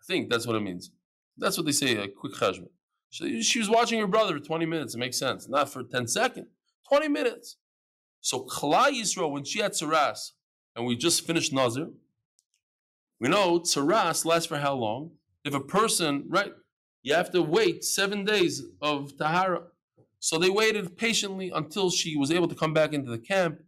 I 0.00 0.04
think 0.06 0.30
that's 0.30 0.46
what 0.46 0.56
it 0.56 0.60
means. 0.60 0.92
That's 1.36 1.58
what 1.58 1.66
they 1.66 1.72
say, 1.72 1.96
a 1.96 2.08
quick 2.08 2.32
cheshbon. 2.32 2.70
So 3.10 3.26
she 3.42 3.58
was 3.58 3.68
watching 3.68 4.00
her 4.00 4.06
brother 4.06 4.38
for 4.38 4.42
20 4.42 4.64
minutes. 4.64 4.94
It 4.94 4.98
makes 4.98 5.18
sense. 5.18 5.46
Not 5.46 5.68
for 5.68 5.82
10 5.82 6.06
seconds. 6.06 6.46
20 6.88 7.08
minutes. 7.08 7.58
So 8.22 8.46
Klal 8.46 8.92
Yisrael, 8.98 9.30
when 9.30 9.44
she 9.44 9.60
had 9.60 9.72
Saras, 9.72 10.30
and 10.76 10.86
we 10.86 10.96
just 10.96 11.26
finished 11.26 11.52
Nazir, 11.52 11.88
we 13.20 13.28
know 13.28 13.60
Tsaras 13.60 14.24
lasts 14.24 14.46
for 14.46 14.58
how 14.58 14.74
long? 14.74 15.12
If 15.44 15.54
a 15.54 15.60
person, 15.60 16.24
right, 16.28 16.52
you 17.02 17.14
have 17.14 17.30
to 17.32 17.42
wait 17.42 17.84
seven 17.84 18.24
days 18.24 18.62
of 18.80 19.16
Tahara. 19.16 19.62
So 20.18 20.38
they 20.38 20.50
waited 20.50 20.96
patiently 20.96 21.50
until 21.54 21.90
she 21.90 22.16
was 22.16 22.30
able 22.30 22.48
to 22.48 22.54
come 22.54 22.72
back 22.72 22.92
into 22.92 23.10
the 23.10 23.18
camp 23.18 23.60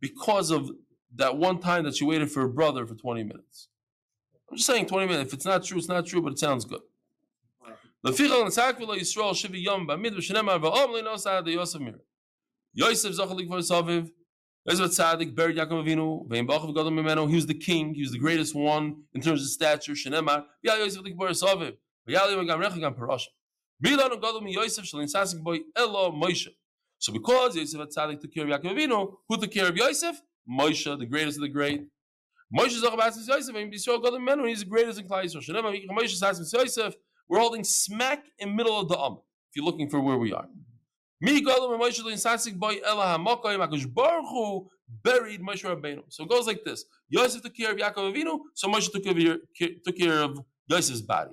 because 0.00 0.50
of 0.50 0.70
that 1.16 1.36
one 1.36 1.58
time 1.58 1.84
that 1.84 1.96
she 1.96 2.04
waited 2.04 2.30
for 2.30 2.40
her 2.40 2.48
brother 2.48 2.86
for 2.86 2.94
20 2.94 3.22
minutes. 3.22 3.68
I'm 4.50 4.56
just 4.56 4.66
saying 4.66 4.86
20 4.86 5.06
minutes. 5.06 5.28
If 5.28 5.34
it's 5.34 5.44
not 5.44 5.62
true, 5.62 5.78
it's 5.78 5.88
not 5.88 6.06
true, 6.06 6.22
but 6.22 6.32
it 6.32 6.38
sounds 6.38 6.64
good. 6.64 6.80
Yosef 12.72 13.14
Tzaddik 14.68 15.34
buried 15.34 15.56
Yaakov 15.56 15.84
Avinu. 15.84 16.28
Vein. 16.28 16.46
He 17.28 17.34
was 17.34 17.46
the 17.46 17.54
king. 17.54 17.94
He 17.94 18.02
was 18.02 18.12
the 18.12 18.18
greatest 18.18 18.54
one 18.54 19.04
in 19.14 19.20
terms 19.20 19.42
of 19.42 19.48
stature. 19.48 19.92
Yosef 19.92 20.16
Parasha. 22.96 23.30
Yosef 23.82 24.84
Shalin 24.84 25.10
Sasik 25.12 25.42
Boy 25.42 25.60
Elo. 25.76 26.12
So 26.98 27.12
because 27.12 27.56
Yosef 27.56 27.80
Tzaddik 27.88 28.20
took 28.20 28.34
care 28.34 28.44
of 28.44 28.50
Yaakov 28.50 28.76
Avinu, 28.76 29.14
who 29.28 29.36
took 29.38 29.50
care 29.50 29.68
of 29.68 29.76
Yosef? 29.76 30.20
Moshe, 30.50 30.98
the 30.98 31.06
greatest 31.06 31.38
of 31.38 31.42
the 31.42 31.48
great. 31.48 31.86
Moshe 32.56 32.80
Basis 32.96 33.28
Yosef. 33.28 33.54
And 33.54 33.72
Yisrael 33.72 34.02
Gadol 34.02 34.18
Mimeno. 34.18 34.48
He's 34.48 34.60
the 34.60 34.66
greatest 34.66 34.98
in 34.98 35.08
Klal 35.08 35.24
Yisrael. 35.24 35.88
Moshe 35.90 36.20
Sasik 36.20 36.52
Yosef. 36.52 36.94
We're 37.28 37.38
holding 37.38 37.62
smack 37.62 38.24
in 38.38 38.56
middle 38.56 38.78
of 38.78 38.88
the 38.88 38.98
Am. 38.98 39.12
If 39.12 39.56
you're 39.56 39.64
looking 39.64 39.88
for 39.88 40.00
where 40.00 40.16
we 40.16 40.32
are. 40.32 40.46
Mi 41.20 41.44
golem 41.44 41.78
Moshe 41.78 42.00
Linsasik 42.00 42.56
boy 42.56 42.80
Ela 42.86 43.18
Hamokoy 43.18 43.58
Makush 43.58 43.92
Baruch 43.92 44.66
buried 45.02 45.42
Moshe 45.42 45.64
Rabbeinu. 45.64 46.02
So 46.08 46.24
it 46.24 46.30
goes 46.30 46.46
like 46.46 46.64
this: 46.64 46.84
Yosef 47.10 47.42
took 47.42 47.54
care 47.54 47.72
of 47.72 47.76
Yaakov 47.76 48.14
Avinu, 48.14 48.38
so 48.54 48.68
Moshe 48.68 48.90
took 48.90 49.04
care 49.04 49.12
of, 49.12 49.38
took 49.84 49.96
care 49.98 50.22
of 50.22 50.40
Yosef's 50.68 51.02
body. 51.02 51.32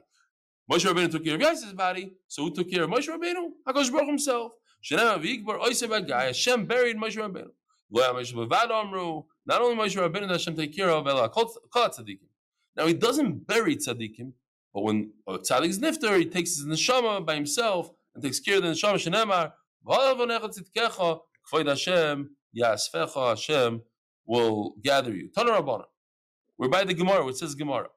Moshe 0.70 0.86
Rabbeinu 0.86 1.10
took 1.12 1.24
care 1.24 1.36
of 1.36 1.42
Yosef's 1.42 1.74
body, 1.74 2.14
so 2.28 2.44
who 2.44 2.52
took 2.54 2.70
care 2.70 2.84
of 2.84 2.90
Moshe 2.90 3.08
Rabbeinu? 3.08 3.52
Hakadosh 3.66 3.92
Baruch 3.92 4.08
Himself. 4.08 4.52
Shenema 4.84 5.24
v'ikbar 5.24 5.60
oisev 5.62 5.90
agay. 5.90 6.28
Hashem 6.28 6.66
buried 6.66 6.98
Moshe 6.98 7.16
Rabbeinu. 7.16 7.52
Lo 7.90 8.14
Moshe 8.14 8.34
bevad 8.34 8.70
amru. 8.70 9.24
Not 9.46 9.62
only 9.62 9.78
Moshe 9.78 9.96
Rabbeinu 9.96 10.28
that 10.28 10.32
Hashem 10.32 10.56
take 10.58 10.76
care 10.76 10.90
of, 10.90 11.08
ela 11.08 11.30
kol 11.30 11.50
tzaddikim. 11.74 12.28
Now 12.76 12.88
he 12.88 12.94
doesn't 12.94 13.48
bury 13.48 13.78
tzaddikim, 13.78 14.34
but 14.74 14.82
when 14.82 15.12
a 15.26 15.38
tzaddik 15.38 15.70
is 15.70 15.80
nifter, 15.80 16.20
he 16.20 16.26
takes 16.26 16.58
his 16.58 16.66
neshama 16.66 17.26
by 17.26 17.36
himself 17.36 17.90
and 18.14 18.22
takes 18.22 18.42
care 18.42 18.58
of 18.58 18.64
the 18.64 18.70
neshama. 18.70 18.96
Shenemar 18.96 19.54
Hashem 19.90 20.30
Hashem 23.16 23.82
will 24.26 24.76
gather 24.84 25.14
you. 25.14 25.30
Tana 25.34 25.52
Rabbana. 25.52 25.86
We're 26.58 26.70
by 26.70 26.84
the 26.84 26.94
Gemara, 26.94 27.26
which 27.26 27.38
says 27.38 27.56
Gemara. 27.56 27.88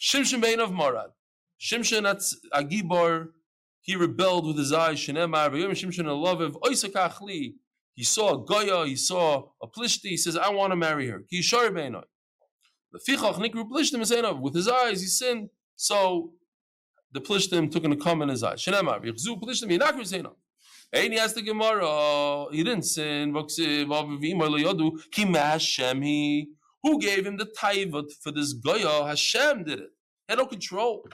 Shimshon 0.00 0.42
Bein 0.42 0.60
of 0.60 0.70
Marad. 0.70 1.12
Shimshon 1.60 2.08
at 2.08 2.22
Agibor, 2.52 3.28
he 3.80 3.94
rebelled 3.94 4.46
with 4.46 4.58
his 4.58 4.72
eyes. 4.72 4.98
Shenemar, 4.98 5.50
Vayom 5.50 5.70
Shimshon 5.70 6.08
he 7.96 8.04
saw 8.04 8.34
a 8.34 8.44
Goya, 8.44 8.86
he 8.86 8.94
saw 8.94 9.48
a 9.62 9.66
Plishti, 9.66 10.10
he 10.10 10.16
says, 10.18 10.36
I 10.36 10.50
want 10.50 10.72
to 10.72 10.76
marry 10.76 11.08
her. 11.08 11.20
Ki 11.20 11.40
yishar 11.40 11.70
beinoi. 11.70 12.04
The 12.92 13.00
fichach 13.08 13.36
nikru 13.36 13.66
Plishtim 13.70 14.02
is 14.02 14.12
with 14.40 14.54
his 14.54 14.68
eyes, 14.68 15.00
he 15.00 15.06
sinned. 15.06 15.48
So 15.76 16.32
the 17.12 17.22
Plishtim 17.22 17.70
took 17.70 17.84
an 17.84 17.98
come 17.98 18.20
in 18.20 18.28
his 18.28 18.42
eyes. 18.42 18.62
Shenemar, 18.62 19.02
v'yichzu 19.02 19.40
Plishtim, 19.40 19.70
yinakru 19.70 20.02
seinoi. 20.02 20.34
And 20.96 21.12
he 21.12 21.18
asked 21.18 21.34
the 21.34 21.42
Gemara, 21.42 21.84
oh, 21.84 22.48
he 22.50 22.64
didn't 22.64 22.84
sin. 22.84 23.34
Who 23.34 23.46
gave 27.00 27.26
him 27.26 27.36
the 27.36 27.44
taiva 27.60 28.04
for 28.22 28.32
this 28.32 28.54
goya? 28.54 29.06
Hashem 29.06 29.64
did 29.64 29.80
it. 29.80 29.90
He 30.26 30.32
had 30.32 30.38
no 30.38 30.46
control. 30.46 31.06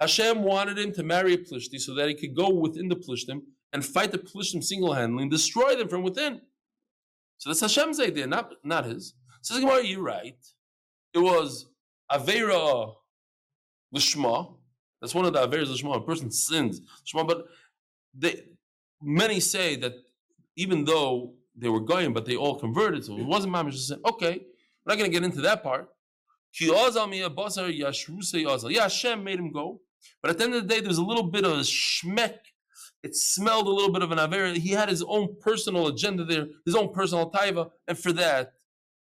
Hashem 0.00 0.42
wanted 0.42 0.78
him 0.78 0.92
to 0.92 1.02
marry 1.02 1.32
a 1.32 1.38
Plishti 1.38 1.80
so 1.80 1.94
that 1.94 2.10
he 2.10 2.14
could 2.14 2.36
go 2.36 2.50
within 2.50 2.88
the 2.88 2.96
Plishtim 2.96 3.40
and 3.72 3.82
fight 3.82 4.12
the 4.12 4.18
Plishtim 4.18 4.62
single-handedly 4.62 5.22
and 5.22 5.30
destroy 5.30 5.76
them 5.76 5.88
from 5.88 6.02
within. 6.02 6.42
So 7.38 7.48
that's 7.48 7.60
Hashem's 7.60 7.98
idea, 8.00 8.26
not, 8.26 8.52
not 8.64 8.84
his. 8.84 9.14
Says 9.40 9.60
Gemara, 9.60 9.82
you're 9.82 10.02
right. 10.02 10.36
It 11.14 11.20
was 11.20 11.70
Avera 12.12 12.94
Lishma. 13.94 14.56
That's 15.00 15.14
one 15.14 15.24
of 15.24 15.32
the 15.32 15.46
Averas 15.46 15.68
Lishma. 15.68 15.96
A 15.96 16.00
person 16.02 16.30
sins. 16.30 16.82
Lishma, 17.06 17.26
but 17.26 17.46
they, 18.12 18.42
many 19.02 19.40
say 19.40 19.76
that 19.76 19.94
even 20.56 20.84
though 20.84 21.34
they 21.56 21.68
were 21.68 21.80
going, 21.80 22.12
but 22.12 22.24
they 22.24 22.36
all 22.36 22.58
converted, 22.58 23.04
so 23.04 23.18
it 23.18 23.24
wasn't 23.24 23.52
Mamish 23.52 23.74
sin. 23.74 24.00
Okay, 24.04 24.40
we're 24.84 24.92
not 24.92 24.98
going 24.98 25.10
to 25.10 25.14
get 25.14 25.24
into 25.24 25.40
that 25.42 25.62
part. 25.62 25.88
Yeah, 26.58 26.72
Hashem 28.82 29.24
made 29.24 29.38
him 29.38 29.52
go. 29.52 29.80
But 30.22 30.30
at 30.30 30.38
the 30.38 30.44
end 30.44 30.54
of 30.54 30.62
the 30.62 30.68
day, 30.68 30.80
there 30.80 30.88
was 30.88 30.98
a 30.98 31.04
little 31.04 31.24
bit 31.24 31.44
of 31.44 31.52
a 31.52 31.62
shmek. 31.62 32.38
It 33.02 33.14
smelled 33.14 33.66
a 33.66 33.70
little 33.70 33.92
bit 33.92 34.02
of 34.02 34.12
an 34.12 34.18
aver. 34.18 34.54
He 34.54 34.70
had 34.70 34.88
his 34.88 35.02
own 35.02 35.36
personal 35.40 35.88
agenda 35.88 36.24
there, 36.24 36.46
his 36.64 36.74
own 36.74 36.92
personal 36.92 37.30
taiva, 37.30 37.70
and 37.86 37.98
for 37.98 38.12
that, 38.12 38.54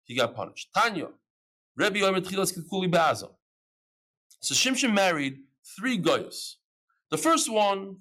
he 0.04 0.16
got 0.16 0.34
punished. 0.34 0.68
Tanya, 0.74 1.08
Rebbe. 1.76 2.00
So 4.40 4.54
Shimshon 4.54 4.92
married 4.92 5.38
three 5.78 5.98
goyos. 5.98 6.54
The 7.10 7.18
first 7.18 7.50
one 7.50 7.96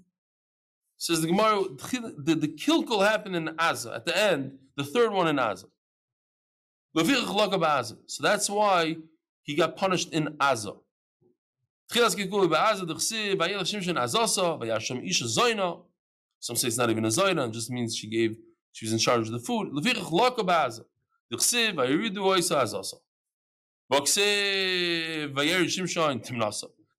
says 1.04 1.22
the 1.22 1.28
Gemara, 1.28 1.64
the, 2.18 2.34
the 2.34 2.48
kilkul 2.48 3.06
happened 3.06 3.36
in 3.36 3.48
Aza. 3.58 3.94
At 3.94 4.06
the 4.06 4.18
end, 4.18 4.58
the 4.78 4.86
third 4.86 5.12
one 5.12 5.28
in 5.28 5.36
Aza. 5.36 5.66
So 8.06 8.24
that's 8.24 8.50
why 8.50 8.96
he 9.42 9.56
got 9.56 9.76
punished 9.76 10.14
in 10.14 10.38
Aza. 10.38 10.78
Some 16.40 16.56
say 16.56 16.68
it's 16.68 16.78
not 16.78 16.90
even 16.90 17.04
a 17.04 17.10
zoyna, 17.10 17.48
it 17.50 17.52
just 17.52 17.70
means 17.70 17.98
she 17.98 18.08
gave, 18.08 18.38
she 18.72 18.86
was 18.86 18.94
in 18.94 19.00
charge 19.00 19.28
of 19.28 19.34
the 19.34 19.40
food. 19.40 19.76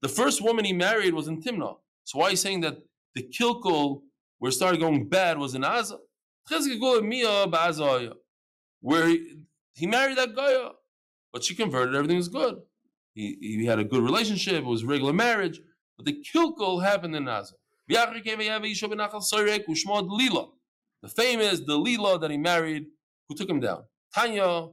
The 0.03 0.09
first 0.09 0.43
woman 0.43 0.65
he 0.67 0.73
married 0.75 1.15
was 1.15 1.29
in 1.29 1.41
Timnah. 1.41 1.79
So 2.05 2.19
why 2.19 2.27
are 2.27 2.31
you 2.31 2.37
saying 2.37 2.61
that 2.61 2.83
the 3.15 3.23
kilkul 3.23 4.03
where 4.39 4.51
it 4.51 4.53
started 4.53 4.81
going 4.81 5.09
bad 5.09 5.39
was 5.39 5.55
in 5.55 5.63
Aza? 5.63 5.99
Where 8.81 9.09
he, 9.09 9.37
he 9.75 9.87
married 9.87 10.19
that 10.19 10.35
Goya, 10.35 10.73
but 11.33 11.45
she 11.45 11.55
converted, 11.55 11.95
everything 11.95 12.17
was 12.17 12.29
good. 12.29 12.57
He, 13.15 13.37
he 13.41 13.67
had 13.67 13.79
a 13.79 13.85
good 13.85 14.03
relationship, 14.03 14.55
it 14.55 14.65
was 14.65 14.85
regular 14.85 15.13
marriage, 15.13 15.61
but 15.97 16.07
the 16.07 16.23
kilkul 16.23 16.83
happened 16.83 17.15
in 17.17 17.25
Aza. 17.25 17.53
The 17.87 17.97
famous 21.09 21.61
the 21.61 21.77
Lila 21.77 22.19
that 22.19 22.31
he 22.31 22.39
married, 22.39 22.87
who 23.29 23.35
took 23.35 23.49
him 23.49 23.61
down. 23.61 23.85
Tanya, 24.15 24.69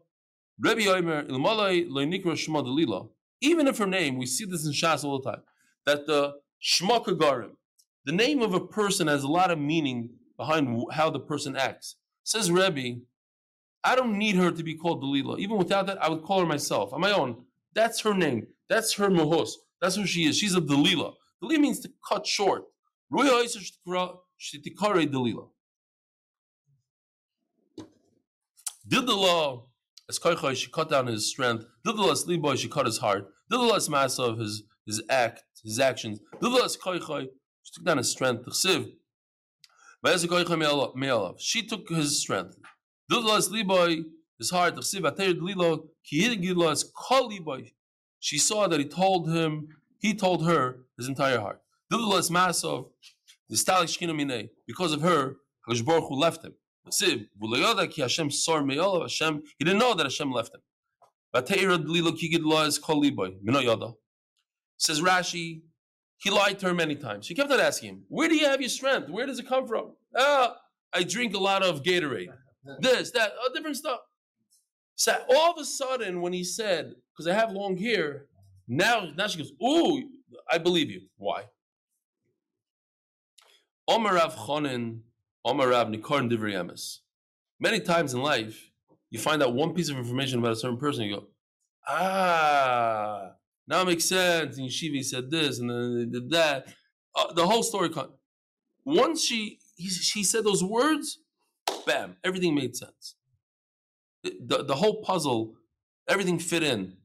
Rebbe 0.59 0.89
Omer, 0.89 1.23
Ilmalai, 1.23 1.89
Loinikra 1.89 2.37
Shema 2.37 2.61
Lila. 2.61 3.07
Even 3.41 3.67
if 3.67 3.79
her 3.79 3.87
name, 3.87 4.17
we 4.17 4.25
see 4.25 4.45
this 4.45 4.65
in 4.65 4.71
Shas 4.71 5.03
all 5.03 5.19
the 5.19 5.31
time, 5.31 5.41
that 5.85 6.07
the 6.07 6.35
Shema 6.59 6.99
Kagarim, 6.99 7.57
the 8.05 8.11
name 8.11 8.41
of 8.41 8.53
a 8.53 8.59
person 8.59 9.07
has 9.07 9.23
a 9.23 9.27
lot 9.27 9.51
of 9.51 9.59
meaning 9.59 10.09
behind 10.37 10.85
how 10.91 11.09
the 11.09 11.19
person 11.19 11.55
acts. 11.55 11.95
Says 12.23 12.51
Rebbe, 12.51 13.01
I 13.83 13.95
don't 13.95 14.17
need 14.17 14.35
her 14.35 14.51
to 14.51 14.63
be 14.63 14.75
called 14.75 15.03
Dalila. 15.03 15.39
Even 15.39 15.57
without 15.57 15.87
that, 15.87 16.03
I 16.03 16.09
would 16.09 16.23
call 16.23 16.39
her 16.39 16.45
myself 16.45 16.93
on 16.93 17.01
my 17.01 17.11
own. 17.11 17.43
That's 17.73 17.99
her 18.01 18.13
name. 18.13 18.47
That's 18.69 18.93
her 18.93 19.09
mahos. 19.09 19.51
That's 19.81 19.95
who 19.95 20.05
she 20.05 20.27
is. 20.27 20.37
She's 20.37 20.55
a 20.55 20.61
Dalila. 20.61 21.13
Dalila 21.43 21.59
means 21.59 21.79
to 21.81 21.91
cut 22.07 22.27
short. 22.27 22.65
Dalila. 23.11 23.47
Didala, 28.87 29.63
as 30.09 30.19
Koichoi, 30.19 30.55
she 30.55 30.69
cut 30.69 30.89
down 30.89 31.07
his 31.07 31.29
strength. 31.29 31.65
Didala, 31.85 32.11
as 32.11 32.25
Liboy, 32.25 32.57
she 32.57 32.67
cut 32.67 32.85
his 32.85 32.97
heart. 32.97 33.27
Didala, 33.51 33.77
as 33.77 33.89
Masa 33.89 34.29
of 34.29 34.39
his, 34.39 34.63
his 34.85 35.01
act, 35.09 35.43
his 35.63 35.79
actions. 35.79 36.19
Didala, 36.41 36.65
as 36.65 36.77
Koichoi, 36.77 37.27
she 37.63 37.73
took 37.73 37.85
down 37.85 37.97
his 37.97 38.11
strength. 38.11 38.45
She 41.39 41.63
took 41.63 41.89
his 41.89 42.21
strength. 42.21 42.57
His 44.39 44.49
heart. 44.49 44.75
She 48.19 48.37
saw 48.37 48.67
that 48.67 48.79
he 48.79 48.85
told 48.85 49.29
him, 49.29 49.67
he 49.99 50.13
told 50.13 50.45
her 50.45 50.85
his 50.97 51.07
entire 51.07 51.39
heart. 51.39 51.61
Because 51.89 52.29
of 54.93 55.01
her, 55.01 55.37
Hu 55.67 56.15
left 56.15 56.43
him. 56.43 56.53
He 56.89 57.27
didn't 59.63 59.79
know 59.79 59.93
that 59.93 60.05
Hashem 60.05 60.31
left 60.31 60.55
him. 60.55 60.61
Says 64.77 65.01
Rashi, 65.01 65.61
he 66.21 66.29
lied 66.29 66.59
to 66.59 66.67
her 66.67 66.73
many 66.73 66.95
times. 66.95 67.25
She 67.25 67.33
kept 67.33 67.51
on 67.51 67.59
asking 67.59 67.89
him, 67.89 68.03
Where 68.07 68.29
do 68.29 68.35
you 68.35 68.45
have 68.45 68.61
your 68.61 68.69
strength? 68.69 69.09
Where 69.09 69.25
does 69.25 69.39
it 69.39 69.47
come 69.47 69.67
from? 69.67 69.93
Ah, 70.15 70.55
I 70.93 71.03
drink 71.03 71.33
a 71.33 71.39
lot 71.39 71.63
of 71.63 71.81
Gatorade 71.81 72.29
this, 72.79 73.09
that, 73.11 73.31
uh, 73.43 73.49
different 73.53 73.77
stuff. 73.77 74.01
So 74.95 75.15
all 75.35 75.51
of 75.51 75.57
a 75.57 75.65
sudden, 75.65 76.21
when 76.21 76.31
he 76.31 76.43
said, 76.43 76.93
because 77.11 77.27
I 77.27 77.33
have 77.33 77.51
long 77.51 77.75
hair, 77.75 78.27
now, 78.67 79.09
now 79.15 79.25
she 79.25 79.39
goes, 79.39 79.51
Ooh, 79.63 80.09
I 80.49 80.59
believe 80.59 80.91
you. 80.91 81.01
Why? 81.17 81.45
Omer 83.87 84.13
Rav 84.13 84.35
Chonin, 84.35 84.99
Omer 85.43 85.69
Rav 85.69 85.87
Nikorn 85.87 86.31
Divriyamis. 86.31 86.99
Many 87.59 87.79
times 87.79 88.13
in 88.13 88.21
life, 88.21 88.69
you 89.09 89.17
find 89.17 89.41
out 89.41 89.55
one 89.55 89.73
piece 89.73 89.89
of 89.89 89.97
information 89.97 90.37
about 90.37 90.51
a 90.51 90.55
certain 90.55 90.77
person, 90.77 91.05
you 91.05 91.15
go, 91.15 91.27
ah, 91.87 93.31
now 93.67 93.81
it 93.81 93.85
makes 93.85 94.05
sense. 94.05 94.57
And 94.57 94.69
Yeshiva 94.69 95.03
said 95.03 95.31
this, 95.31 95.59
and 95.59 95.69
then 95.69 95.97
they 95.97 96.05
did 96.05 96.29
that. 96.31 96.67
Uh, 97.15 97.33
the 97.33 97.45
whole 97.45 97.63
story. 97.63 97.89
Once 98.85 99.23
she 99.23 99.59
he, 99.75 99.89
she 99.89 100.23
said 100.23 100.43
those 100.43 100.63
words, 100.63 101.19
bam, 101.85 102.17
everything 102.23 102.55
made 102.55 102.75
sense. 102.75 103.15
The, 104.23 104.63
the 104.63 104.75
whole 104.75 105.01
puzzle, 105.01 105.55
everything 106.07 106.39
fit 106.39 106.63
in. 106.63 106.97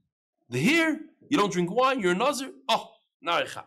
The 0.51 0.59
here, 0.59 1.01
you 1.29 1.39
don't 1.39 1.53
drink 1.53 1.71
wine, 1.71 2.01
you're 2.01 2.13
a 2.13 2.15
nazir. 2.15 2.51
Oh, 2.69 2.91
naricha. 3.27 3.65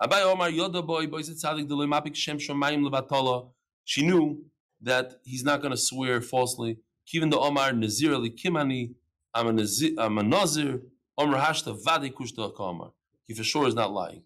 Abaye 0.00 0.24
Omar 0.24 0.50
Yoda 0.50 0.84
boy 0.86 1.06
boy 1.06 1.20
tzadik 1.20 1.68
the 1.68 1.76
lemapik 1.76 2.14
shem 2.14 2.38
shomayim 2.38 2.86
levatala. 2.88 3.50
She 3.84 4.04
knew 4.06 4.44
that 4.80 5.14
he's 5.24 5.44
not 5.44 5.60
going 5.62 5.70
to 5.70 5.76
swear 5.76 6.20
falsely. 6.20 6.78
Even 7.14 7.30
the 7.30 7.38
Omar 7.38 7.72
Nazir 7.72 8.14
ali 8.14 8.30
kimani. 8.30 8.94
I'm 9.34 9.48
a 9.48 9.52
nazir. 9.52 9.94
I'm 9.98 10.18
a 10.18 10.22
nazir. 10.22 10.80
Omar 11.22 11.40
hashta 11.40 11.72
vade 11.84 12.12
kushta 12.14 12.54
kamar. 12.56 12.90
He 13.26 13.34
for 13.34 13.44
sure 13.44 13.68
is 13.68 13.74
not 13.74 13.92
lying. 13.92 14.22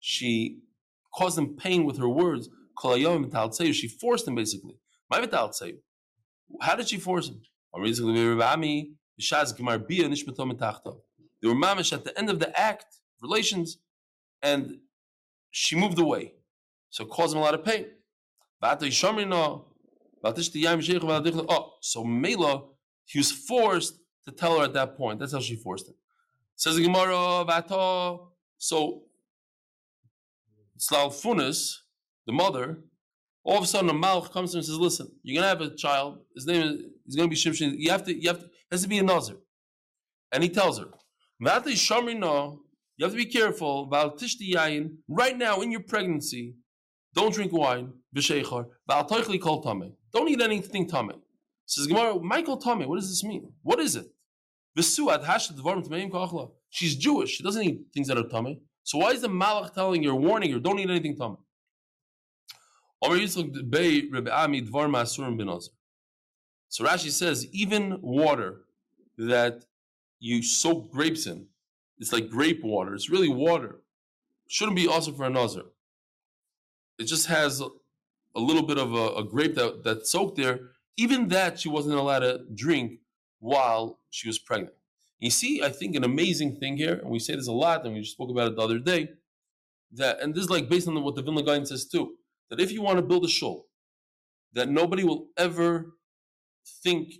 She 0.00 0.60
caused 1.14 1.38
him 1.38 1.56
pain 1.56 1.84
with 1.84 1.98
her 1.98 2.08
words. 2.08 2.48
She 3.72 3.88
forced 3.88 4.26
him 4.26 4.34
basically. 4.34 4.76
How 6.60 6.74
did 6.76 6.88
she 6.88 6.98
force 6.98 7.28
him? 7.28 7.42
They 7.74 7.80
were 11.48 11.54
mamish 11.54 11.92
at 11.92 12.04
the 12.04 12.12
end 12.16 12.30
of 12.30 12.38
the 12.38 12.58
act, 12.58 12.86
relations, 13.20 13.78
and 14.42 14.78
she 15.50 15.76
moved 15.76 15.98
away. 15.98 16.34
So 16.90 17.04
it 17.04 17.10
caused 17.10 17.34
him 17.34 17.40
a 17.40 17.44
lot 17.44 17.54
of 17.54 17.64
pain. 17.64 17.86
Oh, 21.48 21.72
so 21.80 22.04
Mela, 22.04 22.64
he 23.04 23.18
was 23.18 23.32
forced 23.32 23.98
to 24.24 24.32
tell 24.32 24.58
her 24.58 24.64
at 24.64 24.72
that 24.74 24.96
point. 24.96 25.20
That's 25.20 25.32
how 25.32 25.40
she 25.40 25.56
forced 25.56 25.88
him. 25.88 25.94
Says 26.56 26.76
the 26.76 26.82
Gemara, 26.82 27.44
so 28.58 29.04
Slalfunis, 30.78 31.76
the 32.26 32.32
mother, 32.32 32.84
all 33.44 33.58
of 33.58 33.64
a 33.64 33.66
sudden 33.66 33.90
a 33.90 33.94
malach 33.94 34.32
comes 34.32 34.52
to 34.52 34.56
him 34.56 34.60
and 34.60 34.66
says, 34.66 34.78
"Listen, 34.78 35.08
you're 35.22 35.40
gonna 35.40 35.48
have 35.48 35.60
a 35.60 35.74
child. 35.74 36.24
His 36.34 36.46
name 36.46 36.62
is 36.62 36.82
he's 37.04 37.16
gonna 37.16 37.28
be 37.28 37.36
Shimshon. 37.36 37.74
You 37.76 37.90
have 37.90 38.04
to, 38.04 38.14
you 38.14 38.28
have 38.28 38.40
to, 38.40 38.48
has 38.70 38.82
to 38.82 38.88
be 38.88 38.98
a 38.98 39.02
nazir." 39.02 39.36
And 40.30 40.42
he 40.42 40.48
tells 40.48 40.78
her, 40.78 40.86
"You 41.40 41.48
have 41.48 41.64
to 41.64 41.70
be 43.16 43.26
careful 43.26 43.88
right 43.88 45.36
now 45.36 45.60
in 45.60 45.72
your 45.72 45.82
pregnancy. 45.82 46.54
Don't 47.14 47.34
drink 47.34 47.52
wine. 47.52 47.92
Don't 48.14 48.30
eat 50.28 50.40
anything 50.40 50.88
tame. 50.88 51.22
Says 51.66 51.86
Gemara, 51.86 52.18
Michael 52.20 52.56
tame. 52.56 52.88
What 52.88 52.96
does 52.96 53.08
this 53.08 53.24
mean? 53.24 53.52
What 53.62 53.78
is 53.78 53.96
it? 53.96 54.06
She's 56.70 56.96
Jewish. 56.96 57.30
She 57.30 57.42
doesn't 57.42 57.62
eat 57.62 57.80
things 57.92 58.08
that 58.08 58.18
are 58.18 58.28
tummy. 58.28 58.60
So 58.84 58.98
why 58.98 59.10
is 59.10 59.20
the 59.20 59.28
malach 59.28 59.74
telling 59.74 60.02
her, 60.04 60.14
warning 60.14 60.52
her, 60.52 60.58
don't 60.58 60.78
eat 60.78 60.90
anything 60.90 61.16
tummy? 61.16 61.36
So 66.68 66.84
Rashi 66.84 67.10
says, 67.10 67.46
even 67.52 68.00
water 68.00 68.62
that 69.18 69.64
you 70.20 70.42
soak 70.42 70.90
grapes 70.90 71.26
in, 71.26 71.46
it's 71.98 72.12
like 72.12 72.30
grape 72.30 72.62
water. 72.64 72.94
It's 72.94 73.10
really 73.10 73.28
water. 73.28 73.80
Shouldn't 74.48 74.76
be 74.76 74.88
also 74.88 75.12
for 75.12 75.24
a 75.24 75.30
nazar. 75.30 75.64
It 76.98 77.04
just 77.04 77.26
has 77.26 77.60
a, 77.60 77.68
a 78.34 78.40
little 78.40 78.62
bit 78.62 78.78
of 78.78 78.94
a, 78.94 79.14
a 79.16 79.24
grape 79.24 79.54
that, 79.56 79.84
that 79.84 80.06
soaked 80.06 80.36
there. 80.36 80.70
Even 80.96 81.28
that 81.28 81.58
she 81.58 81.68
wasn't 81.68 81.96
allowed 81.96 82.20
to 82.20 82.40
drink 82.54 83.00
while 83.40 83.98
she 84.10 84.28
was 84.28 84.38
pregnant. 84.38 84.74
You 85.18 85.30
see, 85.30 85.62
I 85.62 85.68
think 85.68 85.94
an 85.94 86.04
amazing 86.04 86.56
thing 86.56 86.76
here, 86.76 86.94
and 86.94 87.08
we 87.10 87.18
say 87.18 87.34
this 87.34 87.46
a 87.46 87.52
lot, 87.52 87.84
and 87.84 87.94
we 87.94 88.00
just 88.00 88.12
spoke 88.12 88.30
about 88.30 88.48
it 88.48 88.56
the 88.56 88.62
other 88.62 88.78
day, 88.78 89.10
that 89.92 90.20
and 90.20 90.34
this 90.34 90.44
is 90.44 90.50
like 90.50 90.68
based 90.68 90.88
on 90.88 91.02
what 91.02 91.14
the 91.14 91.22
Vilna 91.22 91.42
Gaon 91.42 91.64
says 91.64 91.86
too, 91.86 92.14
that 92.50 92.60
if 92.60 92.72
you 92.72 92.82
want 92.82 92.98
to 92.98 93.02
build 93.02 93.24
a 93.24 93.28
shul, 93.28 93.66
that 94.52 94.68
nobody 94.68 95.04
will 95.04 95.28
ever 95.36 95.92
think 96.82 97.14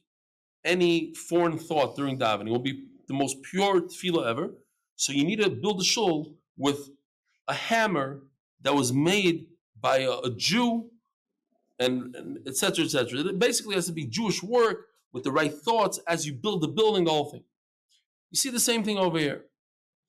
any 0.64 1.14
foreign 1.14 1.59
thought 1.59 1.97
during 1.97 2.18
davening. 2.18 2.49
It 2.49 2.53
will 2.53 2.59
be 2.59 2.85
the 3.09 3.14
most 3.14 3.43
pure 3.43 3.83
tefillah 3.83 4.27
ever. 4.27 4.55
So 4.97 5.12
you 5.12 5.25
need 5.25 5.41
to 5.41 5.51
build 5.51 5.81
a 5.81 5.85
shul 5.85 6.35
with 6.57 6.91
a 7.49 7.55
hammer 7.55 8.23
that 8.62 8.75
was 8.75 8.93
made 8.93 9.47
by 9.81 9.99
a, 9.99 10.11
a 10.11 10.31
Jew, 10.31 10.91
and 11.83 12.39
etc. 12.47 12.85
etc. 12.85 13.20
Et 13.20 13.26
it 13.26 13.39
basically 13.39 13.74
has 13.74 13.87
to 13.87 13.93
be 13.93 14.07
Jewish 14.07 14.43
work 14.43 14.87
with 15.12 15.24
the 15.24 15.33
right 15.33 15.53
thoughts 15.53 15.99
as 16.07 16.26
you 16.26 16.33
build 16.33 16.62
the 16.62 16.68
building, 16.68 17.05
the 17.05 17.11
whole 17.11 17.30
thing. 17.30 17.45
You 18.30 18.37
see 18.37 18.51
the 18.51 18.61
same 18.61 18.83
thing 18.83 18.99
over 18.99 19.18
here. 19.18 19.45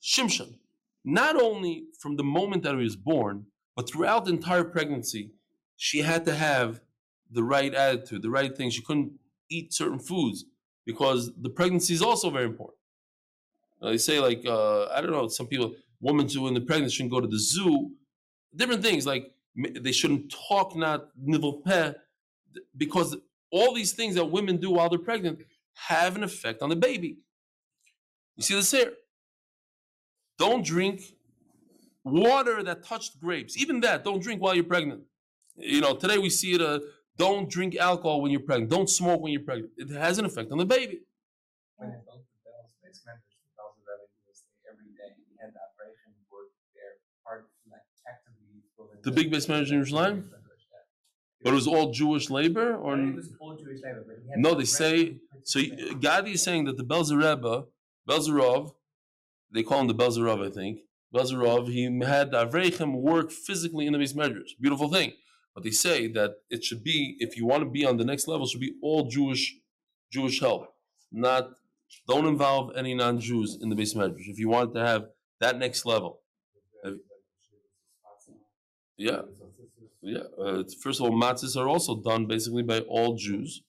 Shimshon, 0.01 0.55
not 1.03 1.41
only 1.41 1.85
from 1.99 2.15
the 2.15 2.23
moment 2.23 2.63
that 2.63 2.75
he 2.75 2.83
was 2.83 2.95
born, 2.95 3.47
but 3.75 3.89
throughout 3.89 4.25
the 4.25 4.31
entire 4.31 4.63
pregnancy, 4.63 5.31
she 5.75 5.99
had 5.99 6.25
to 6.25 6.35
have 6.35 6.81
the 7.29 7.43
right 7.43 7.73
attitude, 7.73 8.21
the 8.21 8.29
right 8.29 8.55
thing. 8.55 8.69
She 8.69 8.81
couldn't 8.81 9.13
eat 9.49 9.73
certain 9.73 9.99
foods 9.99 10.45
because 10.85 11.31
the 11.35 11.49
pregnancy 11.49 11.93
is 11.93 12.01
also 12.01 12.29
very 12.29 12.45
important. 12.45 12.77
They 13.81 13.97
say, 13.97 14.19
like, 14.19 14.45
uh, 14.45 14.85
I 14.85 15.01
don't 15.01 15.11
know, 15.11 15.27
some 15.27 15.47
people, 15.47 15.75
women 15.99 16.29
who 16.29 16.47
in 16.47 16.53
the 16.53 16.61
pregnancy 16.61 16.95
shouldn't 16.95 17.11
go 17.11 17.19
to 17.19 17.27
the 17.27 17.39
zoo, 17.39 17.91
different 18.55 18.81
things, 18.81 19.05
like 19.05 19.31
they 19.55 19.91
shouldn't 19.91 20.33
talk, 20.49 20.75
not 20.75 21.09
nivel 21.17 21.63
because 22.77 23.15
all 23.51 23.73
these 23.73 23.93
things 23.93 24.15
that 24.15 24.25
women 24.25 24.57
do 24.57 24.71
while 24.71 24.89
they're 24.89 24.99
pregnant 24.99 25.39
have 25.75 26.15
an 26.15 26.23
effect 26.23 26.61
on 26.61 26.69
the 26.69 26.75
baby. 26.75 27.17
You 28.35 28.43
see 28.43 28.55
this 28.55 28.71
here? 28.71 28.93
Don't 30.37 30.65
drink 30.65 31.01
water 32.03 32.63
that 32.63 32.83
touched 32.83 33.19
grapes. 33.19 33.57
Even 33.57 33.79
that, 33.81 34.03
don't 34.03 34.21
drink 34.21 34.41
while 34.41 34.55
you're 34.55 34.63
pregnant. 34.63 35.03
You 35.55 35.81
know, 35.81 35.95
today 35.95 36.17
we 36.17 36.29
see 36.29 36.53
it. 36.53 36.61
Uh, 36.61 36.79
don't 37.17 37.47
drink 37.47 37.75
alcohol 37.75 38.21
when 38.21 38.31
you're 38.31 38.41
pregnant. 38.41 38.71
Don't 38.71 38.89
smoke 38.89 39.21
when 39.21 39.31
you're 39.31 39.41
pregnant. 39.41 39.71
It 39.77 39.89
has 39.91 40.17
an 40.17 40.25
effect 40.25 40.51
on 40.51 40.57
the 40.57 40.65
baby. 40.65 41.01
When 41.77 41.91
the 41.91 42.01
expenditures, 42.89 43.41
the 43.45 43.53
bells 43.57 43.77
of 43.77 43.85
revenue 43.85 44.21
was 44.25 44.41
there 44.45 44.73
every 44.73 44.89
day. 44.93 45.17
We 45.29 45.37
had 45.37 45.53
the 45.53 45.61
operation 45.61 46.13
work 46.29 46.49
there, 46.73 46.97
part 47.21 47.49
like 47.69 47.85
actively. 48.09 48.65
building 48.77 48.92
The 49.03 49.11
big 49.11 49.31
base 49.31 49.47
manager 49.49 49.75
in 49.75 49.81
Jerusalem? 49.81 50.29
But 51.43 51.51
it 51.51 51.55
was 51.55 51.67
all 51.67 51.91
Jewish 51.91 52.29
labor, 52.29 52.75
or 52.75 52.97
It 52.97 53.15
was 53.15 53.29
all 53.39 53.57
Jewish 53.57 53.81
labor, 53.83 54.03
but 54.07 54.15
he 54.23 54.29
had 54.29 54.39
No, 54.39 54.53
they 54.55 54.63
say- 54.65 55.19
so. 55.43 55.61
Gadi 55.99 56.31
is 56.31 56.41
saying 56.41 56.63
that 56.65 56.77
the 56.77 56.85
Belzer 56.85 57.17
Rebbe, 57.17 57.65
Belzerov, 58.09 58.75
they 59.51 59.63
call 59.63 59.81
him 59.81 59.87
the 59.87 59.95
Belzerov, 59.95 60.45
I 60.45 60.49
think. 60.49 60.79
Belzerov, 61.13 61.67
he 61.67 61.83
had 62.05 62.31
the 62.31 62.45
Avreichim 62.45 62.93
work 63.01 63.29
physically 63.31 63.85
in 63.87 63.93
the 63.93 63.99
Beis 63.99 64.15
Medrash. 64.15 64.51
Beautiful 64.59 64.89
thing. 64.89 65.13
But 65.53 65.63
they 65.63 65.71
say 65.71 66.07
that 66.07 66.31
it 66.49 66.63
should 66.63 66.83
be, 66.83 67.17
if 67.19 67.37
you 67.37 67.45
want 67.45 67.63
to 67.63 67.69
be 67.69 67.85
on 67.85 67.97
the 67.97 68.05
next 68.05 68.27
level, 68.27 68.45
it 68.45 68.49
should 68.49 68.61
be 68.61 68.75
all 68.81 69.07
Jewish, 69.09 69.55
Jewish 70.11 70.39
help. 70.39 70.73
Not, 71.11 71.51
don't 72.07 72.25
involve 72.25 72.75
any 72.75 72.93
non-Jews 72.95 73.59
in 73.61 73.69
the 73.69 73.75
Beis 73.75 73.95
Medrash. 73.95 74.27
If 74.27 74.39
you 74.39 74.49
want 74.49 74.73
to 74.75 74.79
have 74.79 75.09
that 75.41 75.59
next 75.59 75.85
level. 75.85 76.21
Yeah. 78.97 79.21
Yeah. 80.01 80.23
Uh, 80.39 80.63
first 80.81 80.99
of 80.99 81.05
all, 81.05 81.11
matzahs 81.11 81.55
are 81.55 81.67
also 81.67 81.95
done 82.01 82.25
basically 82.25 82.63
by 82.63 82.79
all 82.81 83.15
Jews. 83.15 83.63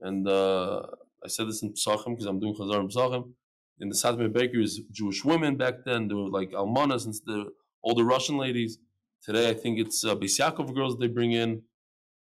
And 0.00 0.26
uh, 0.26 0.82
I 1.24 1.28
said 1.28 1.48
this 1.48 1.62
in 1.62 1.72
Psachim 1.74 2.10
because 2.10 2.26
I'm 2.26 2.40
doing 2.40 2.54
Chazar 2.54 2.80
in 2.80 2.88
Psachim. 2.88 3.32
In 3.80 3.88
the 3.88 3.94
Satmar 3.94 4.32
bakeries, 4.32 4.80
Jewish 4.90 5.24
women 5.24 5.56
back 5.56 5.84
then, 5.84 6.08
they 6.08 6.14
were 6.14 6.28
like 6.28 6.50
almanas 6.50 7.06
and 7.06 7.14
the 7.24 7.46
older 7.82 8.04
Russian 8.04 8.36
ladies. 8.36 8.78
Today, 9.22 9.50
I 9.50 9.54
think 9.54 9.78
it's 9.78 10.04
uh, 10.04 10.14
Beis 10.14 10.38
Yaakov 10.38 10.74
girls 10.74 10.98
they 10.98 11.06
bring 11.06 11.32
in, 11.32 11.62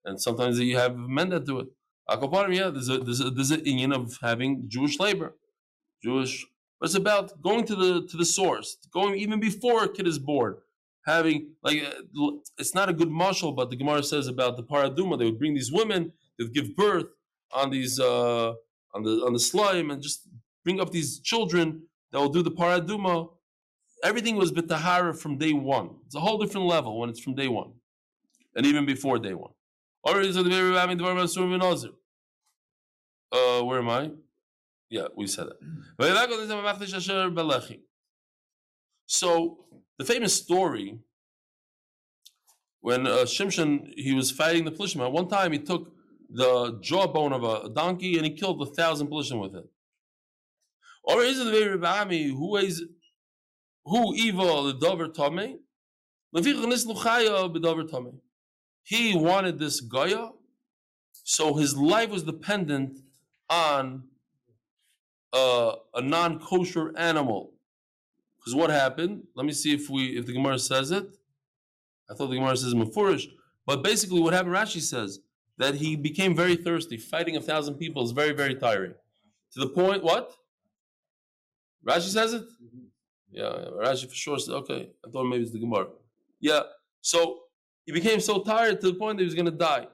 and 0.04 0.20
sometimes 0.20 0.58
you 0.58 0.76
have 0.76 0.96
men 0.96 1.30
that 1.30 1.46
do 1.46 1.60
it. 1.60 1.68
Akoparim, 2.08 2.54
yeah, 2.56 2.70
there's 2.70 2.88
a 2.88 2.98
there's 2.98 3.20
a 3.20 3.30
there's 3.30 3.50
an 3.50 3.64
union 3.64 3.92
of 3.92 4.18
having 4.22 4.64
Jewish 4.68 4.98
labor, 4.98 5.36
Jewish. 6.02 6.46
But 6.80 6.86
it's 6.86 6.96
about 6.96 7.40
going 7.42 7.64
to 7.66 7.74
the 7.76 8.06
to 8.06 8.16
the 8.16 8.24
source, 8.24 8.78
going 8.92 9.16
even 9.16 9.40
before 9.40 9.84
a 9.84 9.88
kid 9.88 10.06
is 10.06 10.18
born, 10.18 10.56
having 11.08 11.38
like 11.62 11.78
uh, 11.82 12.30
it's 12.58 12.74
not 12.74 12.88
a 12.88 12.94
good 13.00 13.10
marshal, 13.10 13.52
but 13.52 13.70
the 13.70 13.76
Gemara 13.76 14.02
says 14.02 14.26
about 14.28 14.56
the 14.58 14.62
paraduma, 14.72 15.18
they 15.18 15.24
would 15.24 15.38
bring 15.42 15.54
these 15.54 15.72
women, 15.80 16.12
they'd 16.36 16.54
give 16.58 16.76
birth 16.76 17.06
on 17.60 17.70
these 17.70 17.98
uh 17.98 18.52
on 18.94 19.02
the 19.06 19.14
on 19.26 19.32
the 19.32 19.40
slime 19.50 19.90
and 19.90 20.02
just 20.02 20.28
bring 20.64 20.80
up 20.80 20.90
these 20.90 21.10
children 21.20 21.82
that 22.10 22.18
will 22.20 22.34
do 22.38 22.42
the 22.42 22.50
paraduma. 22.50 23.14
Everything 24.04 24.36
was 24.36 24.52
bitahara 24.52 25.12
from 25.22 25.38
day 25.38 25.52
one. 25.52 25.88
It's 26.06 26.14
a 26.14 26.20
whole 26.20 26.38
different 26.38 26.66
level 26.66 27.00
when 27.00 27.08
it's 27.10 27.20
from 27.20 27.34
day 27.34 27.48
one, 27.48 27.72
and 28.54 28.64
even 28.66 28.86
before 28.86 29.18
day 29.18 29.34
one. 29.34 29.54
Or 30.04 30.20
is 30.20 30.36
it 30.36 30.44
the 30.44 30.50
very 30.50 30.74
having 30.74 30.98
the 30.98 31.04
Uh, 33.32 33.60
where 33.62 33.80
am 33.80 33.90
I? 33.90 34.12
Yeah, 34.90 35.08
we 35.16 35.26
said 35.26 35.48
that. 35.48 35.58
So 39.08 39.64
the 39.98 40.04
famous 40.04 40.34
story 40.34 40.98
when 42.80 43.06
uh, 43.06 43.24
Shimshon 43.24 43.88
he 43.96 44.12
was 44.14 44.30
fighting 44.30 44.64
the 44.64 44.70
Plishtim. 44.70 45.04
At 45.04 45.12
one 45.12 45.28
time, 45.28 45.52
he 45.52 45.58
took 45.58 45.92
the 46.30 46.78
jawbone 46.82 47.32
of 47.32 47.42
a 47.42 47.70
donkey 47.70 48.16
and 48.16 48.24
he 48.24 48.34
killed 48.34 48.60
a 48.62 48.66
thousand 48.66 49.08
Plishtim 49.08 49.40
with 49.40 49.54
it. 49.56 49.64
Or 51.02 51.22
is 51.22 51.40
it 51.40 51.44
the 51.44 51.50
very 51.50 51.76
Rebbe 51.76 52.36
who 52.36 52.56
is 52.56 52.84
who 53.86 54.14
evil 54.14 54.64
the 54.64 54.74
dover 54.74 55.08
tame? 55.08 55.58
He 58.82 59.16
wanted 59.16 59.58
this 59.58 59.80
Goya, 59.80 60.32
so 61.24 61.54
his 61.54 61.76
life 61.76 62.10
was 62.10 62.24
dependent 62.24 62.98
on 63.48 64.04
uh, 65.32 65.72
a 65.94 66.02
non-kosher 66.02 66.96
animal. 66.96 67.54
Because 68.48 68.62
what 68.62 68.70
happened? 68.70 69.24
Let 69.34 69.44
me 69.44 69.52
see 69.52 69.74
if 69.74 69.90
we 69.90 70.16
if 70.16 70.24
the 70.24 70.32
Gemara 70.32 70.58
says 70.58 70.90
it. 70.90 71.06
I 72.10 72.14
thought 72.14 72.28
the 72.28 72.36
Gemara 72.36 72.56
says 72.56 72.72
Mefurish, 72.72 73.26
but 73.66 73.84
basically 73.84 74.20
what 74.20 74.32
happened? 74.32 74.54
Rashi 74.54 74.80
says 74.80 75.18
that 75.58 75.74
he 75.74 75.96
became 75.96 76.34
very 76.34 76.56
thirsty. 76.56 76.96
Fighting 76.96 77.36
a 77.36 77.42
thousand 77.42 77.74
people 77.74 78.02
is 78.02 78.12
very 78.12 78.32
very 78.32 78.54
tiring. 78.54 78.94
To 79.52 79.60
the 79.60 79.68
point, 79.68 80.02
what? 80.02 80.32
Rashi 81.86 82.08
says 82.08 82.32
it. 82.32 82.42
Mm-hmm. 82.42 82.86
Yeah, 83.32 83.52
yeah, 83.54 83.86
Rashi 83.86 84.08
for 84.08 84.14
sure 84.14 84.38
said, 84.38 84.54
okay. 84.54 84.92
I 85.06 85.10
thought 85.10 85.24
maybe 85.24 85.42
it's 85.42 85.52
the 85.52 85.60
Gemara. 85.60 85.88
Yeah. 86.40 86.62
So 87.02 87.40
he 87.84 87.92
became 87.92 88.18
so 88.18 88.40
tired 88.40 88.80
to 88.80 88.86
the 88.92 88.94
point 88.94 89.18
that 89.18 89.24
he 89.24 89.26
was 89.26 89.34
going 89.34 89.44
to 89.44 89.50
die. 89.50 89.88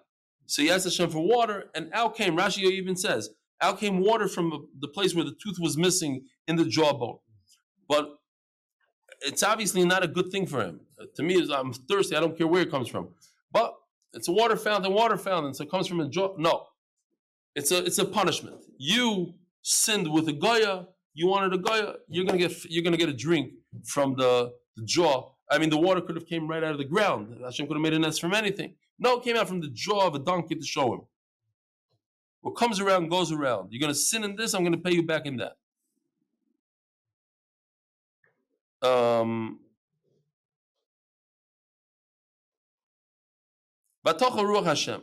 So 0.47 0.63
he 0.63 0.71
asked 0.71 0.85
Hashem 0.85 1.11
for 1.11 1.27
water, 1.27 1.73
and 1.75 1.91
out 1.93 2.17
came, 2.17 2.37
Rashi 2.37 2.59
even 2.59 2.95
says, 2.95 3.31
out 3.61 3.81
came 3.81 3.99
water 3.99 4.29
from 4.29 4.69
the 4.79 4.87
place 4.87 5.13
where 5.13 5.25
the 5.25 5.35
tooth 5.43 5.57
was 5.59 5.77
missing 5.77 6.27
in 6.47 6.55
the 6.55 6.65
jawbone. 6.65 7.19
But 7.89 8.11
it's 9.25 9.43
obviously 9.43 9.85
not 9.85 10.05
a 10.05 10.09
good 10.09 10.31
thing 10.31 10.47
for 10.47 10.61
him. 10.63 10.81
Uh, 11.01 11.07
To 11.17 11.23
me, 11.23 11.35
I'm 11.53 11.73
thirsty. 11.73 12.17
I 12.17 12.21
don't 12.21 12.37
care 12.37 12.47
where 12.47 12.63
it 12.63 12.71
comes 12.71 12.89
from. 12.89 13.09
But 13.53 13.75
it's 14.13 14.29
a 14.29 14.33
water 14.33 14.57
fountain, 14.57 14.93
water 14.93 15.17
fountain. 15.17 15.55
So 15.55 15.65
it 15.65 15.71
comes 15.71 15.87
from 15.87 16.01
a 16.01 16.09
jaw. 16.09 16.35
No, 16.39 16.67
it's 17.55 17.71
a 17.73 17.79
it's 17.85 17.99
a 17.99 18.05
punishment. 18.05 18.65
You 18.79 19.35
sinned 19.63 20.13
with 20.13 20.29
a 20.29 20.33
goya. 20.33 20.87
You 21.15 21.27
wanted 21.29 21.53
a 21.55 21.59
goya. 21.59 21.95
You're 22.09 22.25
gonna 22.25 22.39
get 22.39 22.53
you're 22.73 22.85
gonna 22.85 22.97
get 22.97 23.09
a 23.09 23.15
drink 23.15 23.53
from 23.85 24.15
the, 24.17 24.53
the 24.77 24.85
jaw. 24.85 25.31
I 25.51 25.59
mean, 25.59 25.71
the 25.71 25.79
water 25.79 26.01
could 26.01 26.17
have 26.17 26.27
came 26.27 26.49
right 26.49 26.65
out 26.65 26.73
of 26.73 26.79
the 26.79 26.85
ground. 26.85 27.37
Hashem 27.43 27.67
could 27.67 27.77
have 27.77 27.83
made 27.83 27.93
a 27.95 27.99
nest 27.99 28.21
from 28.21 28.35
anything. 28.35 28.75
No, 28.99 29.19
it 29.19 29.25
came 29.25 29.37
out 29.37 29.49
from 29.49 29.61
the 29.61 29.69
jaw 29.69 30.07
of 30.07 30.15
a 30.15 30.19
donkey 30.19 30.55
to 30.55 30.65
show 30.65 30.95
him. 30.95 31.01
What 32.41 32.53
comes 32.53 32.81
around 32.81 33.09
goes 33.09 33.31
around. 33.33 33.69
You're 33.71 33.81
gonna 33.81 33.95
sin 33.95 34.25
in 34.25 34.37
this. 34.37 34.55
I'm 34.55 34.65
gonna 34.65 34.79
pay 34.79 34.93
you 34.93 35.03
back 35.03 35.27
in 35.27 35.37
that. 35.39 35.53
Um, 38.85 39.61
ruach 44.05 44.65
Hashem. 44.65 45.01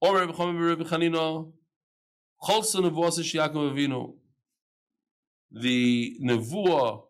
Omer 0.00 0.20
Rebbe 0.20 0.32
Chama 0.32 0.68
Rebbe 0.68 0.84
Chanina. 0.84 1.52
Cholsa 2.42 2.80
nevuah 2.80 3.10
Yaakov 3.10 3.72
Avinu. 3.72 4.14
The 5.50 6.16
nevuah 6.22 7.02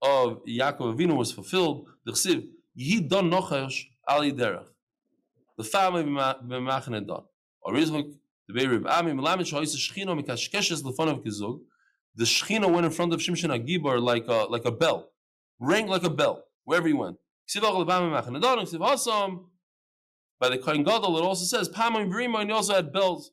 of 0.00 0.42
Yaakov 0.46 0.96
Avinu 0.96 1.16
was 1.16 1.32
fulfilled. 1.32 1.86
The 2.06 2.12
chsiv 2.12 2.48
Yi 2.74 3.00
don 3.00 3.30
nochash 3.30 3.84
ali 4.08 4.32
derech. 4.32 4.64
The 5.58 5.64
family 5.64 6.04
b'machne 6.04 7.06
don. 7.06 7.24
Originally, 7.66 8.14
the 8.48 8.54
Beir 8.54 8.70
Reb 8.70 8.86
Ami 8.86 9.12
Melamed 9.12 9.40
Shoyis 9.40 9.76
Shechina 9.76 10.18
Mikashkeshes 10.18 10.82
Lefonav 10.82 11.22
Kizug. 11.22 11.60
The 12.16 12.24
Shechina 12.24 12.72
went 12.72 12.86
in 12.86 12.92
front 12.92 13.12
of 13.12 13.20
Shimshon 13.20 13.50
Agibar 13.50 14.00
like 14.00 14.26
a 14.28 14.46
like 14.48 14.64
a 14.64 14.72
bell, 14.72 15.11
rang 15.62 15.86
like 15.86 16.02
a 16.02 16.10
bell 16.10 16.44
wherever 16.64 16.88
he 16.88 16.92
went. 16.92 17.16
By 20.40 20.48
the 20.48 20.58
Kohen 20.58 20.82
Gadol, 20.82 21.18
it 21.18 21.22
also 21.22 21.44
says 21.44 21.70
and 21.74 22.48
he 22.48 22.52
also 22.52 22.74
had 22.74 22.92
bells. 22.92 23.30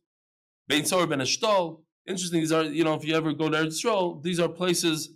Ben. 0.68 0.84
Interesting. 0.86 2.40
These 2.40 2.52
are 2.52 2.64
you 2.64 2.84
know 2.84 2.94
if 2.94 3.06
you 3.06 3.16
ever 3.16 3.34
go 3.34 3.50
there 3.50 3.64
to 3.64 3.70
Eretz 3.70 3.84
Yisrael, 3.84 4.24
these 4.24 4.40
are 4.40 4.50
places 4.50 5.10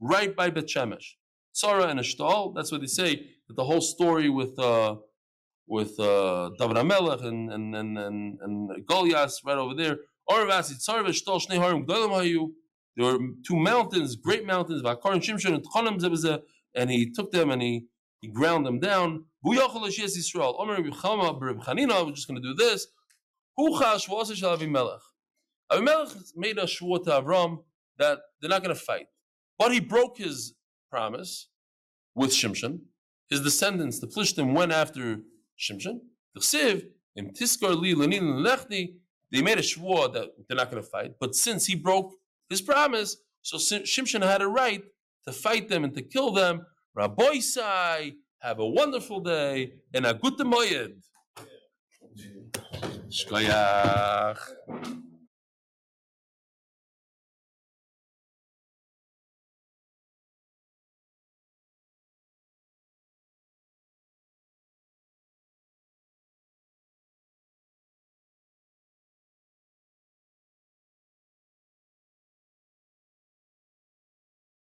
right 0.00 0.34
by 0.34 0.50
Bet 0.50 0.66
Shemesh. 0.66 1.14
Sora 1.52 1.86
and 1.86 1.98
Eshtol. 1.98 2.54
That's 2.54 2.70
what 2.70 2.80
they 2.80 2.86
say. 2.86 3.26
That 3.48 3.56
the 3.56 3.64
whole 3.64 3.80
story 3.80 4.28
with. 4.30 4.58
Uh, 4.58 4.96
with 5.70 5.98
uh, 6.00 6.50
David 6.58 6.76
Amelech 6.76 7.24
and 7.24 7.50
and 7.52 7.74
and 7.76 7.96
and, 7.96 8.38
and 8.42 8.86
Goliath 8.86 9.38
right 9.44 9.56
over 9.56 9.74
there. 9.74 9.98
There 12.96 13.06
were 13.06 13.18
two 13.46 13.56
mountains, 13.56 14.16
great 14.16 14.44
mountains, 14.44 14.82
Shimshon 14.82 15.54
and 15.54 15.64
Tchanim 15.64 15.98
and 16.74 16.90
he 16.90 17.10
took 17.10 17.30
them 17.32 17.50
and 17.50 17.62
he, 17.62 17.86
he 18.20 18.28
ground 18.28 18.66
them 18.66 18.80
down. 18.80 19.24
Yisrael. 19.44 20.54
We're 20.58 22.12
just 22.12 22.28
going 22.28 22.42
to 22.42 22.48
do 22.48 22.54
this. 22.54 22.86
Avimelech 25.72 26.32
made 26.36 26.58
a 26.58 26.64
shvuah 26.64 27.04
to 27.04 27.10
Avram 27.10 27.64
that 27.98 28.18
they're 28.40 28.50
not 28.50 28.62
going 28.62 28.74
to 28.74 28.80
fight, 28.80 29.06
but 29.58 29.72
he 29.72 29.80
broke 29.80 30.18
his 30.18 30.54
promise 30.90 31.48
with 32.14 32.30
Shimshon. 32.30 32.80
His 33.28 33.40
descendants, 33.42 34.00
the 34.00 34.08
Plishtim, 34.08 34.54
went 34.54 34.72
after 34.72 35.20
Shimshon. 35.58 36.00
They 39.32 39.42
made 39.42 39.58
a 39.58 39.62
shvua 39.62 40.12
that 40.12 40.30
they're 40.48 40.56
not 40.56 40.70
going 40.70 40.82
to 40.82 40.88
fight. 40.88 41.12
But 41.20 41.34
since 41.34 41.66
he 41.66 41.76
broke 41.76 42.14
his 42.48 42.60
promise, 42.60 43.16
so 43.42 43.56
Shimshon 43.58 44.24
had 44.24 44.42
a 44.42 44.48
right 44.48 44.82
to 45.30 45.38
fight 45.38 45.68
them 45.68 45.84
and 45.84 45.94
to 45.94 46.02
kill 46.02 46.32
them. 46.32 46.66
Rabbi 46.94 47.38
Sai, 47.38 48.12
have 48.40 48.58
a 48.58 48.66
wonderful 48.66 49.20
day 49.20 49.74
and 49.94 50.04
a 50.06 50.14
good 50.14 50.38
moyed. 50.44 50.96
Shkoyach. 53.08 54.38